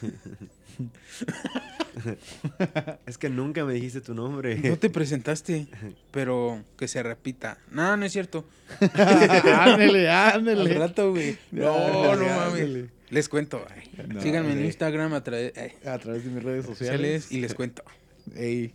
es 3.06 3.16
que 3.18 3.28
nunca 3.30 3.64
me 3.64 3.74
dijiste 3.74 4.00
tu 4.00 4.14
nombre. 4.14 4.56
No 4.56 4.76
te 4.76 4.90
presentaste, 4.90 5.66
pero 6.10 6.62
que 6.76 6.88
se 6.88 7.02
repita. 7.02 7.58
No, 7.70 7.96
no 7.96 8.04
es 8.04 8.12
cierto. 8.12 8.44
ándele, 8.80 10.10
Al 10.10 10.40
ándele. 10.40 10.74
rato, 10.74 11.10
güey. 11.12 11.38
No, 11.50 12.14
no 12.16 12.24
mames. 12.26 12.62
Ándele. 12.62 12.88
Les 13.10 13.28
cuento. 13.28 13.62
ay. 13.74 13.90
No, 14.08 14.22
Síganme 14.22 14.52
en. 14.52 14.64
Instagram 14.64 15.12
a 15.12 15.22
través 15.22 15.52
ay, 15.58 15.72
A 15.86 15.98
través 15.98 16.24
de 16.24 16.30
mis 16.30 16.42
redes 16.42 16.64
sociales. 16.64 17.21
Y 17.30 17.40
les 17.40 17.54
cuento. 17.54 17.82
Ey. 18.34 18.74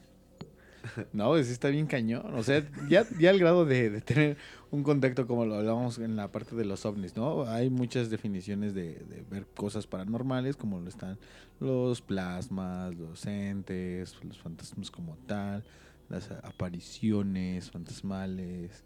No, 1.12 1.30
pues 1.30 1.48
sí 1.48 1.54
está 1.54 1.68
bien 1.68 1.86
cañón. 1.86 2.34
O 2.36 2.44
sea, 2.44 2.66
ya, 2.88 3.06
ya 3.20 3.32
al 3.32 3.40
grado 3.40 3.66
de, 3.66 3.90
de 3.90 4.00
tener 4.00 4.38
un 4.72 4.84
contacto 4.84 5.28
como 5.28 5.46
lo 5.46 5.56
hablábamos 5.56 5.98
en 6.00 6.16
la 6.16 6.32
parte 6.32 6.56
de 6.56 6.64
los 6.64 6.86
ovnis, 6.86 7.16
¿no? 7.16 7.46
Hay 7.46 7.70
muchas 7.70 8.10
definiciones 8.10 8.74
de, 8.74 8.94
de 8.94 9.26
ver 9.30 9.46
cosas 9.48 9.86
paranormales, 9.86 10.56
como 10.56 10.80
lo 10.80 10.88
están 10.88 11.18
los 11.60 12.02
plasmas, 12.02 12.96
los 12.96 13.26
entes, 13.26 14.16
los 14.24 14.38
fantasmas 14.38 14.92
como 14.92 15.18
tal, 15.26 15.64
las 16.10 16.32
apariciones 16.32 17.72
fantasmales, 17.72 18.84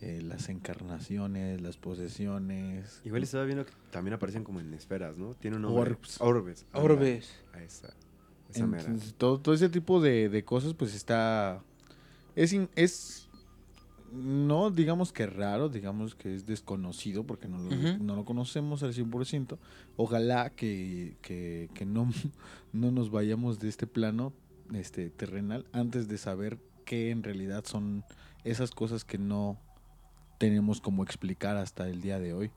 eh, 0.00 0.20
las 0.22 0.48
encarnaciones, 0.48 1.60
las 1.60 1.76
posesiones. 1.76 3.00
Igual 3.04 3.22
estaba 3.22 3.44
viendo 3.44 3.64
que 3.64 3.72
también 3.90 4.14
aparecen 4.14 4.44
como 4.44 4.60
en 4.60 4.72
esferas, 4.74 5.18
¿no? 5.18 5.34
Tiene 5.34 5.56
un 5.56 5.62
nombre. 5.62 5.92
Orbs. 5.92 6.20
Orbes. 6.20 6.66
Orbes. 6.72 7.42
Esa. 8.50 8.66
Mera. 8.66 8.94
Todo, 9.18 9.40
todo 9.40 9.54
ese 9.54 9.68
tipo 9.68 10.00
de, 10.00 10.28
de 10.28 10.44
cosas, 10.44 10.74
pues 10.74 10.94
está. 10.94 11.62
Es, 12.36 12.52
in- 12.52 12.68
es. 12.76 13.26
No 14.12 14.70
digamos 14.72 15.12
que 15.12 15.26
raro, 15.26 15.68
digamos 15.68 16.16
que 16.16 16.34
es 16.34 16.44
desconocido 16.44 17.24
porque 17.24 17.46
no 17.46 17.58
lo, 17.58 17.70
no 17.98 18.16
lo 18.16 18.24
conocemos 18.24 18.82
al 18.82 18.92
100%. 18.92 19.56
Ojalá 19.96 20.50
que, 20.50 21.16
que, 21.22 21.70
que 21.74 21.86
no, 21.86 22.10
no 22.72 22.90
nos 22.90 23.10
vayamos 23.12 23.60
de 23.60 23.68
este 23.68 23.86
plano 23.86 24.32
este, 24.74 25.10
terrenal 25.10 25.64
antes 25.72 26.08
de 26.08 26.18
saber 26.18 26.58
qué 26.84 27.10
en 27.10 27.22
realidad 27.22 27.64
son 27.66 28.02
esas 28.42 28.72
cosas 28.72 29.04
que 29.04 29.16
no 29.18 29.58
tenemos 30.38 30.80
como 30.80 31.04
explicar 31.04 31.56
hasta 31.56 31.88
el 31.88 32.00
día 32.00 32.18
de 32.18 32.32
hoy. 32.34 32.50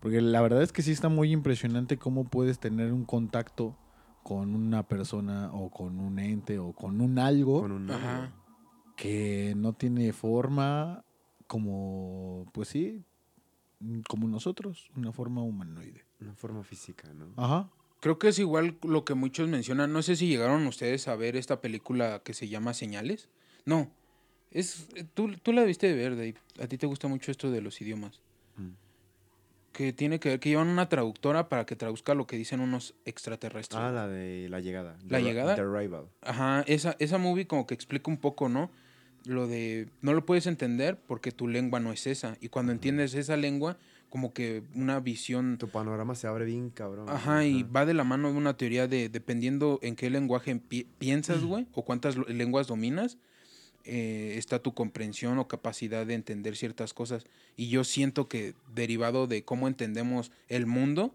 Porque 0.00 0.20
la 0.20 0.40
verdad 0.40 0.62
es 0.62 0.72
que 0.72 0.82
sí 0.82 0.90
está 0.90 1.08
muy 1.08 1.30
impresionante 1.30 1.98
cómo 1.98 2.24
puedes 2.24 2.58
tener 2.58 2.92
un 2.92 3.04
contacto 3.04 3.76
con 4.26 4.56
una 4.56 4.82
persona 4.82 5.52
o 5.52 5.70
con 5.70 6.00
un 6.00 6.18
ente 6.18 6.58
o 6.58 6.72
con 6.72 7.00
un 7.00 7.16
algo 7.16 7.60
Con 7.60 7.70
un 7.70 7.88
Ajá. 7.88 8.32
que 8.96 9.54
no 9.56 9.72
tiene 9.72 10.12
forma 10.12 11.04
como, 11.46 12.44
pues 12.52 12.66
sí, 12.66 13.04
como 14.08 14.26
nosotros, 14.26 14.90
una 14.96 15.12
forma 15.12 15.42
humanoide. 15.42 16.04
Una 16.20 16.34
forma 16.34 16.64
física, 16.64 17.08
¿no? 17.14 17.26
Ajá. 17.36 17.70
Creo 18.00 18.18
que 18.18 18.26
es 18.26 18.40
igual 18.40 18.76
lo 18.82 19.04
que 19.04 19.14
muchos 19.14 19.48
mencionan. 19.48 19.92
No 19.92 20.02
sé 20.02 20.16
si 20.16 20.26
llegaron 20.26 20.66
ustedes 20.66 21.06
a 21.06 21.14
ver 21.14 21.36
esta 21.36 21.60
película 21.60 22.20
que 22.24 22.34
se 22.34 22.48
llama 22.48 22.74
Señales. 22.74 23.28
No. 23.64 23.92
Es, 24.50 24.88
tú, 25.14 25.36
tú 25.40 25.52
la 25.52 25.60
debiste 25.60 25.86
de 25.86 25.94
ver, 25.94 26.16
Dave. 26.16 26.34
A 26.60 26.66
ti 26.66 26.78
te 26.78 26.88
gusta 26.88 27.06
mucho 27.06 27.30
esto 27.30 27.48
de 27.52 27.60
los 27.60 27.80
idiomas. 27.80 28.20
Mm. 28.56 28.70
Que 29.76 29.92
tiene 29.92 30.18
que 30.18 30.30
ver 30.30 30.40
que 30.40 30.48
llevan 30.48 30.68
una 30.68 30.88
traductora 30.88 31.50
para 31.50 31.66
que 31.66 31.76
traduzca 31.76 32.14
lo 32.14 32.26
que 32.26 32.38
dicen 32.38 32.60
unos 32.60 32.94
extraterrestres. 33.04 33.78
Ah, 33.78 33.92
la 33.92 34.08
de 34.08 34.48
la 34.48 34.60
llegada. 34.60 34.96
¿La 35.06 35.18
The 35.18 35.24
llegada? 35.24 35.54
The 35.54 35.60
Arrival. 35.60 36.06
Ajá, 36.22 36.64
esa, 36.66 36.96
esa 36.98 37.18
movie 37.18 37.46
como 37.46 37.66
que 37.66 37.74
explica 37.74 38.10
un 38.10 38.16
poco, 38.16 38.48
¿no? 38.48 38.70
Lo 39.26 39.46
de 39.46 39.88
no 40.00 40.14
lo 40.14 40.24
puedes 40.24 40.46
entender 40.46 40.98
porque 41.06 41.30
tu 41.30 41.46
lengua 41.46 41.78
no 41.78 41.92
es 41.92 42.06
esa. 42.06 42.38
Y 42.40 42.48
cuando 42.48 42.72
entiendes 42.72 43.12
esa 43.14 43.36
lengua, 43.36 43.76
como 44.08 44.32
que 44.32 44.62
una 44.74 44.98
visión. 45.00 45.58
Tu 45.58 45.68
panorama 45.68 46.14
se 46.14 46.26
abre 46.26 46.46
bien, 46.46 46.70
cabrón. 46.70 47.10
Ajá, 47.10 47.44
y 47.44 47.62
va 47.64 47.84
de 47.84 47.92
la 47.92 48.04
mano 48.04 48.30
de 48.32 48.38
una 48.38 48.56
teoría 48.56 48.88
de 48.88 49.10
dependiendo 49.10 49.78
en 49.82 49.94
qué 49.94 50.08
lenguaje 50.08 50.56
pi- 50.56 50.86
piensas, 50.98 51.44
güey, 51.44 51.66
o 51.74 51.84
cuántas 51.84 52.16
lenguas 52.28 52.66
dominas, 52.68 53.18
eh, 53.86 54.34
está 54.36 54.58
tu 54.58 54.74
comprensión 54.74 55.38
o 55.38 55.48
capacidad 55.48 56.04
de 56.04 56.14
entender 56.14 56.56
ciertas 56.56 56.92
cosas. 56.92 57.24
Y 57.56 57.68
yo 57.68 57.84
siento 57.84 58.28
que 58.28 58.54
derivado 58.74 59.26
de 59.26 59.44
cómo 59.44 59.68
entendemos 59.68 60.32
el 60.48 60.66
mundo 60.66 61.14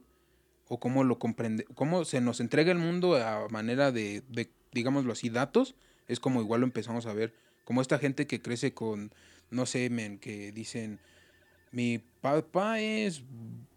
o 0.67 0.79
cómo 0.79 1.03
lo 1.03 1.19
comprende, 1.19 1.65
cómo 1.75 2.05
se 2.05 2.21
nos 2.21 2.39
entrega 2.39 2.71
el 2.71 2.77
mundo 2.77 3.17
a 3.17 3.47
manera 3.49 3.91
de, 3.91 4.23
de, 4.29 4.49
digámoslo 4.71 5.11
así, 5.11 5.29
datos, 5.29 5.75
es 6.07 6.19
como 6.19 6.41
igual 6.41 6.61
lo 6.61 6.67
empezamos 6.67 7.05
a 7.05 7.13
ver. 7.13 7.33
Como 7.65 7.81
esta 7.81 7.99
gente 7.99 8.25
que 8.25 8.41
crece 8.41 8.73
con, 8.73 9.13
no 9.49 9.65
sé, 9.65 9.89
men, 9.89 10.17
que 10.17 10.51
dicen, 10.53 10.99
mi 11.71 11.99
papá 12.21 12.79
es 12.79 13.23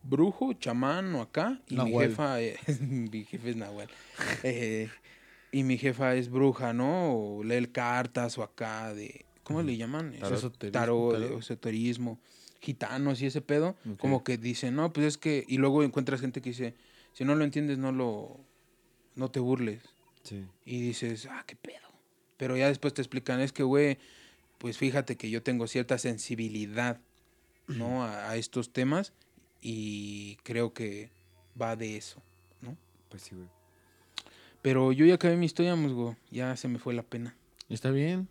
brujo, 0.02 0.52
chamán 0.52 1.14
o 1.14 1.22
acá, 1.22 1.60
y 1.68 1.76
mi 1.76 1.92
jefa 1.98 2.40
es, 2.40 2.80
mi 2.80 3.24
jefe 3.24 3.50
es 3.50 3.56
Nahual. 3.56 3.88
Eh, 4.42 4.88
y 5.54 5.62
mi 5.62 5.78
jefa 5.78 6.16
es 6.16 6.30
bruja, 6.30 6.72
¿no? 6.72 7.14
O 7.14 7.44
lee 7.44 7.68
cartas 7.68 8.36
o 8.38 8.42
acá 8.42 8.92
de, 8.92 9.24
¿cómo 9.44 9.62
le 9.62 9.76
llaman? 9.76 10.12
Tarot. 10.18 10.70
Tarot. 10.72 11.38
esoterismo, 11.38 12.18
gitanos 12.60 13.22
y 13.22 13.26
ese 13.26 13.40
pedo. 13.40 13.76
Como 14.00 14.24
que 14.24 14.36
dicen, 14.36 14.74
no, 14.74 14.92
pues 14.92 15.06
es 15.06 15.16
que, 15.16 15.44
y 15.46 15.58
luego 15.58 15.84
encuentras 15.84 16.20
gente 16.20 16.42
que 16.42 16.50
dice, 16.50 16.74
si 17.12 17.24
no 17.24 17.36
lo 17.36 17.44
entiendes, 17.44 17.78
no 17.78 17.92
lo, 17.92 18.40
no 19.14 19.30
te 19.30 19.38
burles. 19.38 19.84
Sí. 20.24 20.44
Y 20.64 20.80
dices, 20.80 21.28
ah, 21.30 21.44
qué 21.46 21.54
pedo. 21.54 21.86
Pero 22.36 22.56
ya 22.56 22.66
después 22.66 22.92
te 22.92 23.00
explican, 23.00 23.40
es 23.40 23.52
que, 23.52 23.62
güey, 23.62 23.98
pues 24.58 24.76
fíjate 24.76 25.16
que 25.16 25.30
yo 25.30 25.44
tengo 25.44 25.68
cierta 25.68 25.98
sensibilidad, 25.98 27.00
¿no? 27.68 28.02
A, 28.02 28.30
a 28.30 28.36
estos 28.36 28.72
temas 28.72 29.12
y 29.60 30.34
creo 30.42 30.74
que 30.74 31.12
va 31.60 31.76
de 31.76 31.96
eso, 31.96 32.20
¿no? 32.60 32.76
Pues 33.08 33.22
sí, 33.22 33.36
güey. 33.36 33.46
Pero 34.64 34.92
yo 34.92 35.04
ya 35.04 35.16
acabé 35.16 35.36
mi 35.36 35.44
historia, 35.44 35.76
musgo, 35.76 36.16
ya 36.30 36.56
se 36.56 36.68
me 36.68 36.78
fue 36.78 36.94
la 36.94 37.02
pena. 37.02 37.36
Está 37.68 37.90
bien. 37.90 38.28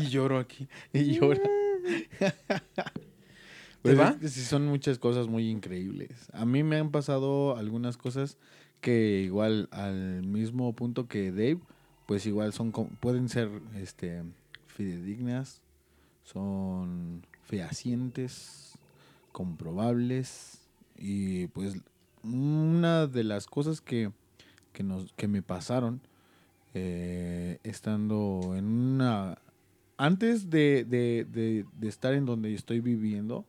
Y 0.00 0.06
lloro 0.06 0.38
aquí. 0.38 0.68
Y 0.92 1.14
llora. 1.14 1.42
¿Te 3.82 3.94
va? 3.94 4.16
es 4.22 4.34
son 4.34 4.68
muchas 4.68 5.00
cosas 5.00 5.26
muy 5.26 5.50
increíbles. 5.50 6.30
A 6.32 6.46
mí 6.46 6.62
me 6.62 6.76
han 6.76 6.92
pasado 6.92 7.56
algunas 7.56 7.96
cosas 7.96 8.38
que 8.80 9.22
igual 9.24 9.66
al 9.72 10.22
mismo 10.22 10.72
punto 10.74 11.08
que 11.08 11.32
Dave, 11.32 11.58
pues 12.06 12.24
igual 12.24 12.52
son 12.52 12.70
pueden 12.70 13.28
ser 13.28 13.50
este 13.74 14.22
fidedignas, 14.68 15.60
son 16.22 17.26
fehacientes, 17.42 18.78
comprobables 19.32 20.60
y 20.96 21.48
pues 21.48 21.74
una 22.22 23.08
de 23.08 23.24
las 23.24 23.48
cosas 23.48 23.80
que, 23.80 24.12
que 24.76 24.82
nos 24.84 25.10
que 25.14 25.26
me 25.26 25.40
pasaron 25.40 26.00
eh, 26.74 27.58
estando 27.64 28.52
en 28.54 28.66
una 28.66 29.38
antes 29.96 30.50
de, 30.50 30.84
de- 30.84 31.24
de- 31.24 31.64
de 31.72 31.88
estar 31.88 32.12
en 32.12 32.26
donde 32.26 32.52
estoy 32.52 32.80
viviendo, 32.80 33.46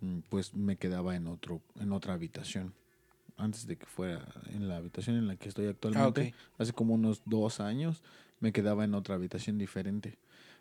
mm, 0.00 0.20
pues 0.30 0.54
me 0.54 0.76
quedaba 0.76 1.14
en 1.14 1.26
otro, 1.26 1.60
en 1.78 1.92
otra 1.92 2.14
habitación. 2.14 2.72
Antes 3.36 3.66
de 3.66 3.76
que 3.76 3.84
fuera 3.84 4.26
en 4.54 4.66
la 4.68 4.76
habitación 4.78 5.16
en 5.16 5.26
la 5.28 5.36
que 5.36 5.48
estoy 5.50 5.66
actualmente, 5.66 6.22
hace 6.58 6.72
como 6.72 6.94
unos 6.94 7.20
dos 7.26 7.60
años, 7.60 8.02
me 8.40 8.52
quedaba 8.52 8.84
en 8.84 8.94
otra 8.94 9.14
habitación 9.16 9.58
diferente. 9.58 10.16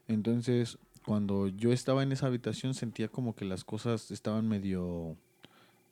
Entonces, 0.10 0.78
cuando 1.06 1.48
yo 1.48 1.72
estaba 1.72 2.04
en 2.04 2.12
esa 2.12 2.28
habitación 2.28 2.74
sentía 2.74 3.08
como 3.08 3.34
que 3.34 3.46
las 3.46 3.64
cosas 3.64 4.12
estaban 4.12 4.48
medio, 4.50 5.16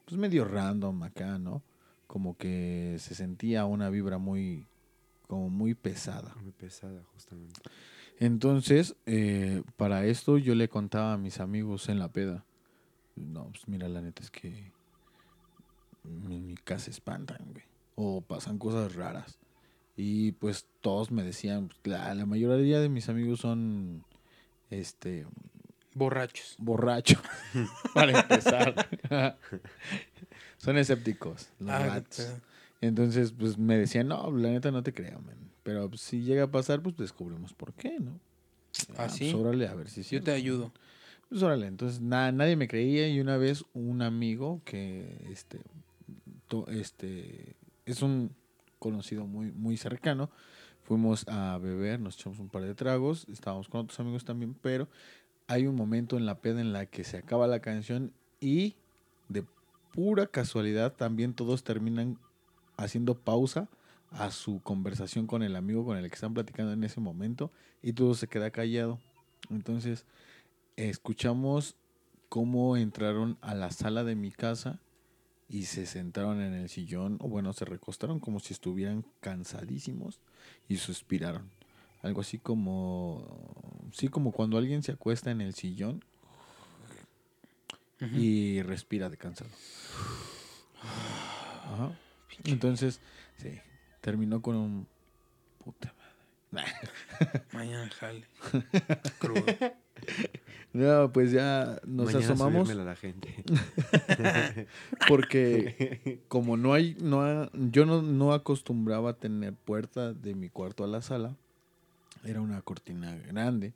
pues 0.04 0.18
medio 0.18 0.44
random 0.44 1.02
acá, 1.04 1.38
¿no? 1.38 1.62
Como 2.10 2.36
que 2.36 2.96
se 2.98 3.14
sentía 3.14 3.66
una 3.66 3.88
vibra 3.88 4.18
muy, 4.18 4.66
como 5.28 5.48
muy 5.48 5.74
pesada. 5.74 6.34
Muy 6.42 6.50
pesada, 6.50 7.04
justamente. 7.14 7.60
Entonces, 8.18 8.96
eh, 9.06 9.62
para 9.76 10.04
esto 10.04 10.36
yo 10.36 10.56
le 10.56 10.68
contaba 10.68 11.12
a 11.12 11.18
mis 11.18 11.38
amigos 11.38 11.88
en 11.88 12.00
la 12.00 12.08
peda. 12.08 12.44
No, 13.14 13.44
pues 13.50 13.68
mira, 13.68 13.88
la 13.88 14.00
neta 14.00 14.24
es 14.24 14.30
que 14.32 14.72
en 16.02 16.28
mi 16.28 16.56
casa 16.56 16.90
espantan, 16.90 17.46
güey. 17.52 17.64
O 17.94 18.22
pasan 18.22 18.58
cosas 18.58 18.96
raras. 18.96 19.38
Y 19.96 20.32
pues 20.32 20.66
todos 20.80 21.12
me 21.12 21.22
decían, 21.22 21.68
pues, 21.68 21.78
la, 21.84 22.12
la 22.16 22.26
mayoría 22.26 22.80
de 22.80 22.88
mis 22.88 23.08
amigos 23.08 23.38
son, 23.38 24.04
este, 24.68 25.26
Borrachos. 25.94 26.54
borrachos, 26.58 27.20
para 27.94 28.12
empezar. 28.12 28.74
son 30.58 30.78
escépticos, 30.78 31.48
los 31.58 31.70
Ah, 31.70 32.00
pedo. 32.16 32.40
Entonces, 32.80 33.32
pues 33.32 33.58
me 33.58 33.76
decían, 33.76 34.08
no, 34.08 34.30
la 34.30 34.48
neta 34.50 34.70
no 34.70 34.82
te 34.82 34.94
creo, 34.94 35.20
man. 35.20 35.36
Pero 35.62 35.88
pues, 35.88 36.00
si 36.00 36.22
llega 36.22 36.44
a 36.44 36.50
pasar, 36.50 36.80
pues 36.82 36.96
descubrimos 36.96 37.52
por 37.52 37.74
qué, 37.74 37.98
¿no? 38.00 38.12
¿Ah, 38.96 39.06
pues, 39.06 39.12
sí? 39.12 39.34
órale, 39.34 39.68
a 39.68 39.74
ver 39.74 39.88
si 39.90 40.02
sí. 40.02 40.16
Yo 40.16 40.22
te 40.22 40.30
ayudo. 40.32 40.72
Pues 41.28 41.42
órale, 41.42 41.66
entonces 41.66 42.00
na- 42.00 42.32
nadie 42.32 42.56
me 42.56 42.66
creía 42.68 43.08
y 43.08 43.20
una 43.20 43.36
vez 43.36 43.64
un 43.72 44.02
amigo 44.02 44.62
que 44.64 45.26
este, 45.30 45.60
este 46.68 47.56
es 47.86 48.02
un 48.02 48.34
conocido 48.78 49.26
muy, 49.26 49.52
muy 49.52 49.76
cercano, 49.76 50.30
fuimos 50.82 51.24
a 51.28 51.58
beber, 51.58 52.00
nos 52.00 52.16
echamos 52.16 52.38
un 52.40 52.48
par 52.48 52.62
de 52.62 52.74
tragos, 52.74 53.26
estábamos 53.28 53.68
con 53.68 53.82
otros 53.82 54.00
amigos 54.00 54.24
también, 54.24 54.54
pero 54.54 54.88
hay 55.50 55.66
un 55.66 55.74
momento 55.74 56.16
en 56.16 56.26
la 56.26 56.38
peda 56.38 56.60
en 56.60 56.72
la 56.72 56.86
que 56.86 57.02
se 57.02 57.16
acaba 57.16 57.48
la 57.48 57.58
canción 57.58 58.12
y 58.38 58.76
de 59.28 59.44
pura 59.92 60.28
casualidad 60.28 60.92
también 60.92 61.34
todos 61.34 61.64
terminan 61.64 62.18
haciendo 62.76 63.18
pausa 63.18 63.68
a 64.12 64.30
su 64.30 64.60
conversación 64.62 65.26
con 65.26 65.42
el 65.42 65.56
amigo 65.56 65.84
con 65.84 65.96
el 65.96 66.08
que 66.08 66.14
están 66.14 66.34
platicando 66.34 66.72
en 66.72 66.84
ese 66.84 67.00
momento 67.00 67.50
y 67.82 67.94
todo 67.94 68.14
se 68.14 68.28
queda 68.28 68.52
callado. 68.52 69.00
Entonces, 69.50 70.06
escuchamos 70.76 71.74
cómo 72.28 72.76
entraron 72.76 73.36
a 73.40 73.56
la 73.56 73.72
sala 73.72 74.04
de 74.04 74.14
mi 74.14 74.30
casa 74.30 74.78
y 75.48 75.64
se 75.64 75.84
sentaron 75.84 76.40
en 76.40 76.54
el 76.54 76.68
sillón, 76.68 77.18
o 77.20 77.28
bueno, 77.28 77.52
se 77.54 77.64
recostaron 77.64 78.20
como 78.20 78.38
si 78.38 78.52
estuvieran 78.52 79.04
cansadísimos 79.18 80.20
y 80.68 80.76
suspiraron. 80.76 81.50
Algo 82.02 82.20
así 82.22 82.38
como, 82.38 83.90
sí, 83.92 84.08
como 84.08 84.32
cuando 84.32 84.56
alguien 84.58 84.82
se 84.82 84.92
acuesta 84.92 85.30
en 85.30 85.40
el 85.40 85.54
sillón 85.54 86.02
y 88.00 88.62
respira 88.62 89.10
de 89.10 89.18
cansado. 89.18 89.50
Ajá. 90.82 91.92
Entonces, 92.44 93.00
sí, 93.36 93.58
terminó 94.00 94.40
con 94.40 94.56
un 94.56 94.86
puta 95.62 95.92
madre. 96.50 96.72
Mañana 97.52 97.90
jale. 97.90 98.26
Crudo. 99.18 99.44
No, 100.72 101.12
pues 101.12 101.32
ya 101.32 101.80
nos 101.84 102.06
Mañana 102.06 102.32
asomamos 102.32 102.70
a 102.70 102.74
la 102.74 102.96
gente. 102.96 103.44
porque 105.08 106.20
como 106.28 106.56
no 106.56 106.72
hay, 106.72 106.96
no 107.00 107.22
ha- 107.22 107.50
yo 107.52 107.84
no, 107.84 108.00
no 108.02 108.32
acostumbraba 108.32 109.10
a 109.10 109.14
tener 109.18 109.52
puerta 109.54 110.14
de 110.14 110.34
mi 110.34 110.48
cuarto 110.48 110.84
a 110.84 110.86
la 110.86 111.02
sala, 111.02 111.36
era 112.24 112.40
una 112.40 112.62
cortina 112.62 113.14
grande, 113.16 113.74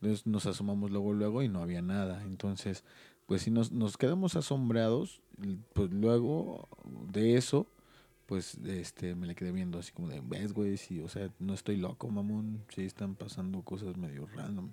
entonces 0.00 0.26
nos 0.26 0.46
asomamos 0.46 0.90
luego, 0.90 1.12
luego 1.12 1.42
y 1.42 1.48
no 1.48 1.62
había 1.62 1.82
nada, 1.82 2.22
entonces 2.22 2.84
pues 3.26 3.42
sí 3.42 3.50
nos, 3.50 3.72
nos 3.72 3.96
quedamos 3.96 4.36
asombrados, 4.36 5.20
pues 5.72 5.90
luego 5.90 6.68
de 7.12 7.36
eso, 7.36 7.66
pues 8.26 8.56
este 8.66 9.14
me 9.14 9.26
le 9.26 9.34
quedé 9.34 9.52
viendo 9.52 9.78
así 9.78 9.92
como 9.92 10.08
de, 10.08 10.20
ves 10.20 10.52
güey, 10.52 10.76
sí, 10.76 11.00
o 11.00 11.08
sea, 11.08 11.30
no 11.38 11.54
estoy 11.54 11.76
loco, 11.76 12.08
mamón, 12.08 12.64
sí 12.74 12.82
están 12.82 13.14
pasando 13.14 13.62
cosas 13.62 13.96
medio 13.96 14.26
random. 14.26 14.70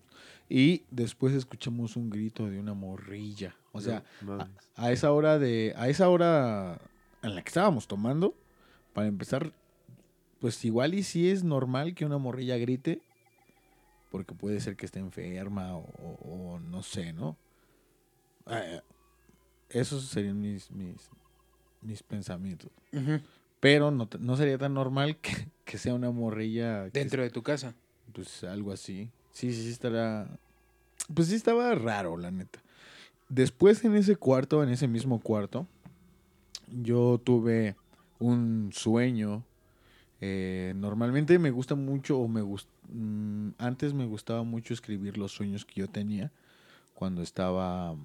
Y 0.50 0.84
después 0.92 1.34
escuchamos 1.34 1.96
un 1.96 2.10
grito 2.10 2.50
de 2.50 2.60
una 2.60 2.74
morrilla, 2.74 3.56
o 3.72 3.82
sea, 3.82 4.04
No 4.22 4.42
a, 4.42 4.50
a 4.76 4.92
esa 4.92 5.12
hora 5.12 5.40
de 5.40 5.74
a 5.78 5.90
esa 5.90 6.10
hora 6.10 6.80
en 7.22 7.36
la 7.36 7.42
que 7.42 7.50
estábamos 7.50 7.88
tomando 7.88 8.34
para 8.94 9.08
empezar 9.08 9.54
pues 10.40 10.64
igual 10.66 10.94
y 10.94 11.04
sí 11.04 11.30
es 11.30 11.44
normal 11.44 11.94
que 11.94 12.06
una 12.06 12.18
morrilla 12.18 12.58
grite 12.58 13.02
porque 14.10 14.34
puede 14.34 14.60
ser 14.60 14.76
que 14.76 14.86
esté 14.86 15.00
enferma 15.00 15.76
o, 15.78 15.82
o- 16.02 16.54
o 16.56 16.60
no 16.60 16.84
sé 16.84 17.14
no 17.14 17.38
Eh, 18.48 18.82
esos 19.70 20.04
serían 20.06 20.40
mis 20.42 20.72
mis 20.72 21.10
mis 21.82 22.02
pensamientos 22.04 22.72
pero 23.60 23.92
no, 23.92 24.10
no 24.20 24.38
sería 24.38 24.58
tan 24.58 24.74
normal 24.74 25.18
que, 25.18 25.32
que 25.66 25.78
sea 25.78 25.94
una 25.94 26.12
morrilla 26.12 26.90
Dentro 26.90 27.22
de 27.22 27.30
tu 27.30 27.44
casa. 27.44 27.74
pues 28.14 28.44
algo 28.46 28.72
así. 28.72 29.10
Sí, 29.34 29.54
sí, 29.54 29.64
sí 29.64 29.70
estará. 29.70 30.28
Pues 31.14 31.28
sí 31.28 31.36
estaba 31.36 31.76
raro, 31.76 32.16
la 32.18 32.32
neta. 32.32 32.60
Después 33.28 33.84
en 33.84 33.96
ese 33.96 34.16
cuarto, 34.16 34.64
en 34.64 34.70
ese 34.70 34.88
mismo 34.88 35.20
cuarto, 35.20 35.68
yo 36.72 37.20
tuve 37.24 37.76
un 38.18 38.72
sueño. 38.74 39.44
Eh, 40.22 40.74
normalmente 40.76 41.38
me 41.38 41.52
gusta 41.52 41.76
mucho, 41.76 42.18
o 42.18 42.28
me 42.28 42.42
gust 42.42 42.68
mm, 42.94 43.50
antes 43.58 43.94
me 43.94 44.06
gustaba 44.06 44.44
mucho 44.44 44.74
escribir 44.74 45.18
los 45.18 45.32
sueños 45.32 45.66
que 45.66 45.82
yo 45.82 45.88
tenía 45.88 46.32
cuando 46.94 47.22
estaba 47.22 47.96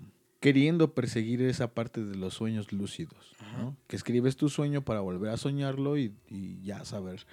queriendo 0.40 0.92
perseguir 0.94 1.40
esa 1.42 1.68
parte 1.74 2.04
de 2.04 2.16
los 2.16 2.34
sueños 2.34 2.72
lúcidos. 2.72 3.34
¿no? 3.58 3.76
Que 3.86 3.96
escribes 3.96 4.36
tu 4.36 4.48
sueño 4.48 4.82
para 4.84 5.00
volver 5.00 5.30
a 5.30 5.36
soñarlo 5.36 5.96
y, 5.96 6.12
y 6.28 6.60
ya 6.62 6.84
saber 6.84 7.24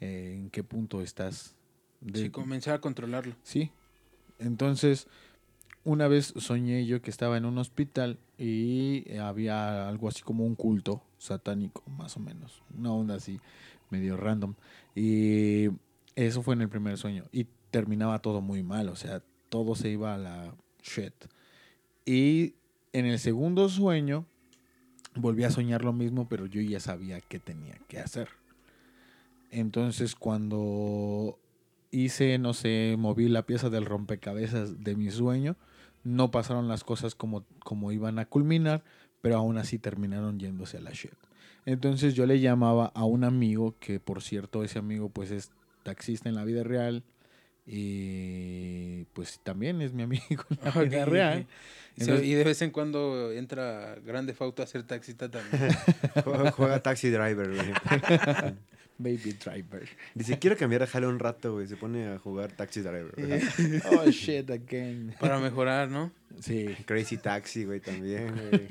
eh, 0.00 0.34
en 0.38 0.50
qué 0.50 0.62
punto 0.62 1.02
estás. 1.02 1.54
de- 2.00 2.20
Sí, 2.20 2.30
comenzar 2.30 2.74
a 2.74 2.80
controlarlo. 2.80 3.34
Sí. 3.42 3.70
Entonces, 4.38 5.08
una 5.84 6.08
vez 6.08 6.32
soñé 6.36 6.86
yo 6.86 7.02
que 7.02 7.10
estaba 7.10 7.36
en 7.36 7.44
un 7.44 7.58
hospital 7.58 8.18
y 8.38 9.16
había 9.16 9.88
algo 9.88 10.08
así 10.08 10.22
como 10.22 10.44
un 10.44 10.54
culto 10.54 11.02
satánico, 11.18 11.82
más 11.90 12.16
o 12.16 12.20
menos. 12.20 12.62
Una 12.76 12.92
onda 12.92 13.14
así, 13.16 13.40
medio 13.90 14.16
random. 14.16 14.54
Y 14.94 15.68
eso 16.16 16.42
fue 16.42 16.54
en 16.54 16.62
el 16.62 16.68
primer 16.68 16.98
sueño. 16.98 17.24
Y 17.32 17.46
terminaba 17.70 18.20
todo 18.20 18.40
muy 18.40 18.62
mal, 18.62 18.88
o 18.88 18.96
sea, 18.96 19.22
todo 19.48 19.74
se 19.74 19.90
iba 19.90 20.14
a 20.14 20.18
la 20.18 20.54
shit. 20.82 21.14
Y 22.04 22.54
en 22.92 23.06
el 23.06 23.18
segundo 23.18 23.68
sueño 23.68 24.26
volví 25.14 25.44
a 25.44 25.50
soñar 25.50 25.84
lo 25.84 25.92
mismo, 25.92 26.28
pero 26.28 26.46
yo 26.46 26.60
ya 26.60 26.80
sabía 26.80 27.20
qué 27.20 27.38
tenía 27.38 27.78
que 27.88 27.98
hacer. 27.98 28.28
Entonces, 29.50 30.14
cuando 30.14 31.38
hice, 31.90 32.38
no 32.38 32.54
sé, 32.54 32.96
moví 32.98 33.28
la 33.28 33.44
pieza 33.44 33.68
del 33.70 33.84
rompecabezas 33.84 34.82
de 34.82 34.96
mi 34.96 35.10
sueño, 35.10 35.56
no 36.04 36.30
pasaron 36.30 36.68
las 36.68 36.84
cosas 36.84 37.14
como, 37.14 37.44
como 37.60 37.92
iban 37.92 38.18
a 38.18 38.24
culminar, 38.24 38.82
pero 39.20 39.36
aún 39.36 39.58
así 39.58 39.78
terminaron 39.78 40.38
yéndose 40.38 40.78
a 40.78 40.80
la 40.80 40.90
shit. 40.90 41.12
Entonces 41.64 42.14
yo 42.14 42.26
le 42.26 42.40
llamaba 42.40 42.86
a 42.94 43.04
un 43.04 43.24
amigo, 43.24 43.76
que 43.78 44.00
por 44.00 44.22
cierto 44.22 44.64
ese 44.64 44.78
amigo 44.78 45.10
pues 45.10 45.30
es 45.30 45.52
taxista 45.82 46.28
en 46.28 46.34
la 46.34 46.44
vida 46.44 46.62
real 46.62 47.04
y 47.66 49.04
pues 49.12 49.40
también 49.42 49.80
es 49.82 49.92
mi 49.92 50.02
amigo 50.02 50.44
en 50.50 50.58
la 50.74 50.82
vida 50.82 51.04
real. 51.04 51.46
Entonces- 51.96 52.26
y 52.26 52.34
de 52.34 52.44
vez 52.44 52.60
en 52.62 52.70
cuando 52.70 53.32
entra 53.32 53.96
Grande 54.04 54.34
Fauto 54.34 54.62
a 54.62 54.64
hacer 54.64 54.82
taxista 54.84 55.30
también. 55.30 55.70
Juega, 56.24 56.50
juega 56.52 56.82
Taxi 56.82 57.10
Driver, 57.10 57.48
güey. 57.54 57.72
Baby 58.98 59.36
Driver. 59.44 59.88
Dice, 60.14 60.38
quiero 60.38 60.56
cambiar 60.56 60.82
a 60.84 60.86
Jale 60.86 61.06
un 61.06 61.18
rato, 61.18 61.54
güey. 61.54 61.66
Se 61.66 61.76
pone 61.76 62.06
a 62.08 62.18
jugar 62.18 62.52
Taxi 62.52 62.80
Driver. 62.82 63.12
güey. 63.16 63.40
oh 63.98 64.10
shit 64.10 64.48
again. 64.50 65.14
para 65.18 65.38
mejorar, 65.38 65.88
¿no? 65.88 66.12
Sí. 66.40 66.66
Crazy 66.86 67.16
Taxi, 67.16 67.64
güey, 67.64 67.80
también, 67.80 68.34
güey. 68.50 68.68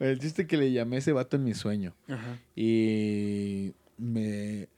El 0.00 0.18
chiste 0.18 0.46
que 0.46 0.56
le 0.56 0.72
llamé 0.72 0.96
a 0.96 0.98
ese 0.98 1.12
vato 1.12 1.36
en 1.36 1.44
mi 1.44 1.54
sueño. 1.54 1.94
Ajá. 2.08 2.38
Y 2.56 3.72
me 3.96 4.68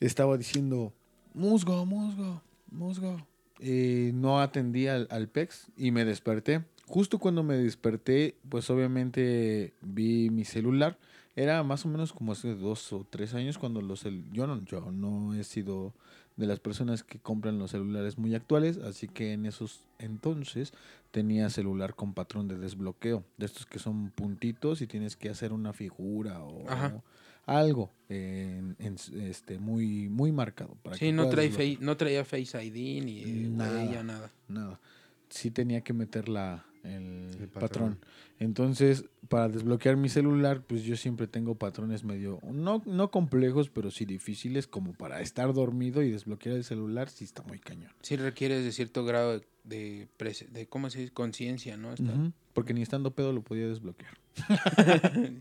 estaba 0.00 0.36
diciendo, 0.36 0.92
musgo, 1.34 1.84
musgo, 1.86 2.42
musgo. 2.70 3.16
Y 3.60 4.10
no 4.12 4.40
atendí 4.40 4.86
al, 4.86 5.08
al 5.10 5.28
PEX 5.28 5.68
y 5.76 5.90
me 5.90 6.04
desperté. 6.04 6.64
Justo 6.86 7.18
cuando 7.18 7.42
me 7.42 7.56
desperté, 7.56 8.36
pues 8.48 8.68
obviamente 8.70 9.72
vi 9.80 10.30
mi 10.30 10.44
celular. 10.44 10.98
Era 11.34 11.62
más 11.62 11.84
o 11.84 11.88
menos 11.88 12.12
como 12.12 12.32
hace 12.32 12.54
dos 12.54 12.92
o 12.92 13.06
tres 13.08 13.34
años 13.34 13.58
cuando 13.58 13.82
los 13.82 14.04
yo 14.32 14.46
no 14.46 14.64
yo 14.64 14.90
no 14.90 15.34
he 15.34 15.44
sido 15.44 15.92
de 16.36 16.46
las 16.46 16.60
personas 16.60 17.02
que 17.02 17.18
compran 17.18 17.58
los 17.58 17.70
celulares 17.70 18.18
muy 18.18 18.34
actuales, 18.34 18.78
así 18.78 19.08
que 19.08 19.32
en 19.32 19.46
esos 19.46 19.82
entonces 19.98 20.72
tenía 21.10 21.48
celular 21.50 21.94
con 21.94 22.12
patrón 22.12 22.46
de 22.46 22.58
desbloqueo, 22.58 23.24
de 23.38 23.46
estos 23.46 23.66
que 23.66 23.78
son 23.78 24.10
puntitos 24.10 24.82
y 24.82 24.86
tienes 24.86 25.16
que 25.16 25.30
hacer 25.30 25.52
una 25.52 25.72
figura 25.72 26.42
o. 26.42 27.02
algo 27.46 27.92
en- 28.08 28.76
en- 28.78 28.96
este, 29.22 29.58
muy, 29.58 30.08
muy 30.08 30.32
marcado. 30.32 30.76
Para 30.82 30.96
Sí, 30.96 31.06
que 31.06 31.12
no, 31.12 31.28
trae 31.28 31.48
face, 31.50 31.78
no 31.80 31.96
traía 31.96 32.24
Face 32.24 32.62
ID 32.64 33.02
ni 33.04 33.22
eh, 33.22 33.48
Nada. 33.50 34.02
nada. 34.02 34.30
Nada. 34.48 34.80
Sí 35.28 35.50
tenía 35.50 35.80
que 35.80 35.92
meter 35.92 36.28
la, 36.28 36.64
el, 36.84 37.30
El 37.40 37.48
patrón. 37.48 37.60
patrón. 37.94 37.98
Entonces, 38.38 39.04
para 39.28 39.48
desbloquear 39.48 39.96
mi 39.96 40.08
celular, 40.08 40.62
pues 40.62 40.82
yo 40.84 40.96
siempre 40.96 41.26
tengo 41.26 41.54
patrones 41.56 42.04
medio, 42.04 42.38
no, 42.52 42.82
no 42.86 43.10
complejos, 43.10 43.70
pero 43.70 43.90
sí 43.90 44.04
difíciles, 44.04 44.66
como 44.68 44.92
para 44.92 45.20
estar 45.20 45.52
dormido 45.54 46.02
y 46.02 46.10
desbloquear 46.10 46.56
el 46.56 46.64
celular, 46.64 47.08
sí 47.08 47.24
está 47.24 47.42
muy 47.42 47.58
cañón. 47.58 47.90
Sí 48.02 48.16
requieres 48.16 48.62
de 48.62 48.70
cierto 48.72 49.04
grado 49.04 49.40
de, 49.64 50.08
de, 50.52 50.66
¿cómo 50.68 50.90
se 50.90 51.00
dice? 51.00 51.12
Conciencia, 51.12 51.76
¿no? 51.76 51.92
Está- 51.94 52.12
Porque 52.52 52.74
ni 52.74 52.82
estando 52.82 53.10
pedo 53.12 53.32
lo 53.32 53.42
podía 53.42 53.66
desbloquear. 53.66 54.16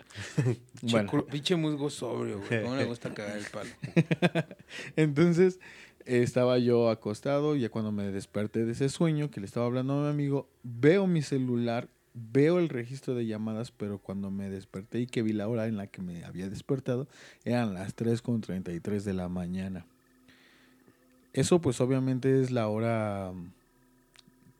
Bueno, 0.81 1.25
Pinche 1.25 1.55
musgo 1.55 1.89
sobrio, 1.89 2.41
güey. 2.47 2.63
¿Cómo 2.63 2.75
le 2.75 2.85
gusta 2.85 3.13
cagar 3.13 3.37
el 3.37 3.45
palo? 3.45 3.69
entonces 4.95 5.59
estaba 6.05 6.59
yo 6.59 6.89
acostado, 6.89 7.55
ya 7.55 7.69
cuando 7.69 7.91
me 7.91 8.11
desperté 8.11 8.65
de 8.65 8.73
ese 8.73 8.89
sueño 8.89 9.31
que 9.31 9.39
le 9.39 9.47
estaba 9.47 9.65
hablando 9.65 9.93
a 9.93 10.03
mi 10.03 10.09
amigo, 10.09 10.47
veo 10.63 11.07
mi 11.07 11.21
celular, 11.21 11.89
veo 12.13 12.59
el 12.59 12.69
registro 12.69 13.15
de 13.15 13.25
llamadas, 13.25 13.71
pero 13.71 13.97
cuando 13.97 14.29
me 14.29 14.49
desperté 14.49 14.99
y 15.01 15.07
que 15.07 15.23
vi 15.23 15.33
la 15.33 15.47
hora 15.47 15.67
en 15.67 15.77
la 15.77 15.87
que 15.87 16.01
me 16.01 16.23
había 16.23 16.49
despertado, 16.49 17.07
eran 17.43 17.73
las 17.73 17.95
3.33 17.95 19.01
de 19.01 19.13
la 19.13 19.27
mañana. 19.27 19.85
Eso 21.33 21.59
pues 21.59 21.81
obviamente 21.81 22.41
es 22.41 22.51
la 22.51 22.67
hora 22.67 23.33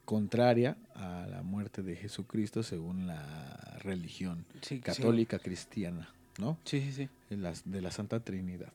contraria 0.06 0.78
a 0.96 1.28
la 1.30 1.42
muerte 1.42 1.82
de 1.82 1.96
Jesucristo 1.96 2.64
según 2.64 3.08
la 3.08 3.78
religión 3.82 4.46
Sí, 4.62 4.76
sí. 4.76 4.80
católica 4.82 5.40
cristiana, 5.40 6.10
¿no? 6.40 6.58
Sí, 6.64 6.82
sí, 6.82 6.92
sí. 6.92 7.10
de 7.30 7.38
la, 7.38 7.54
de 7.66 7.82
la 7.82 7.92
Santa 7.92 8.20
Trinidad. 8.20 8.72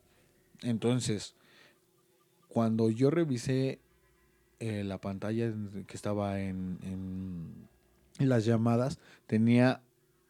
Entonces, 0.62 1.34
cuando 2.48 2.90
yo 2.90 3.10
revisé 3.10 3.78
eh, 4.58 4.84
la 4.84 5.00
pantalla 5.00 5.52
que 5.86 5.96
estaba 5.96 6.40
en, 6.40 7.68
las 8.18 8.44
llamadas, 8.44 8.98
tenía 9.26 9.80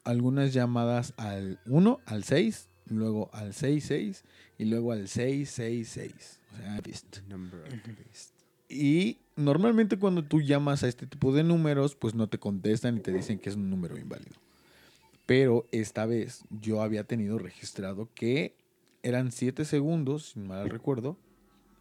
algunas 0.05 0.53
llamadas 0.53 1.15
al 1.17 1.59
1, 1.67 2.01
al 2.07 2.23
6, 2.23 2.69
luego 2.87 3.31
al 3.33 3.53
66 3.53 4.25
y 4.59 4.67
luego 4.67 4.93
al 4.93 5.09
666. 5.09 6.41
O 6.53 6.57
sea. 6.57 7.23
Number 7.29 7.61
of. 7.61 7.73
Y 8.69 9.19
normalmente 9.41 9.99
cuando 9.99 10.23
tú 10.25 10.41
llamas 10.41 10.83
a 10.83 10.89
este 10.89 11.07
tipo 11.07 11.33
de 11.33 11.43
números, 11.43 11.95
pues 11.97 12.15
no 12.15 12.29
te 12.29 12.39
contestan 12.39 12.99
y 12.99 13.01
te 13.01 13.13
dicen 13.13 13.39
que 13.39 13.49
es 13.49 13.57
un 13.57 13.71
número 13.71 13.99
inválido. 13.99 14.37
Pero 15.27 15.67
esta 15.73 16.07
vez 16.07 16.45
yo 16.51 16.83
había 16.83 17.05
tenido 17.05 17.39
registrado 17.39 18.09
que 18.15 18.55
eran 19.03 19.33
7 19.33 19.65
segundos, 19.65 20.31
si 20.31 20.41
mal 20.41 20.69
recuerdo, 20.69 21.17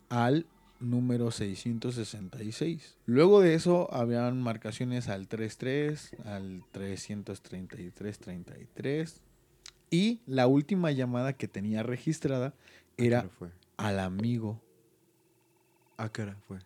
al 0.09 0.45
número 0.79 1.31
666. 1.31 2.97
Luego 3.05 3.41
de 3.41 3.53
eso 3.53 3.93
habían 3.93 4.41
marcaciones 4.41 5.09
al 5.09 5.27
33, 5.27 6.15
al 6.25 6.63
333, 6.71 8.19
33. 8.19 9.21
Y 9.91 10.21
la 10.25 10.47
última 10.47 10.91
llamada 10.91 11.33
que 11.33 11.47
tenía 11.47 11.83
registrada 11.83 12.47
¿A 12.47 12.53
qué 12.95 13.07
era 13.07 13.29
al 13.77 13.99
amigo. 13.99 14.61
¿A 15.97 16.09
qué 16.09 16.21
hora 16.21 16.37
fue? 16.47 16.59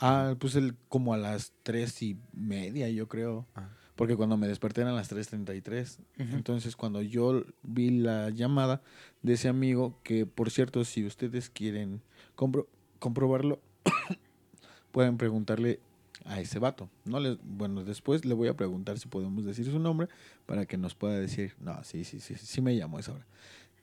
Ah, 0.00 0.34
pues 0.38 0.54
el, 0.56 0.74
como 0.88 1.14
a 1.14 1.16
las 1.16 1.52
tres 1.62 2.02
y 2.02 2.16
media, 2.32 2.88
yo 2.88 3.08
creo. 3.08 3.46
Ah. 3.54 3.68
Porque 3.96 4.16
cuando 4.16 4.36
me 4.36 4.48
desperté 4.48 4.80
eran 4.80 4.96
las 4.96 5.08
3.33. 5.12 5.98
Ujú. 6.18 6.34
Entonces, 6.36 6.74
cuando 6.74 7.00
yo 7.00 7.44
vi 7.62 7.90
la 7.90 8.30
llamada 8.30 8.82
de 9.22 9.34
ese 9.34 9.48
amigo, 9.48 10.00
que 10.02 10.26
por 10.26 10.50
cierto, 10.50 10.84
si 10.84 11.06
ustedes 11.06 11.48
quieren 11.48 12.02
compro- 12.36 12.66
comprobarlo, 12.98 13.60
pueden 14.90 15.16
preguntarle 15.16 15.80
a 16.24 16.40
ese 16.40 16.58
vato. 16.58 16.88
No 17.04 17.20
les, 17.20 17.38
bueno, 17.42 17.84
después 17.84 18.24
le 18.24 18.34
voy 18.34 18.48
a 18.48 18.56
preguntar 18.56 18.98
si 18.98 19.08
podemos 19.08 19.44
decir 19.44 19.66
su 19.66 19.78
nombre 19.78 20.08
para 20.46 20.66
que 20.66 20.76
nos 20.76 20.94
pueda 20.94 21.18
decir, 21.18 21.54
no, 21.60 21.82
sí, 21.84 22.04
sí, 22.04 22.18
sí, 22.20 22.34
sí 22.36 22.60
me 22.60 22.74
llamó 22.76 22.98
esa 22.98 23.12
hora. 23.12 23.26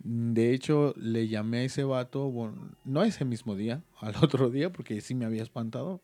De 0.03 0.53
hecho, 0.53 0.93
le 0.97 1.27
llamé 1.27 1.59
a 1.59 1.63
ese 1.63 1.83
vato, 1.83 2.29
bueno, 2.31 2.55
no 2.85 3.03
ese 3.03 3.25
mismo 3.25 3.55
día, 3.55 3.81
al 3.99 4.15
otro 4.21 4.49
día, 4.49 4.71
porque 4.71 4.99
sí 5.01 5.13
me 5.15 5.25
había 5.25 5.43
espantado, 5.43 6.01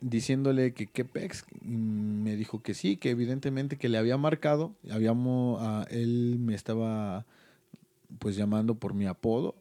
diciéndole 0.00 0.72
que 0.72 0.86
qué 0.86 1.04
pex. 1.04 1.44
y 1.62 1.68
Me 1.68 2.36
dijo 2.36 2.62
que 2.62 2.74
sí, 2.74 2.96
que 2.96 3.10
evidentemente 3.10 3.76
que 3.76 3.88
le 3.88 3.98
había 3.98 4.16
marcado, 4.16 4.74
habíamos, 4.90 5.58
ah, 5.62 5.86
él 5.90 6.36
me 6.40 6.54
estaba 6.54 7.26
pues 8.18 8.36
llamando 8.36 8.76
por 8.76 8.94
mi 8.94 9.06
apodo 9.06 9.56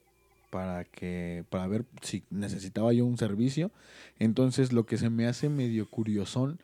para 0.52 0.84
que 0.84 1.44
para 1.50 1.66
ver 1.66 1.86
si 2.04 2.24
necesitaba 2.30 2.94
yo 2.94 3.06
un 3.06 3.18
servicio. 3.18 3.72
Entonces 4.20 4.72
lo 4.72 4.86
que 4.86 4.98
se 4.98 5.10
me 5.10 5.26
hace 5.26 5.50
medio 5.50 5.90
curiosón 5.90 6.60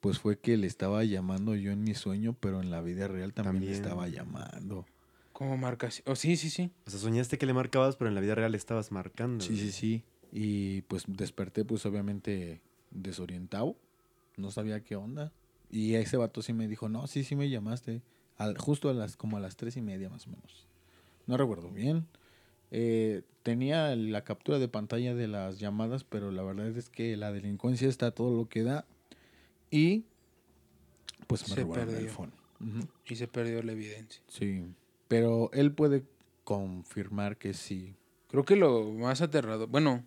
pues 0.00 0.18
fue 0.18 0.38
que 0.38 0.56
le 0.56 0.66
estaba 0.66 1.04
llamando 1.04 1.54
yo 1.54 1.72
en 1.72 1.82
mi 1.82 1.94
sueño, 1.94 2.34
pero 2.40 2.62
en 2.62 2.70
la 2.70 2.80
vida 2.80 3.08
real 3.08 3.34
también, 3.34 3.54
le 3.66 3.72
También. 3.72 3.84
estaba 3.84 4.08
llamando. 4.08 4.86
¿Cómo 5.36 5.58
marcas? 5.58 6.02
Oh, 6.06 6.16
sí, 6.16 6.34
sí, 6.38 6.48
sí. 6.48 6.70
O 6.86 6.90
sea, 6.90 6.98
soñaste 6.98 7.36
que 7.36 7.44
le 7.44 7.52
marcabas, 7.52 7.96
pero 7.96 8.08
en 8.08 8.14
la 8.14 8.22
vida 8.22 8.34
real 8.34 8.54
estabas 8.54 8.90
marcando. 8.90 9.44
Sí, 9.44 9.54
sí, 9.58 9.70
sí. 9.70 10.02
Y 10.32 10.80
pues 10.82 11.04
desperté 11.06 11.62
pues 11.62 11.84
obviamente 11.84 12.62
desorientado. 12.90 13.76
No 14.38 14.50
sabía 14.50 14.82
qué 14.82 14.96
onda. 14.96 15.34
Y 15.70 15.96
ese 15.96 16.16
vato 16.16 16.40
sí 16.40 16.54
me 16.54 16.68
dijo, 16.68 16.88
no, 16.88 17.06
sí, 17.06 17.22
sí 17.22 17.36
me 17.36 17.50
llamaste. 17.50 18.00
Al, 18.38 18.56
justo 18.56 18.88
a 18.88 18.94
las, 18.94 19.18
como 19.18 19.36
a 19.36 19.40
las 19.40 19.56
tres 19.56 19.76
y 19.76 19.82
media 19.82 20.08
más 20.08 20.26
o 20.26 20.30
menos. 20.30 20.66
No 21.26 21.36
recuerdo 21.36 21.68
bien. 21.68 22.06
Eh, 22.70 23.20
tenía 23.42 23.94
la 23.94 24.24
captura 24.24 24.58
de 24.58 24.68
pantalla 24.68 25.14
de 25.14 25.28
las 25.28 25.58
llamadas, 25.58 26.04
pero 26.04 26.30
la 26.30 26.44
verdad 26.44 26.68
es 26.78 26.88
que 26.88 27.14
la 27.18 27.30
delincuencia 27.30 27.90
está 27.90 28.10
todo 28.10 28.34
lo 28.34 28.48
que 28.48 28.62
da. 28.62 28.86
Y 29.70 30.06
pues 31.26 31.46
me 31.50 31.56
Se 31.56 31.60
robaron 31.60 31.90
el 31.90 31.94
perdió. 31.96 32.10
phone. 32.10 32.32
Ujú. 32.58 32.88
Y 33.04 33.16
se 33.16 33.28
perdió 33.28 33.62
la 33.62 33.72
evidencia. 33.72 34.22
Sí. 34.28 34.64
Pero 35.08 35.50
él 35.52 35.72
puede 35.72 36.04
confirmar 36.44 37.36
que 37.36 37.54
sí. 37.54 37.94
Creo 38.28 38.44
que 38.44 38.56
lo 38.56 38.84
más 38.92 39.20
aterrador, 39.22 39.68
bueno, 39.68 40.04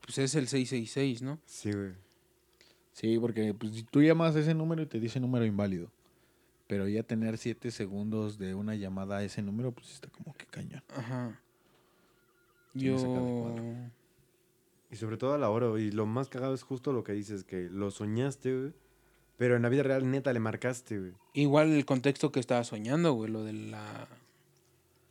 pues 0.00 0.18
es 0.18 0.34
el 0.34 0.48
666, 0.48 1.22
¿no? 1.22 1.38
Sí, 1.44 1.72
güey. 1.72 1.92
Sí, 2.92 3.18
porque 3.18 3.54
pues, 3.54 3.74
si 3.74 3.82
tú 3.84 4.02
llamas 4.02 4.34
a 4.34 4.40
ese 4.40 4.54
número 4.54 4.82
y 4.82 4.86
te 4.86 4.98
dice 4.98 5.20
número 5.20 5.44
inválido. 5.44 5.90
Pero 6.66 6.86
ya 6.86 7.02
tener 7.02 7.38
siete 7.38 7.70
segundos 7.70 8.38
de 8.38 8.54
una 8.54 8.74
llamada 8.74 9.18
a 9.18 9.24
ese 9.24 9.40
número, 9.40 9.72
pues 9.72 9.92
está 9.92 10.08
como 10.10 10.34
que 10.34 10.46
cañón. 10.46 10.82
Ajá. 10.94 11.40
Yo... 12.74 12.96
cuadro. 12.96 13.90
Y 14.90 14.96
sobre 14.96 15.16
todo 15.16 15.34
a 15.34 15.38
la 15.38 15.50
hora, 15.50 15.68
güey. 15.68 15.86
Y 15.86 15.90
lo 15.90 16.06
más 16.06 16.28
cagado 16.28 16.54
es 16.54 16.62
justo 16.62 16.92
lo 16.92 17.04
que 17.04 17.12
dices, 17.12 17.44
que 17.44 17.68
lo 17.70 17.90
soñaste, 17.90 18.58
güey. 18.58 18.72
Pero 19.38 19.56
en 19.56 19.62
la 19.62 19.68
vida 19.68 19.84
real, 19.84 20.10
neta, 20.10 20.32
le 20.32 20.40
marcaste, 20.40 20.98
güey. 20.98 21.12
Igual 21.32 21.72
el 21.72 21.84
contexto 21.86 22.32
que 22.32 22.40
estaba 22.40 22.64
soñando, 22.64 23.12
güey, 23.14 23.30
lo 23.30 23.44
de 23.44 23.52
la... 23.54 24.08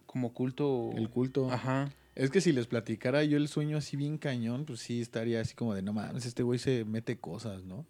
Como 0.05 0.33
culto... 0.33 0.91
El 0.95 1.09
culto. 1.09 1.49
Ajá. 1.51 1.89
Es 2.13 2.29
que 2.29 2.41
si 2.41 2.51
les 2.51 2.67
platicara 2.67 3.23
yo 3.23 3.37
el 3.37 3.47
sueño 3.47 3.77
así 3.77 3.95
bien 3.95 4.17
cañón, 4.17 4.65
pues 4.65 4.79
sí 4.81 5.01
estaría 5.01 5.39
así 5.39 5.53
como 5.55 5.73
de, 5.75 5.81
no 5.81 5.93
mames, 5.93 6.25
este 6.25 6.43
güey 6.43 6.59
se 6.59 6.83
mete 6.83 7.17
cosas, 7.19 7.63
¿no? 7.63 7.85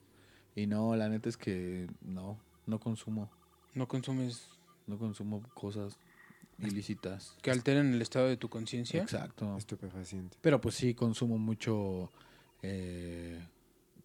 Y 0.56 0.68
no, 0.68 0.96
la 0.96 1.08
neta 1.10 1.30
es 1.30 1.38
que 1.38 1.88
no, 2.02 2.38
no 2.66 2.80
consumo, 2.80 3.30
No 3.74 3.88
consumes 3.88 4.50
no 4.86 4.98
consumo 4.98 5.44
cosas 5.54 5.98
ilícitas. 6.60 7.36
que 7.42 7.52
alteren 7.52 7.94
el 7.94 8.02
estado 8.02 8.28
de 8.28 8.38
tu 8.38 8.50
conciencia. 8.50 9.02
Exacto. 9.02 9.56
Estupefaciente. 9.58 10.38
Pero 10.42 10.60
pues 10.60 10.76
sí 10.76 10.94
consumo 10.94 11.38
mucho, 11.38 12.12
eh, 12.62 13.40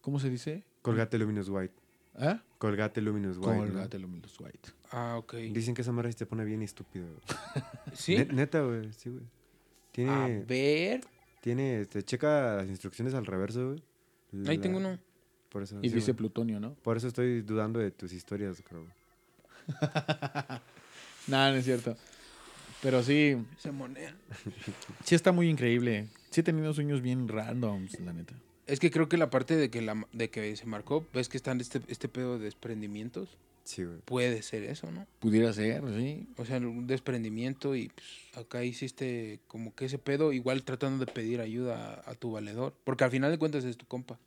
¿cómo 0.00 0.20
se 0.20 0.30
dice? 0.30 0.64
Colgate 0.82 1.18
Luminous 1.18 1.48
White. 1.48 1.74
¿Ah? 2.14 2.42
Colgate 2.58 3.00
Luminous 3.00 3.38
White. 3.38 3.50
¿no? 3.52 3.58
Colgate 3.66 3.98
Luminous 3.98 4.38
White. 4.40 4.70
Ah, 4.90 5.16
ok. 5.18 5.34
Dicen 5.34 5.74
que 5.74 5.82
esa 5.82 5.92
madre 5.92 6.12
te 6.12 6.26
pone 6.26 6.44
bien 6.44 6.62
estúpido. 6.62 7.06
¿Sí? 7.94 8.16
Ne- 8.16 8.26
neta, 8.26 8.60
güey. 8.60 8.92
Sí, 8.92 9.10
güey. 9.10 9.22
A 9.24 9.92
Tiene, 9.92 10.44
ver... 10.46 11.00
tiene, 11.40 11.80
este, 11.82 12.02
checa 12.02 12.56
las 12.56 12.68
instrucciones 12.68 13.14
al 13.14 13.26
reverso, 13.26 13.68
güey. 13.68 13.82
Ahí 14.48 14.56
La- 14.56 14.62
tengo 14.62 14.78
uno. 14.78 14.98
Por 15.50 15.62
eso, 15.62 15.78
Y 15.82 15.88
sí, 15.90 15.94
dice 15.96 16.12
güey. 16.12 16.18
plutonio, 16.18 16.60
¿no? 16.60 16.74
Por 16.76 16.96
eso 16.96 17.08
estoy 17.08 17.42
dudando 17.42 17.78
de 17.80 17.90
tus 17.90 18.12
historias, 18.12 18.62
creo. 18.66 18.86
Nada, 21.26 21.50
no 21.52 21.56
es 21.58 21.64
cierto. 21.64 21.96
Pero 22.82 23.02
sí, 23.02 23.36
Se 23.58 23.70
monea. 23.70 24.14
sí 25.04 25.14
está 25.14 25.30
muy 25.32 25.48
increíble. 25.48 26.08
Sí 26.30 26.40
he 26.40 26.42
tenido 26.44 26.72
sueños 26.74 27.00
bien 27.00 27.28
randoms, 27.28 27.98
la 28.00 28.12
neta. 28.12 28.34
Es 28.72 28.80
que 28.80 28.90
creo 28.90 29.08
que 29.08 29.16
la 29.18 29.28
parte 29.28 29.54
de 29.56 29.68
que, 29.70 29.82
la, 29.82 30.06
de 30.12 30.30
que 30.30 30.56
se 30.56 30.64
marcó, 30.66 31.06
ves 31.12 31.28
que 31.28 31.36
están 31.36 31.60
este, 31.60 31.82
este 31.88 32.08
pedo 32.08 32.38
de 32.38 32.44
desprendimientos, 32.44 33.28
Sí, 33.64 33.84
güey. 33.84 33.98
puede 34.06 34.42
ser 34.42 34.62
eso, 34.64 34.90
¿no? 34.90 35.06
Pudiera 35.20 35.52
ser, 35.52 35.82
sí. 35.94 36.26
O 36.38 36.44
sea, 36.46 36.56
un 36.56 36.86
desprendimiento 36.86 37.76
y 37.76 37.88
pues, 37.90 38.06
acá 38.34 38.64
hiciste 38.64 39.40
como 39.46 39.74
que 39.74 39.84
ese 39.84 39.98
pedo, 39.98 40.32
igual 40.32 40.62
tratando 40.64 41.04
de 41.04 41.12
pedir 41.12 41.40
ayuda 41.40 42.02
a, 42.06 42.10
a 42.10 42.14
tu 42.14 42.32
valedor. 42.32 42.72
Porque 42.84 43.04
al 43.04 43.10
final 43.10 43.30
de 43.30 43.38
cuentas 43.38 43.64
es 43.64 43.76
tu 43.76 43.84
compa, 43.86 44.18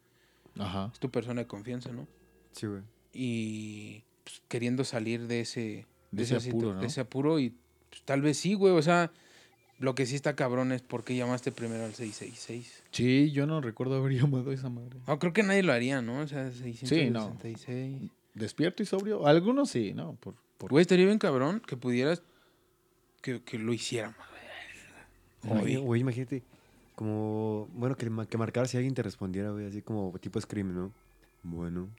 Ajá. 0.59 0.91
es 0.93 0.99
tu 0.99 1.09
persona 1.09 1.41
de 1.41 1.47
confianza, 1.47 1.91
¿no? 1.91 2.07
Sí, 2.51 2.67
güey. 2.67 2.81
Y 3.13 4.03
pues, 4.23 4.41
queriendo 4.47 4.83
salir 4.83 5.27
de 5.27 5.41
ese, 5.41 5.85
De 6.11 6.23
ese 6.23 6.35
apuro, 6.35 6.75
¿no? 6.75 6.81
de 6.81 6.87
ese 6.87 7.01
apuro 7.01 7.39
y 7.39 7.49
Pues, 7.89 8.03
tal 8.03 8.21
vez 8.21 8.37
sí, 8.37 8.53
güey. 8.53 8.73
O 8.75 8.81
sea, 8.83 9.11
lo 9.79 9.93
que 9.95 10.05
sí 10.05 10.15
está 10.15 10.35
cabrón 10.35 10.71
es 10.71 10.81
por 10.81 11.03
qué 11.03 11.15
llamaste 11.15 11.51
primero 11.51 11.83
al 11.85 11.93
666. 11.93 12.83
Sí, 12.91 13.31
yo 13.31 13.45
no 13.45 13.61
recuerdo 13.61 13.95
haber 13.97 14.13
llamado 14.21 14.51
a 14.51 14.53
esa 14.53 14.69
madre. 14.69 14.99
No, 15.07 15.19
creo 15.19 15.33
que 15.33 15.43
nadie 15.43 15.63
lo 15.63 15.73
haría, 15.73 16.01
¿no? 16.01 16.19
O 16.19 16.27
sea, 16.27 16.51
Sí, 16.51 17.09
no. 17.11 17.37
666. 17.41 18.11
¿Despierto 18.33 18.83
y 18.83 18.85
sobrio? 18.85 19.25
Algunos 19.27 19.69
sí, 19.69 19.93
¿no? 19.93 20.13
Por, 20.15 20.35
por- 20.57 20.71
Güey, 20.71 20.81
estaría 20.81 21.05
bien 21.05 21.19
cabrón 21.19 21.61
que 21.65 21.77
pudieras. 21.77 22.21
Que, 23.21 23.41
que 23.41 23.57
lo 23.57 23.73
hiciéramos. 23.73 24.17
Imagina- 25.43 25.61
Hoy. 25.63 25.75
Güey, 25.77 26.01
imagínate, 26.01 26.43
como, 26.95 27.67
bueno, 27.73 27.95
que, 27.95 28.09
que 28.29 28.37
marcar 28.37 28.67
si 28.67 28.77
alguien 28.77 28.93
te 28.93 29.03
respondiera, 29.03 29.51
güey, 29.51 29.65
así 29.67 29.81
como 29.81 30.11
tipo 30.19 30.39
Scream, 30.41 30.73
¿no? 30.73 30.91
Bueno, 31.43 31.89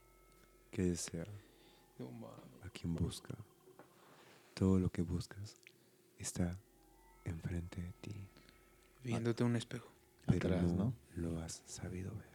¿qué 0.72 0.83
desea? 0.83 1.24
¿A 2.64 2.68
quién 2.70 2.95
busca? 2.95 3.35
Todo 4.55 4.79
lo 4.79 4.89
que 4.91 5.03
buscas 5.03 5.57
está 6.18 6.59
enfrente 7.31 7.81
de 7.83 7.93
ti, 8.01 8.14
Viéndote 9.05 9.45
un 9.45 9.57
espejo. 9.57 9.89
pero 10.27 10.57
Atrás, 10.57 10.72
no, 10.72 10.77
¿no? 10.77 10.93
lo 11.16 11.41
has 11.41 11.62
sabido 11.66 12.11
ver. 12.14 12.27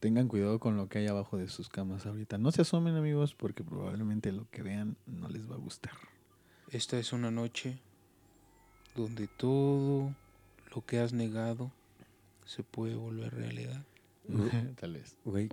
Tengan 0.00 0.28
cuidado 0.28 0.60
con 0.60 0.76
lo 0.76 0.88
que 0.88 0.98
hay 0.98 1.06
abajo 1.06 1.38
de 1.38 1.48
sus 1.48 1.68
camas 1.68 2.06
ahorita. 2.06 2.38
No 2.38 2.52
se 2.52 2.62
asomen, 2.62 2.94
amigos, 2.94 3.34
porque 3.34 3.64
probablemente 3.64 4.30
lo 4.30 4.48
que 4.50 4.62
vean 4.62 4.96
no 5.06 5.28
les 5.28 5.50
va 5.50 5.54
a 5.56 5.58
gustar. 5.58 5.94
Esta 6.70 6.98
es 6.98 7.12
una 7.12 7.30
noche 7.30 7.80
donde 8.94 9.26
todo 9.26 10.14
lo 10.74 10.84
que 10.84 11.00
has 11.00 11.12
negado 11.12 11.72
se 12.44 12.62
puede 12.62 12.94
volver 12.94 13.34
realidad. 13.34 13.84
Tal 14.80 14.92
vez. 14.92 15.16
Güey, 15.24 15.48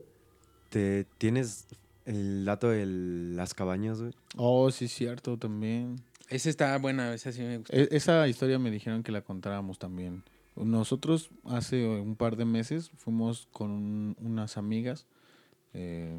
¿te 0.69 1.05
tienes 1.17 1.67
el 2.05 2.45
dato 2.45 2.69
de 2.69 2.85
las 2.85 3.53
cabañas, 3.53 3.99
güey? 4.01 4.13
Oh, 4.37 4.69
sí, 4.71 4.87
cierto, 4.87 5.37
también. 5.37 6.01
Esa 6.29 6.49
está 6.49 6.77
buena, 6.77 7.13
esa 7.13 7.31
sí 7.31 7.41
me 7.41 7.57
gusta. 7.59 7.75
E- 7.75 7.89
esa 7.91 8.27
historia 8.27 8.59
me 8.59 8.71
dijeron 8.71 9.03
que 9.03 9.11
la 9.11 9.21
contáramos 9.21 9.77
también. 9.79 10.23
Nosotros 10.55 11.29
hace 11.45 11.85
un 11.85 12.15
par 12.15 12.35
de 12.37 12.45
meses 12.45 12.91
fuimos 12.97 13.47
con 13.51 13.71
un- 13.71 14.15
unas 14.19 14.57
amigas. 14.57 15.05
eh, 15.73 16.17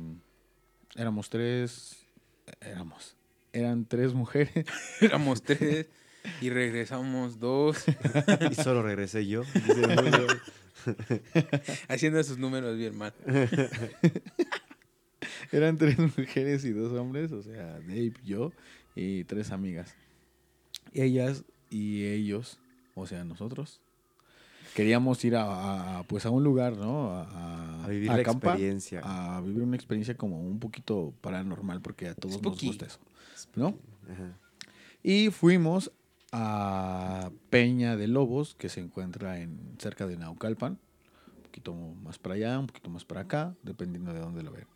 éramos 0.96 1.30
tres. 1.30 2.04
Éramos. 2.60 3.16
Eran 3.52 3.86
tres 3.86 4.12
mujeres. 4.14 4.66
Éramos 5.00 5.42
tres 5.42 5.88
y 6.42 6.50
regresamos 6.50 7.38
dos, 7.38 7.84
y 8.50 8.54
solo 8.54 8.82
regresé 8.82 9.26
yo. 9.26 9.42
Haciendo 11.88 12.20
esos 12.20 12.36
números 12.38 12.76
bien 12.76 12.96
mal. 12.98 13.14
Eran 15.52 15.78
tres 15.78 15.98
mujeres 15.98 16.64
y 16.64 16.72
dos 16.72 16.92
hombres, 16.92 17.32
o 17.32 17.42
sea, 17.42 17.78
Dave, 17.80 18.12
yo 18.24 18.52
y 18.96 19.22
tres 19.24 19.52
amigas. 19.52 19.94
Ellas 20.92 21.44
y 21.70 22.04
ellos, 22.06 22.58
o 22.94 23.06
sea, 23.06 23.24
nosotros, 23.24 23.80
queríamos 24.74 25.24
ir 25.24 25.36
a, 25.36 25.98
a, 25.98 26.02
pues 26.04 26.26
a 26.26 26.30
un 26.30 26.42
lugar, 26.42 26.76
¿no? 26.76 27.10
A, 27.12 27.84
A 27.84 27.88
vivir 27.88 28.08
la 28.08 28.16
acampar, 28.16 28.52
experiencia. 28.54 29.00
A 29.04 29.40
vivir 29.40 29.62
una 29.62 29.76
experiencia 29.76 30.16
como 30.16 30.40
un 30.40 30.58
poquito 30.58 31.12
paranormal, 31.20 31.80
porque 31.82 32.08
a 32.08 32.14
todos 32.14 32.36
Spooky. 32.36 32.66
nos 32.66 32.76
gusta 32.78 32.86
eso, 32.86 32.98
¿no? 33.54 33.78
Ajá. 34.10 34.36
Y 35.02 35.30
fuimos 35.30 35.92
a 36.32 37.30
Peña 37.50 37.96
de 37.96 38.08
Lobos, 38.08 38.54
que 38.56 38.68
se 38.68 38.80
encuentra 38.80 39.38
en 39.40 39.76
cerca 39.78 40.06
de 40.06 40.16
Naucalpan, 40.16 40.72
un 41.36 41.42
poquito 41.42 41.74
más 41.74 42.18
para 42.18 42.34
allá, 42.34 42.58
un 42.58 42.66
poquito 42.66 42.90
más 42.90 43.04
para 43.04 43.22
acá, 43.22 43.54
dependiendo 43.62 44.12
de 44.12 44.20
dónde 44.20 44.42
lo 44.42 44.52
vean. 44.52 44.66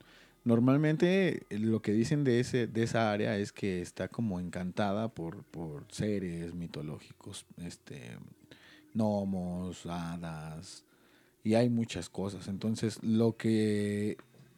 Normalmente 0.44 1.46
eh, 1.50 1.58
lo 1.58 1.82
que 1.82 1.92
dicen 1.92 2.24
de, 2.24 2.40
ese, 2.40 2.66
de 2.66 2.82
esa 2.82 3.12
área 3.12 3.36
es 3.36 3.52
que 3.52 3.82
está 3.82 4.08
como 4.08 4.40
encantada 4.40 5.08
por, 5.08 5.44
por 5.44 5.84
seres 5.90 6.54
mitológicos, 6.54 7.44
este, 7.58 8.16
gnomos, 8.94 9.84
hadas, 9.86 10.84
y 11.44 11.54
hay 11.54 11.68
muchas 11.68 12.08
cosas. 12.08 12.48
Entonces 12.48 13.02
lo 13.02 13.36
que 13.36 14.16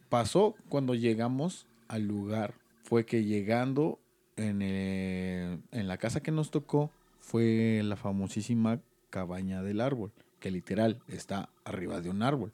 pasó 0.09 0.55
cuando 0.69 0.95
llegamos 0.95 1.65
al 1.87 2.07
lugar 2.07 2.53
fue 2.83 3.05
que 3.05 3.25
llegando 3.25 3.99
en, 4.35 4.59
eh, 4.61 5.59
en 5.71 5.87
la 5.87 5.97
casa 5.97 6.21
que 6.21 6.31
nos 6.31 6.49
tocó 6.49 6.91
fue 7.19 7.81
la 7.83 7.95
famosísima 7.95 8.79
cabaña 9.09 9.61
del 9.61 9.81
árbol, 9.81 10.11
que 10.39 10.49
literal 10.49 11.01
está 11.07 11.49
arriba 11.65 12.01
de 12.01 12.09
un 12.09 12.23
árbol. 12.23 12.51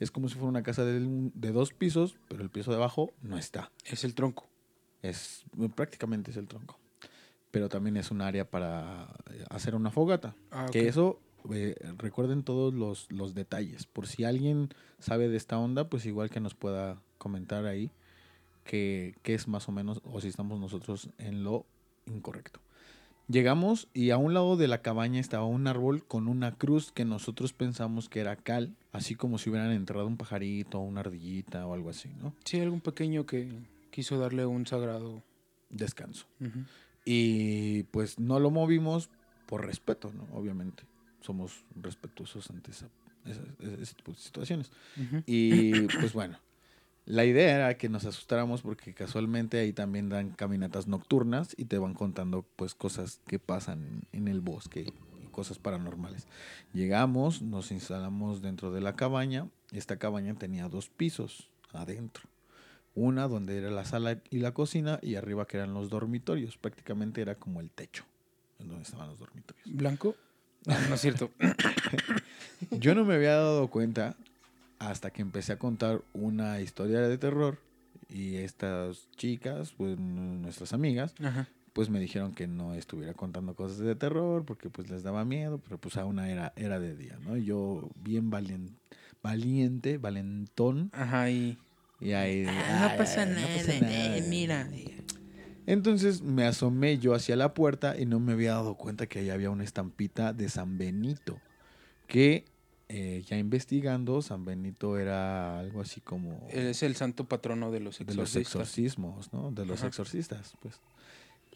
Es 0.00 0.10
como 0.10 0.28
si 0.28 0.34
fuera 0.34 0.48
una 0.48 0.62
casa 0.62 0.84
de, 0.84 1.00
de 1.34 1.52
dos 1.52 1.72
pisos, 1.72 2.16
pero 2.28 2.42
el 2.42 2.50
piso 2.50 2.70
de 2.70 2.76
abajo 2.76 3.12
no 3.22 3.38
está. 3.38 3.72
Es 3.84 4.04
el 4.04 4.14
tronco. 4.14 4.48
Es 5.02 5.44
prácticamente 5.74 6.30
es 6.30 6.36
el 6.36 6.48
tronco. 6.48 6.78
Pero 7.50 7.68
también 7.68 7.96
es 7.96 8.10
un 8.10 8.20
área 8.20 8.50
para 8.50 9.08
eh, 9.30 9.44
hacer 9.50 9.74
una 9.74 9.90
fogata. 9.90 10.34
Ah, 10.50 10.66
Que 10.70 10.88
eso, 10.88 11.20
eh, 11.52 11.74
recuerden 11.96 12.42
todos 12.42 12.74
los, 12.74 13.10
los 13.10 13.34
detalles. 13.34 13.86
Por 13.86 14.06
si 14.06 14.24
alguien 14.24 14.68
sabe 14.98 15.28
de 15.28 15.36
esta 15.36 15.58
onda, 15.58 15.88
pues 15.88 16.04
igual 16.06 16.28
que 16.28 16.40
nos 16.40 16.54
pueda 16.54 17.00
comentar 17.18 17.64
ahí 17.64 17.90
qué 18.64 19.14
qué 19.22 19.34
es 19.34 19.48
más 19.48 19.68
o 19.68 19.72
menos, 19.72 20.02
o 20.04 20.20
si 20.20 20.28
estamos 20.28 20.60
nosotros 20.60 21.08
en 21.18 21.44
lo 21.44 21.64
incorrecto. 22.06 22.60
Llegamos 23.28 23.88
y 23.92 24.10
a 24.10 24.18
un 24.18 24.34
lado 24.34 24.56
de 24.56 24.68
la 24.68 24.82
cabaña 24.82 25.18
estaba 25.20 25.46
un 25.46 25.66
árbol 25.66 26.04
con 26.06 26.28
una 26.28 26.52
cruz 26.52 26.92
que 26.92 27.04
nosotros 27.04 27.52
pensamos 27.52 28.08
que 28.08 28.20
era 28.20 28.36
cal, 28.36 28.76
así 28.92 29.16
como 29.16 29.38
si 29.38 29.50
hubieran 29.50 29.72
enterrado 29.72 30.06
un 30.06 30.16
pajarito 30.16 30.78
o 30.78 30.82
una 30.82 31.00
ardillita 31.00 31.66
o 31.66 31.74
algo 31.74 31.90
así, 31.90 32.08
¿no? 32.20 32.34
Sí, 32.44 32.60
algún 32.60 32.80
pequeño 32.80 33.26
que 33.26 33.48
quiso 33.90 34.18
darle 34.18 34.46
un 34.46 34.66
sagrado. 34.66 35.22
Descanso. 35.70 36.26
Y 37.04 37.82
pues 37.84 38.20
no 38.20 38.38
lo 38.38 38.50
movimos 38.52 39.10
por 39.46 39.66
respeto, 39.66 40.12
¿no? 40.12 40.26
Obviamente. 40.32 40.84
Somos 41.20 41.64
respetuosos 41.74 42.48
ante 42.50 42.70
esa- 42.70 42.88
esa- 43.24 43.42
ese 43.82 43.94
tipo 43.94 44.12
de 44.12 44.18
situaciones. 44.18 44.70
Y 45.26 45.86
pues 45.88 46.12
bueno, 46.12 46.38
la 47.06 47.24
idea 47.24 47.54
era 47.54 47.78
que 47.78 47.88
nos 47.88 48.04
asustáramos 48.04 48.62
porque 48.62 48.92
casualmente 48.92 49.58
ahí 49.60 49.72
también 49.72 50.08
dan 50.08 50.30
caminatas 50.30 50.88
nocturnas 50.88 51.54
y 51.56 51.66
te 51.66 51.78
van 51.78 51.94
contando 51.94 52.44
pues 52.56 52.74
cosas 52.74 53.20
que 53.26 53.38
pasan 53.38 54.02
en 54.12 54.26
el 54.26 54.40
bosque 54.40 54.92
y 55.22 55.26
cosas 55.28 55.60
paranormales. 55.60 56.26
Llegamos, 56.74 57.42
nos 57.42 57.70
instalamos 57.70 58.42
dentro 58.42 58.72
de 58.72 58.80
la 58.80 58.96
cabaña. 58.96 59.48
Esta 59.70 59.98
cabaña 59.98 60.34
tenía 60.34 60.68
dos 60.68 60.88
pisos 60.88 61.48
adentro. 61.72 62.24
Una 62.96 63.28
donde 63.28 63.56
era 63.56 63.70
la 63.70 63.84
sala 63.84 64.20
y 64.30 64.38
la 64.38 64.52
cocina 64.52 64.98
y 65.00 65.14
arriba 65.14 65.46
que 65.46 65.58
eran 65.58 65.74
los 65.74 65.90
dormitorios. 65.90 66.56
Prácticamente 66.56 67.20
era 67.20 67.36
como 67.36 67.60
el 67.60 67.70
techo 67.70 68.04
en 68.58 68.68
donde 68.68 68.82
estaban 68.82 69.08
los 69.08 69.20
dormitorios. 69.20 69.64
¿Blanco? 69.66 70.16
Ah, 70.66 70.78
no 70.88 70.96
es 70.96 71.00
cierto. 71.00 71.30
Yo 72.72 72.96
no 72.96 73.04
me 73.04 73.14
había 73.14 73.36
dado 73.36 73.68
cuenta 73.68 74.16
hasta 74.78 75.10
que 75.10 75.22
empecé 75.22 75.52
a 75.52 75.58
contar 75.58 76.02
una 76.12 76.60
historia 76.60 77.00
de 77.00 77.18
terror 77.18 77.58
y 78.08 78.36
estas 78.36 79.08
chicas, 79.16 79.72
pues 79.76 79.98
nuestras 79.98 80.72
amigas, 80.72 81.14
Ajá. 81.22 81.48
pues 81.72 81.88
me 81.90 81.98
dijeron 82.00 82.32
que 82.34 82.46
no 82.46 82.74
estuviera 82.74 83.14
contando 83.14 83.54
cosas 83.54 83.78
de 83.78 83.94
terror 83.96 84.44
porque 84.44 84.70
pues 84.70 84.88
les 84.90 85.02
daba 85.02 85.24
miedo, 85.24 85.58
pero 85.58 85.78
pues 85.78 85.96
aún 85.96 86.18
era, 86.18 86.52
era 86.56 86.78
de 86.78 86.94
día, 86.96 87.18
¿no? 87.24 87.36
Yo 87.36 87.88
bien 88.02 88.30
valien- 88.30 88.76
valiente, 89.22 89.98
valentón 89.98 90.90
Ajá, 90.92 91.30
y. 91.30 91.58
y 92.00 92.12
ahí... 92.12 92.44
Ah, 92.46 92.78
no 92.80 92.86
"Ay, 92.92 92.98
pasa 92.98 93.26
nada, 93.26 93.46
pasa 93.56 93.76
eh, 93.76 93.80
nada". 93.80 94.28
mira. 94.28 94.68
Entonces 95.66 96.22
me 96.22 96.44
asomé 96.44 96.98
yo 96.98 97.12
hacia 97.14 97.34
la 97.34 97.52
puerta 97.54 97.98
y 97.98 98.06
no 98.06 98.20
me 98.20 98.32
había 98.34 98.52
dado 98.52 98.76
cuenta 98.76 99.06
que 99.08 99.18
ahí 99.18 99.30
había 99.30 99.50
una 99.50 99.64
estampita 99.64 100.32
de 100.32 100.48
San 100.48 100.78
Benito. 100.78 101.40
Que 102.06 102.44
eh, 102.88 103.24
ya 103.26 103.36
investigando, 103.36 104.22
San 104.22 104.44
Benito 104.44 104.98
era 104.98 105.58
algo 105.58 105.80
así 105.80 106.00
como 106.00 106.46
Es 106.50 106.82
el 106.82 106.94
santo 106.96 107.24
patrono 107.24 107.70
de 107.72 107.80
los 107.80 107.98
de 107.98 108.04
los 108.04 108.14
exorcistas. 108.36 108.46
exorcismos, 108.46 109.32
¿no? 109.32 109.50
De 109.50 109.66
los 109.66 109.80
Ajá. 109.80 109.88
exorcistas, 109.88 110.54
pues. 110.60 110.80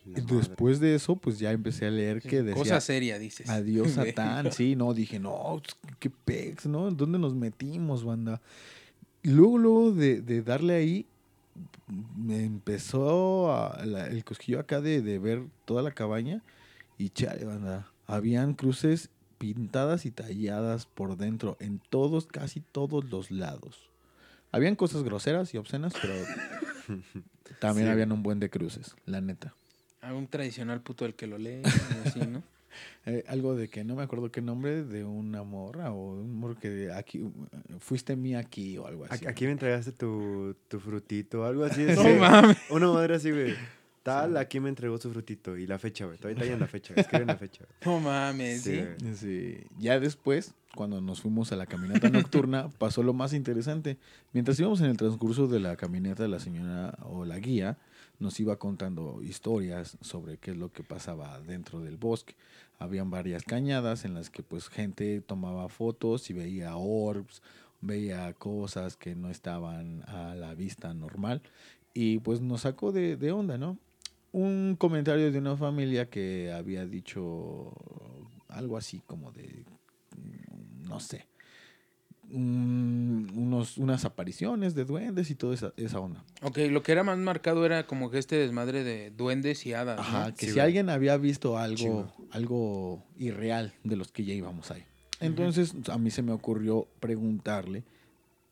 La 0.07 0.18
Y 0.18 0.22
madre. 0.22 0.37
después 0.39 0.81
de 0.81 0.95
eso, 0.95 1.14
pues 1.16 1.39
ya 1.39 1.53
empecé 1.53 1.87
a 1.87 1.91
leer 1.91 2.20
que 2.22 2.43
decía 2.43 2.55
Cosa 2.55 2.81
seria, 2.81 3.18
dices. 3.18 3.49
adiós 3.49 3.91
Satán. 3.93 4.51
Sí, 4.51 4.74
no, 4.74 4.93
dije, 4.95 5.18
no, 5.20 5.61
qué 5.99 6.11
pex, 6.11 6.66
¿no? 6.66 6.91
¿Dónde 6.91 7.18
nos 7.18 7.35
metimos, 7.35 8.03
banda? 8.03 8.41
Luego, 9.22 9.59
luego 9.59 9.93
de, 9.93 10.22
de 10.22 10.43
darle 10.43 10.74
ahí, 10.74 11.07
me 12.16 12.45
empezó 12.45 13.53
a- 13.53 13.85
la- 13.85 14.07
el 14.07 14.24
cosquillo 14.24 14.59
acá 14.61 14.81
de, 14.81 15.03
de 15.03 15.18
ver 15.18 15.43
toda 15.66 15.83
la 15.83 15.91
cabaña 15.93 16.43
y 16.99 17.11
chale, 17.11 17.45
banda. 17.45 17.93
Habían 18.07 18.55
cruces 18.55 19.11
pintadas 19.41 20.05
y 20.05 20.11
talladas 20.11 20.84
por 20.84 21.16
dentro, 21.16 21.57
en 21.61 21.80
todos, 21.88 22.26
casi 22.26 22.61
todos 22.61 23.11
los 23.11 23.30
lados. 23.30 23.88
Habían 24.53 24.76
cosas 24.76 25.03
groseras 25.03 25.55
y 25.55 25.57
obscenas, 25.57 25.95
pero 26.01 26.12
también 27.59 27.86
Sí. 27.86 27.91
habían 27.93 28.12
un 28.12 28.22
buen 28.22 28.38
de 28.38 28.51
cruces, 28.51 28.95
la 29.07 29.22
neta. 29.22 29.55
Ah, 30.03 30.12
un 30.12 30.26
tradicional 30.28 30.82
puto 30.82 31.07
el 31.07 31.14
que 31.14 31.26
lo 31.26 31.38
lee, 31.38 31.62
así, 32.05 32.20
¿no? 32.20 32.43
Eh, 33.07 33.24
algo 33.28 33.55
de 33.57 33.68
que 33.68 33.82
no 33.82 33.97
me 33.97 34.03
acuerdo 34.03 34.30
qué 34.30 34.43
nombre, 34.43 34.84
de 34.84 35.05
una 35.05 35.43
morra 35.43 35.91
o 35.91 36.12
un 36.12 36.34
morro 36.38 36.57
que 36.59 36.93
aquí, 36.93 37.22
fuiste 37.78 38.14
mí 38.16 38.34
aquí 38.34 38.76
o 38.76 38.86
algo 38.86 39.07
así. 39.07 39.14
Aquí 39.14 39.26
aquí 39.26 39.45
me 39.47 39.53
entregaste 39.53 39.93
tu, 39.93 40.55
tu 40.68 40.78
frutito, 40.80 41.45
algo 41.47 41.64
así. 41.64 41.82
No 41.97 42.03
sí. 42.03 42.09
mames. 42.18 42.59
Una 42.68 42.88
madre 42.93 43.14
así, 43.16 43.30
güey. 43.30 43.55
Tal, 44.03 44.36
aquí 44.38 44.61
me 44.61 44.68
entregó 44.70 44.96
su 44.98 45.11
frutito. 45.11 45.57
Y 45.57 45.66
la 45.66 45.78
fecha, 45.78 46.07
güey. 46.07 46.16
Todavía 46.16 46.42
está 46.42 46.55
en 46.55 46.61
la 46.61 46.66
fecha. 46.66 46.94
Escriben 46.96 47.26
la 47.26 47.36
fecha. 47.36 47.64
güey. 47.64 47.76
No 47.84 48.01
mames, 48.01 48.62
Sí. 48.62 48.80
Sí. 49.14 49.59
Ya 49.78 50.01
después, 50.01 50.55
cuando 50.74 51.01
nos 51.01 51.20
fuimos 51.20 51.53
a 51.53 51.57
la 51.57 51.66
caminata 51.66 52.09
nocturna, 52.09 52.68
pasó 52.78 53.03
lo 53.03 53.12
más 53.12 53.32
interesante. 53.34 53.98
Mientras 54.32 54.59
íbamos 54.59 54.80
en 54.80 54.86
el 54.86 54.96
transcurso 54.96 55.48
de 55.48 55.61
la 55.61 55.76
caminata, 55.76 56.26
la 56.28 56.38
señora 56.40 56.96
o 57.03 57.24
la 57.24 57.38
guía 57.38 57.76
nos 58.18 58.38
iba 58.40 58.57
contando 58.59 59.22
historias 59.22 59.96
sobre 60.03 60.36
qué 60.38 60.51
es 60.51 60.57
lo 60.57 60.70
que 60.72 60.82
pasaba 60.82 61.40
dentro 61.40 61.80
del 61.80 61.96
bosque. 61.96 62.36
Habían 62.78 63.11
varias 63.11 63.44
cañadas 63.44 64.05
en 64.05 64.14
las 64.14 64.28
que 64.30 64.42
pues 64.42 64.68
gente 64.68 65.20
tomaba 65.22 65.68
fotos 65.68 66.28
y 66.30 66.34
veía 66.34 66.76
orbs, 66.76 67.42
veía 67.80 68.32
cosas 68.34 68.96
que 68.96 69.14
no 69.14 69.30
estaban 69.30 70.03
a 70.07 70.34
la 70.34 70.55
vista 70.55 70.92
normal 70.92 71.40
y 71.94 72.18
pues 72.18 72.40
nos 72.42 72.62
sacó 72.62 72.92
de, 72.92 73.16
de 73.16 73.32
onda, 73.32 73.57
¿no? 73.59 73.78
Un 74.33 74.76
comentario 74.78 75.33
de 75.33 75.39
una 75.39 75.57
familia 75.57 76.09
que 76.09 76.53
había 76.53 76.87
dicho 76.87 77.72
algo 78.49 78.76
así 78.76 79.03
como 79.07 79.33
de, 79.33 79.64
mm, 80.16 80.89
no 80.89 81.01
sé, 81.01 81.26
un- 82.33 83.28
unos, 83.35 83.76
unas 83.76 84.05
apariciones 84.05 84.74
de 84.76 84.85
duendes 84.85 85.31
y 85.31 85.35
toda 85.35 85.55
esa, 85.55 85.72
esa 85.76 85.99
onda. 85.99 86.24
Ok, 86.43 86.59
lo 86.70 86.83
que 86.83 86.93
era 86.93 87.03
más 87.03 87.18
marcado 87.18 87.66
era 87.66 87.87
como 87.87 88.11
que 88.11 88.18
este 88.18 88.37
desmadre 88.37 88.85
de 88.85 89.11
duendes 89.11 89.66
y 89.66 89.72
hadas, 89.74 89.97
¿no? 89.97 90.03
Ajá, 90.03 90.33
que 90.33 90.47
Sí, 90.47 90.47
si 90.47 90.53
güey. 90.53 90.64
alguien 90.66 90.91
había 90.91 91.16
visto 91.16 91.59
algo, 91.59 92.12
algo 92.31 93.03
irreal 93.18 93.74
de 93.83 93.97
los 93.97 94.12
que 94.12 94.24
ya 94.24 94.33
íbamos 94.35 94.70
ahí. 94.70 94.85
Entonces 95.18 95.74
a 95.89 95.99
mí 95.99 96.11
se 96.11 96.22
me 96.22 96.33
ocurrió 96.33 96.87
preguntarle 97.01 97.83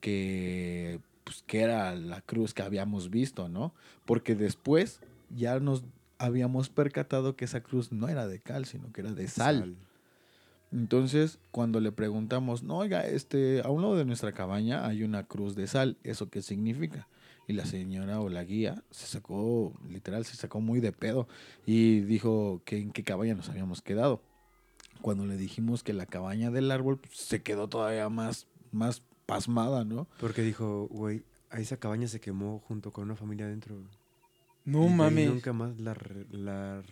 que, 0.00 1.00
pues, 1.24 1.42
qué 1.46 1.60
era 1.60 1.94
la 1.94 2.20
cruz 2.20 2.54
que 2.54 2.62
habíamos 2.62 3.10
visto, 3.10 3.48
¿no? 3.48 3.74
Porque 4.04 4.34
después 4.34 5.00
ya 5.30 5.58
nos 5.60 5.84
habíamos 6.18 6.68
percatado 6.68 7.36
que 7.36 7.44
esa 7.44 7.62
cruz 7.62 7.92
no 7.92 8.08
era 8.08 8.26
de 8.26 8.40
cal, 8.40 8.64
sino 8.66 8.92
que 8.92 9.02
era 9.02 9.12
de 9.12 9.28
sal. 9.28 9.76
Entonces, 10.70 11.38
cuando 11.50 11.80
le 11.80 11.92
preguntamos, 11.92 12.62
no, 12.62 12.78
oiga, 12.78 13.06
este, 13.06 13.62
a 13.64 13.70
un 13.70 13.82
lado 13.82 13.96
de 13.96 14.04
nuestra 14.04 14.32
cabaña 14.32 14.86
hay 14.86 15.02
una 15.02 15.24
cruz 15.24 15.54
de 15.54 15.66
sal, 15.66 15.96
¿eso 16.02 16.28
qué 16.28 16.42
significa? 16.42 17.08
Y 17.46 17.54
la 17.54 17.64
señora 17.64 18.20
o 18.20 18.28
la 18.28 18.44
guía 18.44 18.82
se 18.90 19.06
sacó, 19.06 19.72
literal, 19.88 20.26
se 20.26 20.36
sacó 20.36 20.60
muy 20.60 20.80
de 20.80 20.92
pedo 20.92 21.26
y 21.64 22.00
dijo 22.00 22.60
que 22.66 22.78
en 22.78 22.92
qué 22.92 23.02
cabaña 23.02 23.34
nos 23.34 23.48
habíamos 23.48 23.80
quedado. 23.80 24.20
Cuando 25.00 25.24
le 25.24 25.38
dijimos 25.38 25.82
que 25.82 25.94
la 25.94 26.04
cabaña 26.04 26.50
del 26.50 26.70
árbol, 26.70 26.98
pues, 26.98 27.16
se 27.16 27.42
quedó 27.42 27.68
todavía 27.68 28.08
más, 28.10 28.46
más 28.70 29.02
pasmada, 29.24 29.84
¿no? 29.84 30.08
Porque 30.20 30.42
dijo, 30.42 30.88
güey, 30.90 31.22
a 31.48 31.60
esa 31.60 31.78
cabaña 31.78 32.08
se 32.08 32.20
quemó 32.20 32.60
junto 32.66 32.92
con 32.92 33.04
una 33.04 33.16
familia 33.16 33.46
adentro. 33.46 33.76
No 34.68 34.84
Y 34.84 34.90
mames. 34.90 35.30
Nunca 35.30 35.54
más 35.54 35.78
la, 35.80 36.82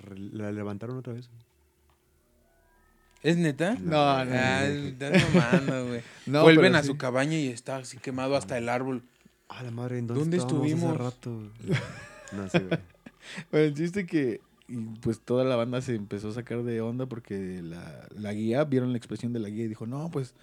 levantaron 0.51 0.97
otra 0.97 1.13
vez. 1.13 1.29
¿Es 3.23 3.37
neta? 3.37 3.75
No, 3.75 4.25
no, 4.25 4.31
mamando, 5.35 5.89
güey. 5.89 6.01
No, 6.27 6.43
Vuelven 6.43 6.75
a 6.75 6.81
sí. 6.81 6.87
su 6.87 6.97
cabaña 6.97 7.37
y 7.37 7.49
está 7.49 7.77
así 7.77 7.99
quemado 7.99 8.35
hasta 8.35 8.57
el 8.57 8.71
árbol. 8.71 9.03
Ah, 9.51 9.63
la 9.63 9.71
madre, 9.71 9.99
¿en 9.99 10.07
dónde, 10.07 10.21
¿Dónde 10.23 10.37
estábamos 10.39 10.65
hace 10.65 10.75
estuvimos? 10.75 10.97
rato? 10.97 11.53
no 12.33 12.49
sé, 12.49 12.61
güey. 12.61 12.81
Bueno, 13.51 13.67
el 13.67 13.75
chiste 13.75 14.07
que 14.07 14.41
y, 14.69 14.77
pues 15.01 15.21
toda 15.21 15.45
la 15.45 15.57
banda 15.57 15.83
se 15.83 15.95
empezó 15.97 16.31
a 16.31 16.33
sacar 16.33 16.63
de 16.63 16.81
onda 16.81 17.05
porque 17.07 17.61
la, 17.63 18.09
la 18.17 18.33
guía, 18.33 18.65
vieron 18.65 18.93
la 18.93 18.99
expresión 18.99 19.35
de 19.35 19.41
la 19.41 19.51
guía 19.51 19.65
y 19.65 19.69
dijo, 19.69 19.87
no, 19.87 20.11
pues 20.11 20.35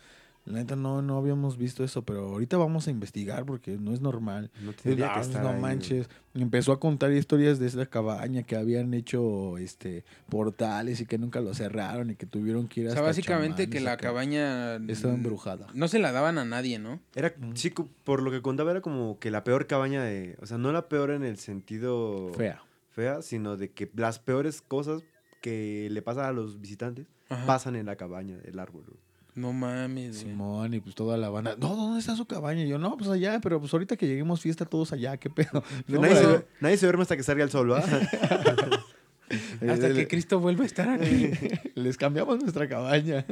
la 0.45 0.59
neta 0.59 0.75
no, 0.75 1.01
no 1.01 1.17
habíamos 1.17 1.57
visto 1.57 1.83
eso, 1.83 2.01
pero 2.01 2.27
ahorita 2.29 2.57
vamos 2.57 2.87
a 2.87 2.91
investigar 2.91 3.45
porque 3.45 3.77
no 3.77 3.93
es 3.93 4.01
normal. 4.01 4.51
No 4.61 4.73
tendría 4.73 5.11
"Ah, 5.11 5.15
que 5.15 5.21
estar 5.21 5.41
no 5.41 5.49
ahí, 5.49 5.53
güey". 5.59 5.61
manches. 5.61 6.09
Empezó 6.33 6.71
a 6.73 6.79
contar 6.79 7.11
historias 7.13 7.59
de 7.59 7.67
esa 7.67 7.85
cabaña 7.85 8.43
que 8.43 8.55
habían 8.55 8.93
hecho 8.93 9.57
este 9.57 10.03
portales 10.29 10.99
y 10.99 11.05
que 11.05 11.17
nunca 11.17 11.39
lo 11.41 11.53
cerraron 11.53 12.09
y 12.11 12.15
que 12.15 12.25
tuvieron 12.25 12.67
que 12.67 12.81
ir 12.81 12.87
O 12.87 12.89
hasta 12.89 12.99
sea, 13.01 13.07
básicamente 13.07 13.69
que 13.69 13.79
la 13.79 13.95
cabaña... 13.97 14.75
estaba 14.87 15.13
embrujada. 15.13 15.67
No 15.73 15.87
se 15.87 15.99
la 15.99 16.11
daban 16.11 16.37
a 16.37 16.43
nadie, 16.45 16.77
¿no? 16.79 16.99
Era, 17.15 17.33
sí, 17.53 17.71
por 18.03 18.21
lo 18.21 18.29
que 18.31 18.41
contaba, 18.41 18.71
era 18.71 18.81
como 18.81 19.19
que 19.19 19.31
la 19.31 19.43
peor 19.43 19.67
cabaña 19.67 20.03
de. 20.03 20.35
O 20.41 20.45
sea, 20.45 20.57
no 20.57 20.71
la 20.73 20.89
peor 20.89 21.11
en 21.11 21.23
el 21.23 21.37
sentido 21.37 22.31
Fea. 22.35 22.61
fea, 22.91 23.21
sino 23.21 23.55
de 23.57 23.69
que 23.71 23.89
las 23.95 24.19
peores 24.19 24.61
cosas 24.61 25.03
que 25.41 25.87
le 25.91 26.01
pasan 26.01 26.25
a 26.25 26.31
los 26.31 26.59
visitantes 26.59 27.05
Ajá. 27.29 27.45
pasan 27.45 27.75
en 27.75 27.85
la 27.85 27.95
cabaña 27.95 28.37
del 28.37 28.59
árbol. 28.59 28.83
güey. 28.87 28.99
No 29.35 29.51
mames, 29.51 30.21
güey. 30.21 30.31
Simón 30.33 30.73
y 30.75 30.79
pues 30.79 30.93
toda 30.95 31.17
la 31.17 31.29
banda. 31.29 31.55
No, 31.59 31.75
¿dónde 31.75 31.99
está 31.99 32.15
su 32.15 32.25
cabaña? 32.25 32.63
Y 32.63 32.67
yo, 32.67 32.77
no, 32.77 32.95
pues 32.97 33.09
allá, 33.09 33.39
pero 33.41 33.59
pues 33.59 33.73
ahorita 33.73 33.97
que 33.97 34.07
lleguemos 34.07 34.41
fiesta 34.41 34.65
todos 34.65 34.93
allá, 34.93 35.17
qué 35.17 35.29
pedo. 35.29 35.63
No, 35.87 36.01
nadie, 36.01 36.15
se, 36.15 36.21
pero- 36.21 36.45
nadie 36.61 36.77
se 36.77 36.85
duerme 36.85 37.01
hasta 37.03 37.17
que 37.17 37.23
salga 37.23 37.43
el 37.43 37.49
sol, 37.49 37.71
¿va? 37.71 37.79
Hasta 39.67 39.93
que 39.93 40.07
Cristo 40.07 40.39
vuelva 40.39 40.63
a 40.63 40.67
estar 40.67 40.89
aquí. 40.89 41.31
Les 41.75 41.97
cambiamos 41.97 42.39
nuestra 42.39 42.67
cabaña. 42.69 43.25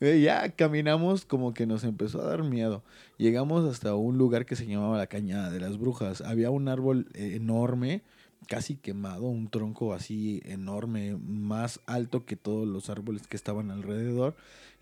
Eh, 0.00 0.20
ya 0.22 0.48
caminamos 0.50 1.24
como 1.24 1.52
que 1.54 1.66
nos 1.66 1.82
empezó 1.84 2.22
a 2.22 2.26
dar 2.28 2.42
miedo. 2.44 2.82
Llegamos 3.18 3.68
hasta 3.68 3.94
un 3.94 4.18
lugar 4.18 4.46
que 4.46 4.54
se 4.56 4.66
llamaba 4.66 4.98
la 4.98 5.06
Cañada 5.08 5.50
de 5.50 5.58
las 5.60 5.78
Brujas. 5.78 6.20
Había 6.20 6.50
un 6.50 6.68
árbol 6.68 7.08
eh, 7.14 7.32
enorme, 7.36 8.02
casi 8.48 8.76
quemado, 8.76 9.24
un 9.24 9.48
tronco 9.48 9.94
así 9.94 10.42
enorme, 10.44 11.16
más 11.16 11.80
alto 11.86 12.24
que 12.24 12.36
todos 12.36 12.66
los 12.66 12.90
árboles 12.90 13.26
que 13.26 13.36
estaban 13.36 13.70
alrededor. 13.70 14.34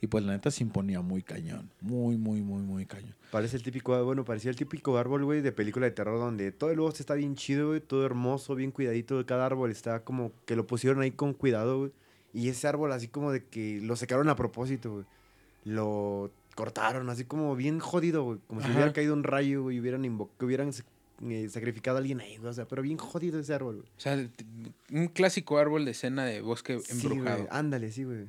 Y 0.03 0.07
pues 0.07 0.25
la 0.25 0.33
neta 0.33 0.51
se 0.51 0.65
imponía 0.65 1.03
muy 1.03 1.23
cañón. 1.23 1.71
Muy, 1.81 2.17
muy, 2.17 2.41
muy, 2.41 2.63
muy 2.63 2.87
cañón. 2.87 3.15
Parece 3.31 3.59
el 3.59 3.63
típico, 3.63 4.03
bueno, 4.05 4.25
parecía 4.25 4.51
el 4.51 4.57
típico 4.57 4.97
árbol, 4.97 5.25
güey, 5.25 5.43
de 5.43 5.53
película 5.53 5.87
de 5.87 5.93
terror 5.93 6.19
donde 6.19 6.53
todo 6.53 6.71
el 6.71 6.81
bosque 6.81 7.03
está 7.03 7.15
bien 7.15 7.35
chido, 7.35 7.69
güey, 7.69 7.81
todo 7.81 8.07
hermoso, 8.07 8.55
bien 8.55 8.71
cuidadito, 8.71 9.25
cada 9.27 9.45
árbol 9.45 9.71
está 9.71 10.03
como 10.03 10.33
que 10.47 10.57
lo 10.57 10.67
pusieron 10.67 11.03
ahí 11.03 11.11
con 11.11 11.35
cuidado, 11.35 11.79
güey. 11.79 11.93
Y 12.33 12.49
ese 12.49 12.67
árbol 12.67 12.93
así 12.93 13.09
como 13.09 13.31
de 13.31 13.45
que 13.45 13.81
lo 13.83 13.95
secaron 13.97 14.29
a 14.31 14.37
propósito, 14.37 14.93
güey. 14.93 15.05
Lo 15.65 16.31
cortaron 16.55 17.11
así 17.11 17.25
como 17.25 17.55
bien 17.55 17.79
jodido, 17.79 18.25
güey, 18.25 18.39
como 18.47 18.63
si 18.63 18.71
hubiera 18.71 18.93
caído 18.93 19.13
un 19.13 19.23
rayo, 19.23 19.65
güey, 19.65 19.77
y 19.77 19.81
hubieran 19.81 20.05
hubieran 20.41 20.73
eh, 21.29 21.49
sacrificado 21.49 21.97
a 21.97 22.01
alguien 22.01 22.21
ahí, 22.21 22.37
güey, 22.37 22.49
o 22.51 22.53
sea, 22.53 22.67
pero 22.67 22.83
bien 22.83 22.97
jodido 22.99 23.39
ese 23.41 23.53
árbol, 23.55 23.77
güey. 23.77 23.89
O 23.89 24.01
sea, 24.01 24.29
un 24.93 25.09
clásico 25.09 25.59
árbol 25.59 25.85
de 25.85 25.91
escena 25.93 26.25
de 26.25 26.41
bosque 26.41 26.79
Sí, 26.81 26.93
embrujado. 26.93 27.39
güey, 27.45 27.49
ándale, 27.51 27.91
sí, 27.93 28.05
güey. 28.05 28.27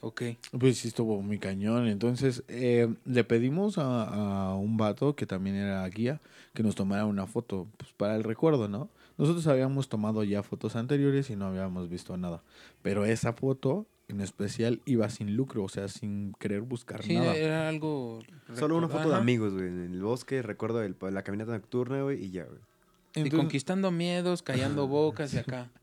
ok. 0.00 0.22
Pues 0.58 0.78
sí, 0.78 0.88
estuvo 0.88 1.20
muy 1.22 1.38
cañón. 1.38 1.86
Entonces, 1.88 2.44
eh, 2.48 2.88
le 3.04 3.24
pedimos 3.24 3.78
a, 3.78 4.04
a 4.50 4.54
un 4.54 4.76
vato 4.76 5.16
que 5.16 5.26
también 5.26 5.56
era 5.56 5.86
guía 5.88 6.20
que 6.54 6.62
nos 6.62 6.74
tomara 6.74 7.04
una 7.06 7.26
foto 7.26 7.66
pues, 7.76 7.92
para 7.96 8.16
el 8.16 8.24
recuerdo, 8.24 8.68
¿no? 8.68 8.88
Nosotros 9.16 9.46
habíamos 9.48 9.88
tomado 9.88 10.22
ya 10.22 10.42
fotos 10.44 10.76
anteriores 10.76 11.28
y 11.30 11.36
no 11.36 11.46
habíamos 11.46 11.88
visto 11.88 12.16
nada. 12.16 12.40
Pero 12.82 13.04
esa 13.04 13.32
foto 13.32 13.84
en 14.08 14.20
especial 14.20 14.80
iba 14.86 15.08
sin 15.10 15.36
lucro, 15.36 15.62
o 15.64 15.68
sea, 15.68 15.88
sin 15.88 16.32
querer 16.38 16.62
buscar 16.62 17.02
Sí, 17.02 17.14
nada. 17.14 17.36
era 17.36 17.68
algo... 17.68 18.20
Solo 18.54 18.76
una 18.76 18.88
foto 18.88 19.10
de 19.10 19.16
amigos, 19.16 19.52
güey, 19.52 19.66
en 19.66 19.92
el 19.92 20.02
bosque, 20.02 20.42
recuerdo 20.42 20.82
el- 20.82 20.96
la 21.10 21.22
caminata 21.22 21.52
nocturna, 21.52 22.02
güey, 22.02 22.24
y 22.24 22.30
ya, 22.30 22.44
güey. 22.44 22.60
Y 23.26 23.30
conquistando 23.30 23.90
miedos, 23.90 24.42
callando 24.42 24.86
bocas 24.88 25.32
de 25.32 25.40
acá. 25.40 25.70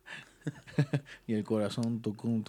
Y 1.25 1.33
el 1.33 1.43
corazón, 1.43 2.01
tucum. 2.01 2.43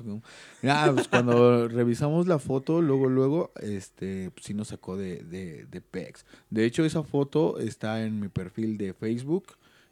Ah, 0.64 0.91
pues 0.93 1.09
cuando 1.09 1.66
revisamos 1.68 2.27
la 2.27 2.39
foto, 2.39 2.83
luego, 2.83 3.09
luego, 3.09 3.53
este, 3.62 4.31
pues 4.33 4.45
sí 4.45 4.53
nos 4.53 4.68
sacó 4.68 4.99
de, 4.99 5.22
de, 5.22 5.64
de 5.64 5.81
pex. 5.81 6.27
De 6.51 6.66
hecho, 6.66 6.85
esa 6.85 7.03
foto 7.05 7.59
está 7.59 8.05
en 8.05 8.20
mi 8.20 8.29
perfil 8.29 8.77
de 8.77 8.93
Facebook 8.93 9.47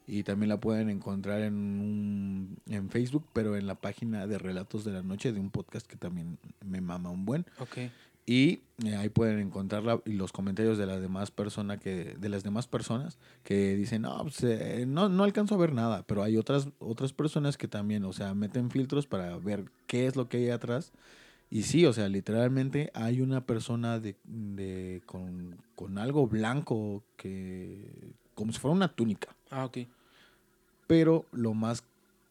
y 0.07 0.23
también 0.23 0.49
la 0.49 0.61
pueden 0.61 0.91
encontrar 0.91 1.41
en, 1.43 1.55
un- 1.55 2.57
en 2.69 2.91
Facebook, 2.91 3.25
pero 3.33 3.57
en 3.57 3.67
la 3.67 3.75
página 3.75 4.27
de 4.27 4.39
Relatos 4.39 4.85
de 4.85 4.93
la 4.93 5.03
Noche 5.03 5.33
de 5.33 5.41
un 5.41 5.51
podcast 5.51 5.87
que 5.87 5.97
también 5.97 6.39
me 6.65 6.81
mama 6.81 7.11
un 7.11 7.25
buen. 7.25 7.47
Ok. 7.59 7.91
Y 8.27 8.61
eh, 8.85 8.97
ahí 8.97 9.11
pueden 9.11 9.39
encontrarla 9.39 10.01
y 10.07 10.13
los 10.15 10.33
comentarios 10.33 10.79
de 10.79 10.87
las 10.87 11.01
demás 11.03 11.31
personas 11.31 11.79
que 11.79 12.17
de 12.19 12.29
las 12.31 12.43
demás 12.43 12.67
personas 12.67 13.19
que 13.43 13.77
dicen 13.77 14.01
no 14.03 14.23
pues, 14.23 14.43
eh, 14.45 14.87
no 14.89 15.11
no 15.11 15.25
alcanzo 15.25 15.57
a 15.57 15.59
ver 15.59 15.75
nada 15.75 16.05
pero 16.07 16.23
hay 16.23 16.39
otras 16.39 16.69
otras 16.79 17.13
personas 17.13 17.59
que 17.59 17.69
también 17.69 18.03
o 18.05 18.15
sea 18.15 18.33
meten 18.33 18.71
filtros 18.71 19.07
para 19.07 19.37
ver 19.37 19.67
qué 19.87 20.07
es 20.07 20.17
lo 20.17 20.27
que 20.31 20.39
hay 20.39 20.49
atrás 20.49 20.91
y 21.51 21.65
sí 21.65 21.85
o 21.85 21.93
sea 21.93 22.09
literalmente 22.09 22.91
hay 22.95 23.21
una 23.21 23.45
persona 23.45 24.01
de, 24.01 24.17
de 24.25 25.03
con, 25.05 25.59
con 25.75 25.99
algo 25.99 26.27
blanco 26.27 27.05
que 27.19 28.15
como 28.35 28.53
si 28.53 28.59
fuera 28.59 28.75
una 28.75 28.89
túnica 28.89 29.29
Ah, 29.51 29.65
ok. 29.65 29.79
pero 30.87 31.25
lo 31.33 31.55
más 31.55 31.83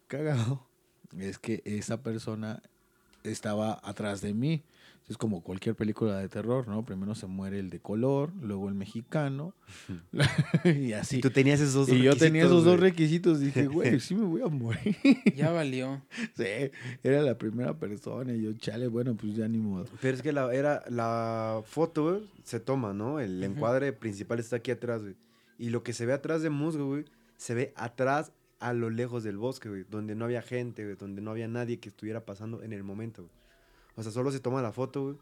cagado 0.07 0.61
es 1.17 1.37
que 1.39 1.61
esa 1.65 2.01
persona 2.01 2.61
estaba 3.23 3.79
atrás 3.83 4.21
de 4.21 4.33
mí. 4.33 4.63
Es 5.09 5.17
como 5.17 5.41
cualquier 5.43 5.75
película 5.75 6.17
de 6.17 6.29
terror, 6.29 6.65
¿no? 6.69 6.85
Primero 6.85 7.13
se 7.13 7.27
muere 7.27 7.59
el 7.59 7.69
de 7.69 7.79
color, 7.81 8.31
luego 8.41 8.69
el 8.69 8.73
mexicano, 8.73 9.53
y 10.63 10.93
así. 10.93 11.17
Y 11.17 11.21
tú 11.21 11.29
tenías 11.29 11.59
esos 11.59 11.87
dos 11.87 11.89
Y 11.89 12.01
yo 12.01 12.15
tenía 12.15 12.43
requisitos, 12.43 12.45
esos 12.45 12.63
dos 12.63 12.77
güey. 12.77 12.89
requisitos. 12.89 13.39
Dije, 13.41 13.67
güey, 13.67 13.99
sí 13.99 14.15
me 14.15 14.23
voy 14.25 14.41
a 14.41 14.47
morir. 14.47 14.95
Ya 15.35 15.51
valió. 15.51 16.01
sí, 16.37 16.45
era 17.03 17.21
la 17.21 17.37
primera 17.37 17.73
persona. 17.77 18.31
Y 18.33 18.43
yo, 18.43 18.53
chale, 18.53 18.87
bueno, 18.87 19.13
pues 19.15 19.35
ya 19.35 19.45
ni 19.49 19.57
modo. 19.57 19.87
Pero 20.01 20.15
es 20.15 20.23
que 20.23 20.31
la, 20.31 20.53
era, 20.53 20.81
la 20.89 21.61
foto, 21.65 22.03
güey, 22.09 22.29
se 22.45 22.61
toma, 22.61 22.93
¿no? 22.93 23.19
El 23.19 23.43
Ujú. 23.43 23.51
encuadre 23.51 23.91
principal 23.91 24.39
está 24.39 24.55
aquí 24.55 24.71
atrás, 24.71 25.01
güey. 25.01 25.15
Y 25.57 25.69
lo 25.69 25.83
que 25.83 25.93
se 25.93 26.05
ve 26.05 26.13
atrás 26.13 26.41
de 26.41 26.49
Musgo, 26.49 26.85
güey, 26.87 27.05
se 27.37 27.53
ve 27.53 27.73
atrás 27.75 28.31
a 28.59 28.73
lo 28.73 28.89
lejos 28.89 29.23
del 29.23 29.37
bosque, 29.37 29.69
güey, 29.69 29.83
donde 29.89 30.15
no 30.15 30.25
había 30.25 30.41
gente, 30.41 30.83
güey, 30.85 30.95
donde 30.95 31.21
no 31.21 31.31
había 31.31 31.47
nadie 31.47 31.79
que 31.79 31.89
estuviera 31.89 32.25
pasando 32.25 32.63
en 32.63 32.73
el 32.73 32.83
momento, 32.83 33.23
güey. 33.23 33.33
O 33.95 34.03
sea, 34.03 34.11
solo 34.11 34.31
se 34.31 34.39
toma 34.39 34.61
la 34.61 34.71
foto, 34.71 35.03
güey, 35.03 35.17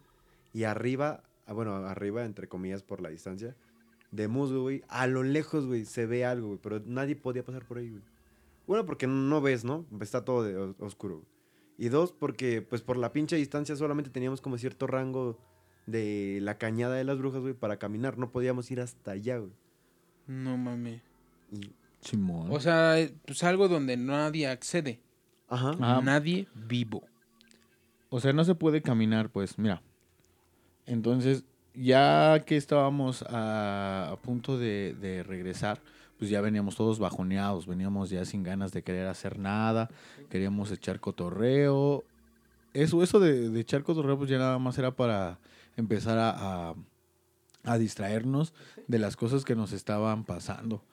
y 0.53 0.63
arriba, 0.63 1.23
ah, 1.45 1.53
bueno, 1.53 1.75
arriba, 1.75 2.23
entre 2.25 2.47
comillas, 2.47 2.83
por 2.83 3.01
la 3.01 3.09
distancia, 3.09 3.55
de 4.11 4.27
musgo, 4.27 4.61
güey, 4.61 4.83
a 4.89 5.07
lo 5.07 5.23
lejos, 5.23 5.65
güey, 5.65 5.85
se 5.85 6.05
ve 6.05 6.23
algo, 6.25 6.47
güey, 6.47 6.59
pero 6.61 6.81
nadie 6.85 7.15
podía 7.15 7.43
pasar 7.43 7.65
por 7.65 7.77
ahí, 7.79 7.89
güey. 7.89 8.03
Uno, 8.67 8.85
porque 8.85 9.07
no 9.07 9.41
ves, 9.41 9.63
¿no? 9.65 9.85
Está 9.99 10.23
todo 10.23 10.43
de 10.43 10.55
os- 10.55 10.75
oscuro, 10.79 11.15
güey. 11.17 11.27
Y 11.77 11.89
dos, 11.89 12.11
porque, 12.11 12.61
pues, 12.61 12.81
por 12.83 12.95
la 12.97 13.11
pinche 13.11 13.35
distancia 13.37 13.75
solamente 13.75 14.11
teníamos 14.11 14.39
como 14.39 14.57
cierto 14.59 14.85
rango 14.85 15.39
de 15.87 16.37
la 16.41 16.57
cañada 16.59 16.95
de 16.95 17.03
las 17.03 17.17
brujas, 17.17 17.41
güey, 17.41 17.53
para 17.55 17.79
caminar. 17.79 18.19
No 18.19 18.31
podíamos 18.31 18.69
ir 18.69 18.79
hasta 18.81 19.11
allá, 19.11 19.39
güey. 19.39 19.51
No 20.31 20.57
mames. 20.57 21.01
Simón. 21.99 22.47
O 22.51 22.59
sea, 22.59 22.95
pues 23.25 23.43
algo 23.43 23.67
donde 23.67 23.97
nadie 23.97 24.47
accede. 24.47 24.99
Ajá. 25.49 25.73
Ah. 25.79 26.01
Nadie 26.03 26.47
vivo. 26.55 27.03
O 28.09 28.19
sea, 28.19 28.31
no 28.33 28.43
se 28.43 28.55
puede 28.55 28.81
caminar, 28.81 29.29
pues, 29.29 29.59
mira. 29.59 29.81
Entonces, 30.85 31.43
ya 31.73 32.43
que 32.45 32.57
estábamos 32.57 33.23
a, 33.23 34.11
a 34.11 34.15
punto 34.21 34.57
de, 34.57 34.95
de 34.99 35.23
regresar, 35.23 35.79
pues 36.17 36.29
ya 36.31 36.41
veníamos 36.41 36.75
todos 36.75 36.97
bajoneados, 36.99 37.67
veníamos 37.67 38.09
ya 38.09 38.25
sin 38.25 38.43
ganas 38.43 38.71
de 38.71 38.83
querer 38.83 39.07
hacer 39.07 39.37
nada, 39.39 39.89
queríamos 40.29 40.71
echar 40.71 40.99
cotorreo. 40.99 42.03
Eso, 42.73 43.03
eso 43.03 43.19
de, 43.19 43.49
de 43.49 43.59
echar 43.59 43.83
cotorreo, 43.83 44.17
pues 44.17 44.29
ya 44.29 44.37
nada 44.37 44.57
más 44.59 44.77
era 44.77 44.91
para 44.91 45.39
empezar 45.77 46.17
a, 46.17 46.69
a- 46.69 46.75
a 47.63 47.77
distraernos 47.77 48.53
de 48.87 48.99
las 48.99 49.15
cosas 49.15 49.45
que 49.45 49.55
nos 49.55 49.71
estaban 49.73 50.23
pasando. 50.25 50.83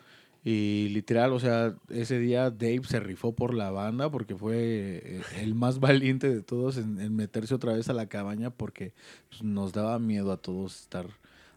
Y 0.44 0.88
literal, 0.90 1.32
o 1.32 1.40
sea, 1.40 1.74
ese 1.88 2.18
día 2.18 2.50
Dave 2.50 2.82
se 2.84 3.00
rifó 3.00 3.34
por 3.34 3.54
la 3.54 3.70
banda 3.70 4.10
porque 4.10 4.36
fue 4.36 5.02
eh, 5.04 5.22
el 5.40 5.54
más 5.54 5.80
valiente 5.80 6.32
de 6.32 6.42
todos 6.42 6.76
en, 6.76 7.00
en 7.00 7.14
meterse 7.14 7.54
otra 7.54 7.72
vez 7.72 7.88
a 7.88 7.94
la 7.94 8.06
cabaña 8.06 8.50
porque 8.50 8.92
pues, 9.28 9.42
nos 9.42 9.72
daba 9.72 9.98
miedo 9.98 10.32
a 10.32 10.36
todos 10.36 10.80
estar 10.80 11.06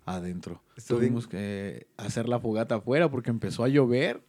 adentro. 0.05 0.61
Tuvimos 0.87 1.27
que 1.27 1.87
hacer 1.97 2.27
la 2.27 2.39
fogata 2.39 2.75
afuera 2.75 3.09
porque 3.09 3.29
empezó 3.29 3.63
a 3.63 3.69
llover 3.69 4.21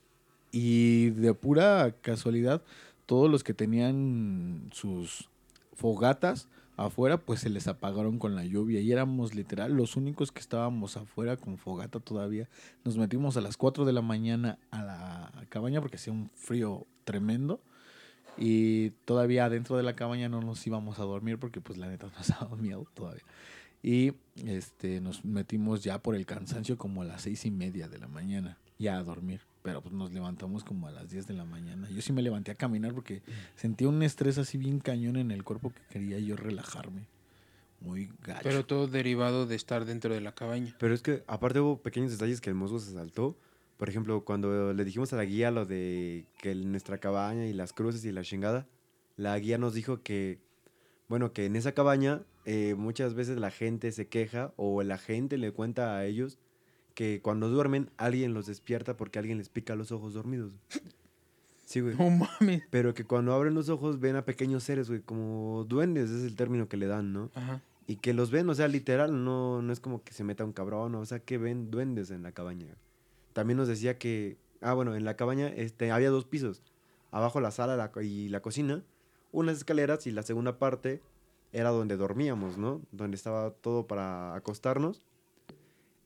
y 0.51 1.11
de 1.11 1.33
pura 1.35 1.95
casualidad 2.03 2.63
todos 3.07 3.31
los 3.31 3.43
que 3.43 3.55
tenían 3.55 4.69
sus 4.73 5.29
fogatas 5.75 6.49
afuera 6.77 7.19
pues 7.19 7.41
se 7.41 7.51
les 7.51 7.69
apagaron 7.69 8.19
con 8.19 8.35
la 8.35 8.45
lluvia 8.45 8.81
y 8.81 8.93
éramos 8.93 9.35
literal 9.35 9.75
los 9.75 9.97
únicos 9.97 10.33
que 10.33 10.41
estábamos 10.41 10.97
afuera 10.97 11.37
con 11.37 11.59
fogata 11.59 12.01
todavía. 12.01 12.49
Nos 12.85 12.97
metimos 12.97 13.37
a 13.37 13.41
las 13.41 13.57
4 13.57 13.85
de 13.85 13.93
la 13.93 14.03
mañana 14.03 14.59
a 14.71 14.83
la 14.83 15.47
cabaña 15.49 15.81
porque 15.81 15.97
hacía 15.97 16.13
un 16.13 16.31
frío 16.35 16.87
tremendo 17.05 17.61
y 18.37 18.91
todavía 19.05 19.45
adentro 19.45 19.77
de 19.77 19.83
la 19.83 19.95
cabaña 19.95 20.29
no 20.29 20.41
nos 20.41 20.67
íbamos 20.67 20.99
a 20.99 21.05
dormir 21.05 21.39
porque 21.39 21.61
pues 21.61 21.79
la 21.79 21.89
neta 21.89 22.07
nos 22.17 22.29
daba 22.29 22.57
miedo 22.57 22.87
todavía. 22.95 23.25
Y 23.83 24.13
este 24.47 25.01
nos 25.01 25.25
metimos 25.25 25.83
ya 25.83 26.01
por 26.01 26.15
el 26.15 26.25
cansancio 26.25 26.79
como 26.79 27.03
a 27.03 27.05
las 27.05 27.23
seis 27.23 27.45
y 27.45 27.51
media 27.51 27.89
de 27.89 27.99
la 27.99 28.09
mañana 28.09 28.59
ya 28.79 28.97
a 28.97 29.03
dormir. 29.03 29.41
Pero 29.63 29.81
pues 29.81 29.95
nos 29.95 30.13
levantamos 30.13 30.65
como 30.65 30.89
a 30.89 30.91
las 30.91 31.11
10 31.11 31.29
de 31.29 31.35
la 31.35 31.45
mañana. 31.45 31.89
Yo 31.91 32.03
sí 32.03 32.13
me 32.13 32.23
levanté 32.23 32.51
a 32.51 32.57
caminar 32.57 32.93
porque 32.93 33.23
sentía 33.55 33.89
un 33.89 34.03
estrés 34.03 34.39
así 34.39 34.59
bien 34.59 34.81
cañón 34.81 35.17
en 35.17 35.31
el 35.31 35.45
cuerpo 35.45 35.73
que 35.73 35.83
quería 35.89 36.19
yo 36.19 36.37
relajarme. 36.37 37.07
Muy 37.81 38.11
gacho. 38.25 38.41
Pero 38.43 38.67
todo 38.67 38.87
derivado 38.89 39.47
de 39.47 39.55
estar 39.55 39.85
dentro 39.85 40.15
de 40.15 40.21
la 40.21 40.33
cabaña. 40.35 40.75
Pero 40.79 40.95
es 40.95 41.03
que 41.03 41.23
aparte 41.27 41.61
hubo 41.61 41.81
pequeños 41.81 42.13
detalles 42.13 42.41
que 42.41 42.51
el 42.51 42.55
musgo 42.55 42.79
se 42.79 42.93
saltó. 42.93 43.37
Por 43.77 43.89
ejemplo, 43.89 44.25
cuando 44.25 44.73
le 44.73 44.85
dijimos 44.85 45.13
a 45.13 45.17
la 45.17 45.25
guía 45.25 45.51
lo 45.51 45.65
de 45.65 46.27
que 46.41 46.55
nuestra 46.55 46.99
cabaña 46.99 47.47
y 47.47 47.53
las 47.53 47.73
cruces 47.73 48.05
y 48.05 48.13
la 48.13 48.23
chingada, 48.23 48.67
la 49.17 49.39
guía 49.39 49.59
nos 49.59 49.75
dijo 49.75 50.03
que, 50.03 50.41
bueno, 51.09 51.33
que 51.33 51.47
en 51.47 51.57
esa 51.57 51.73
cabaña 51.73 52.23
eh, 52.45 52.75
muchas 52.77 53.15
veces 53.15 53.39
la 53.39 53.51
gente 53.51 53.93
se 53.93 54.09
queja 54.09 54.53
o 54.57 54.83
la 54.83 54.99
gente 54.99 55.39
le 55.39 55.53
cuenta 55.53 55.97
a 55.97 56.05
ellos 56.05 56.39
que 56.95 57.21
cuando 57.23 57.49
duermen 57.49 57.91
alguien 57.97 58.35
los 58.35 58.47
despierta 58.47 58.97
porque 58.97 59.19
alguien 59.19 59.39
les 59.39 59.49
pica 59.49 59.75
los 59.75 59.93
ojos 59.93 60.15
dormidos. 60.15 60.53
Sí, 61.65 61.81
güey. 61.81 61.97
No 61.97 62.11
mames. 62.11 62.63
Pero 62.71 62.93
que 62.93 63.05
cuando 63.05 63.33
abren 63.33 63.55
los 63.55 63.69
ojos 63.71 63.99
ven 63.99 64.17
a 64.17 64.25
pequeños 64.25 64.63
seres, 64.63 64.89
güey, 64.89 65.01
como 65.01 65.65
duendes, 65.65 66.11
es 66.11 66.25
el 66.25 66.37
término 66.37 66.69
que 66.69 66.77
le 66.77 66.87
dan, 66.87 67.13
¿no? 67.13 67.31
Ajá. 67.35 67.63
Y 67.87 67.97
que 67.97 68.13
los 68.13 68.31
ven, 68.31 68.49
o 68.51 68.55
sea, 68.55 68.69
literal, 68.69 69.25
no, 69.25 69.63
no 69.63 69.73
es 69.73 69.81
como 69.81 70.03
que 70.03 70.13
se 70.13 70.23
meta 70.23 70.45
un 70.45 70.53
cabrón, 70.53 70.95
o 70.95 71.05
sea, 71.07 71.21
que 71.21 71.39
ven 71.39 71.71
duendes 71.71 72.11
en 72.11 72.23
la 72.23 72.33
cabaña. 72.33 72.67
También 73.33 73.57
nos 73.57 73.69
decía 73.69 73.99
que, 73.99 74.37
ah, 74.61 74.75
bueno, 74.75 74.95
en 74.95 75.05
la 75.05 75.17
cabaña 75.17 75.49
este, 75.49 75.91
había 75.91 76.11
dos 76.11 76.25
pisos. 76.25 76.63
Abajo 77.11 77.41
la 77.41 77.51
sala 77.51 77.77
la 77.77 77.91
y 78.03 78.29
la 78.29 78.41
cocina, 78.41 78.83
unas 79.33 79.57
escaleras 79.57 80.07
y 80.07 80.13
la 80.13 80.23
segunda 80.23 80.59
parte 80.59 81.01
era 81.53 81.71
donde 81.71 81.97
dormíamos, 81.97 82.57
¿no? 82.57 82.81
Donde 82.93 83.17
estaba 83.17 83.51
todo 83.51 83.87
para 83.87 84.35
acostarnos. 84.35 85.03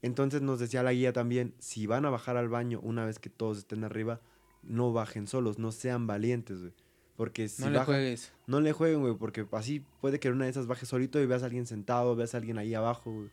Entonces 0.07 0.41
nos 0.41 0.59
decía 0.61 0.83
la 0.83 0.93
guía 0.93 1.13
también, 1.13 1.53
si 1.59 1.87
van 1.87 2.05
a 2.07 2.11
bajar 2.11 2.37
al 2.37 2.49
baño 2.49 2.79
una 2.83 3.05
vez 3.05 3.19
que 3.19 3.29
todos 3.29 3.59
estén 3.59 3.83
arriba, 3.85 4.21
no 4.63 4.93
bajen 4.93 5.27
solos, 5.27 5.59
no 5.59 5.73
sean 5.73 6.07
valientes, 6.07 6.61
güey. 6.61 6.73
Porque 7.17 7.49
si 7.49 7.63
No 7.63 7.71
le 7.71 7.79
bajan- 7.79 7.87
juegues. 7.87 8.33
no 8.47 8.61
le 8.61 8.73
jueguen, 8.73 9.01
güey, 9.01 9.15
porque 9.17 9.47
así 9.53 9.83
puede 10.01 10.21
que 10.21 10.31
una 10.31 10.45
de 10.45 10.51
esas 10.51 10.67
bajes 10.67 10.89
solito 10.89 11.21
y 11.21 11.27
veas 11.27 11.43
a 11.43 11.47
alguien 11.47 11.67
sentado, 11.67 12.15
veas 12.15 12.35
a 12.35 12.39
alguien 12.39 12.59
ahí 12.59 12.75
abajo, 12.75 13.11
güey. 13.13 13.31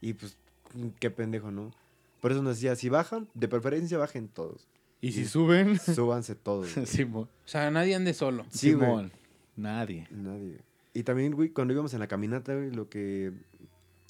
Y 0.00 0.14
pues, 0.14 0.36
qué 1.00 1.10
pendejo, 1.10 1.50
¿no? 1.50 1.70
Por 2.20 2.32
eso 2.32 2.42
nos 2.42 2.56
decía, 2.56 2.74
si 2.76 2.88
bajan, 2.88 3.28
de 3.34 3.48
preferencia 3.48 3.98
bajen 3.98 4.28
todos. 4.28 4.66
y 5.00 5.12
si 5.12 5.26
suben, 5.26 5.78
Súbanse 5.78 6.34
todos. 6.36 6.68
Simón. 6.86 7.24
O 7.24 7.48
sea, 7.48 7.70
nadie 7.70 7.94
ande 7.94 8.14
solo. 8.14 8.46
Sí, 8.50 8.72
güey. 8.72 8.86
Simón. 8.88 9.12
Nadie. 9.56 10.06
Nadie. 10.10 10.60
Y 10.94 11.02
también, 11.02 11.34
güey, 11.34 11.50
cuando 11.50 11.74
íbamos 11.74 11.92
en 11.92 12.00
la 12.00 12.06
caminata, 12.06 12.54
güey, 12.54 12.70
lo 12.70 12.88
que, 12.88 13.32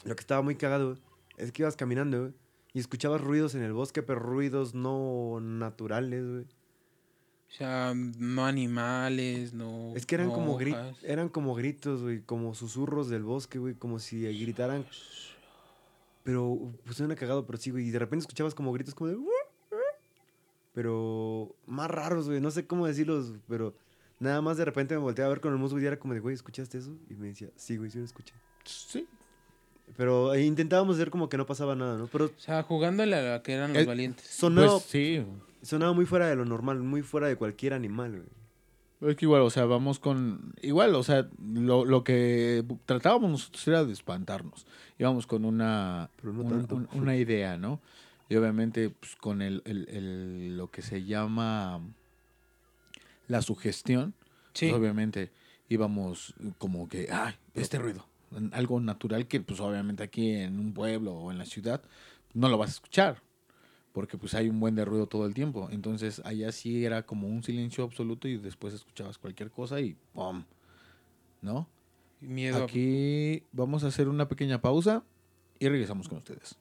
lo 0.04 0.14
que 0.14 0.20
estaba 0.20 0.42
muy 0.42 0.54
cagado, 0.54 0.90
güey, 0.92 1.00
es 1.36 1.52
que 1.52 1.62
ibas 1.62 1.76
caminando, 1.76 2.20
güey, 2.20 2.32
y 2.72 2.80
escuchabas 2.80 3.20
ruidos 3.20 3.54
en 3.54 3.62
el 3.62 3.72
bosque, 3.72 4.02
pero 4.02 4.18
ruidos 4.20 4.74
no 4.74 5.38
naturales, 5.40 6.24
güey. 6.28 6.44
O 6.44 7.56
sea, 7.56 7.92
no 7.94 8.46
animales, 8.46 9.54
no. 9.54 9.94
Es 9.94 10.06
que 10.06 10.16
eran 10.16 10.26
no 10.28 10.32
como, 10.34 10.58
gri- 10.58 10.72
hojas. 10.72 10.96
eran 11.04 11.28
como 11.28 11.54
gritos, 11.54 12.02
güey, 12.02 12.20
como 12.22 12.52
susurros 12.54 13.08
del 13.08 13.22
bosque, 13.22 13.58
güey, 13.60 13.74
como 13.74 14.00
si 14.00 14.22
gritaran. 14.40 14.84
Pero, 16.24 16.72
pues 16.84 16.96
suena 16.96 17.14
cagado, 17.14 17.46
pero 17.46 17.58
sí, 17.58 17.70
güey. 17.70 17.86
Y 17.86 17.90
de 17.90 17.98
repente 18.00 18.22
escuchabas 18.22 18.54
como 18.54 18.72
gritos 18.72 18.94
como 18.94 19.10
de... 19.10 19.18
Pero 20.72 21.54
más 21.66 21.90
raros, 21.90 22.26
güey. 22.28 22.40
No 22.40 22.50
sé 22.50 22.66
cómo 22.66 22.86
decirlos, 22.86 23.34
pero 23.46 23.74
nada 24.18 24.40
más 24.40 24.56
de 24.56 24.64
repente 24.64 24.94
me 24.94 25.00
volteé 25.02 25.24
a 25.24 25.28
ver 25.28 25.40
con 25.40 25.52
el 25.52 25.58
musgo 25.58 25.78
y 25.78 25.86
era 25.86 25.98
como 25.98 26.14
de, 26.14 26.20
güey, 26.20 26.34
¿escuchaste 26.34 26.78
eso? 26.78 26.96
Y 27.08 27.14
me 27.14 27.28
decía, 27.28 27.50
sí, 27.56 27.76
güey, 27.76 27.90
sí 27.90 27.98
lo 27.98 28.04
escuché. 28.04 28.34
Sí. 28.64 29.06
Pero 29.96 30.34
eh, 30.34 30.44
intentábamos 30.44 30.96
hacer 30.96 31.10
como 31.10 31.28
que 31.28 31.36
no 31.36 31.46
pasaba 31.46 31.74
nada, 31.76 31.96
¿no? 31.98 32.06
Pero 32.08 32.26
O 32.26 32.30
sea, 32.36 32.62
jugándole 32.62 33.14
a 33.16 33.22
la 33.22 33.42
que 33.42 33.52
eran 33.52 33.72
los 33.72 33.82
Es- 33.82 33.86
valientes. 33.86 34.26
sonaba, 34.26 34.72
Pues 34.72 34.84
sí. 34.84 35.24
sonaba 35.62 35.92
muy 35.92 36.06
fuera 36.06 36.26
de 36.28 36.36
lo 36.36 36.44
normal, 36.44 36.80
muy 36.80 37.02
fuera 37.02 37.28
de 37.28 37.36
cualquier 37.36 37.74
animal, 37.74 38.10
güey. 38.12 39.10
Es 39.12 39.16
que 39.18 39.26
igual, 39.26 39.42
o 39.42 39.50
sea, 39.50 39.66
vamos 39.66 39.98
con. 39.98 40.54
Igual, 40.62 40.94
o 40.94 41.02
sea, 41.02 41.28
lo, 41.42 41.84
lo 41.84 42.02
que 42.04 42.64
tratábamos 42.86 43.30
nosotros 43.30 43.68
era 43.68 43.84
de 43.84 43.92
espantarnos. 43.92 44.66
Íbamos 44.98 45.26
con 45.26 45.44
una, 45.44 46.08
Pero 46.16 46.32
no 46.32 46.42
un- 46.42 46.48
tanto. 46.50 46.74
un- 46.76 46.88
una 46.94 47.14
idea, 47.16 47.58
¿no? 47.58 47.80
Y 48.30 48.36
obviamente, 48.36 48.88
pues 48.90 49.14
con 49.16 49.42
el, 49.42 49.60
el- 49.66 49.86
el- 49.90 50.56
lo 50.56 50.70
que 50.70 50.80
se 50.80 51.04
llama 51.04 51.80
la 53.28 53.42
sugestión, 53.42 54.14
Sí. 54.54 54.68
pues, 54.70 54.80
obviamente 54.80 55.30
íbamos 55.68 56.34
como 56.58 56.88
que, 56.88 57.08
ay, 57.12 57.34
este 57.54 57.78
ruido. 57.78 58.06
Algo 58.52 58.80
natural 58.80 59.26
que, 59.26 59.40
pues 59.40 59.60
obviamente 59.60 60.02
aquí 60.02 60.32
en 60.32 60.58
un 60.58 60.72
pueblo 60.72 61.12
o 61.14 61.30
en 61.30 61.38
la 61.38 61.44
ciudad 61.44 61.82
no 62.32 62.48
lo 62.48 62.58
vas 62.58 62.70
a 62.70 62.72
escuchar. 62.74 63.22
Porque 63.92 64.18
pues 64.18 64.34
hay 64.34 64.48
un 64.48 64.58
buen 64.58 64.74
de 64.74 64.84
ruido 64.84 65.06
todo 65.06 65.24
el 65.26 65.34
tiempo. 65.34 65.68
Entonces 65.70 66.20
allá 66.24 66.50
sí 66.50 66.84
era 66.84 67.06
como 67.06 67.28
un 67.28 67.42
silencio 67.44 67.84
absoluto 67.84 68.26
y 68.26 68.36
después 68.38 68.74
escuchabas 68.74 69.18
cualquier 69.18 69.50
cosa 69.50 69.80
y 69.80 69.96
¡pum! 70.12 70.44
¿No? 71.42 71.68
Miedo. 72.20 72.64
Aquí 72.64 73.44
vamos 73.52 73.84
a 73.84 73.88
hacer 73.88 74.08
una 74.08 74.28
pequeña 74.28 74.60
pausa 74.60 75.04
y 75.58 75.68
regresamos 75.68 76.08
con 76.08 76.18
ustedes. 76.18 76.56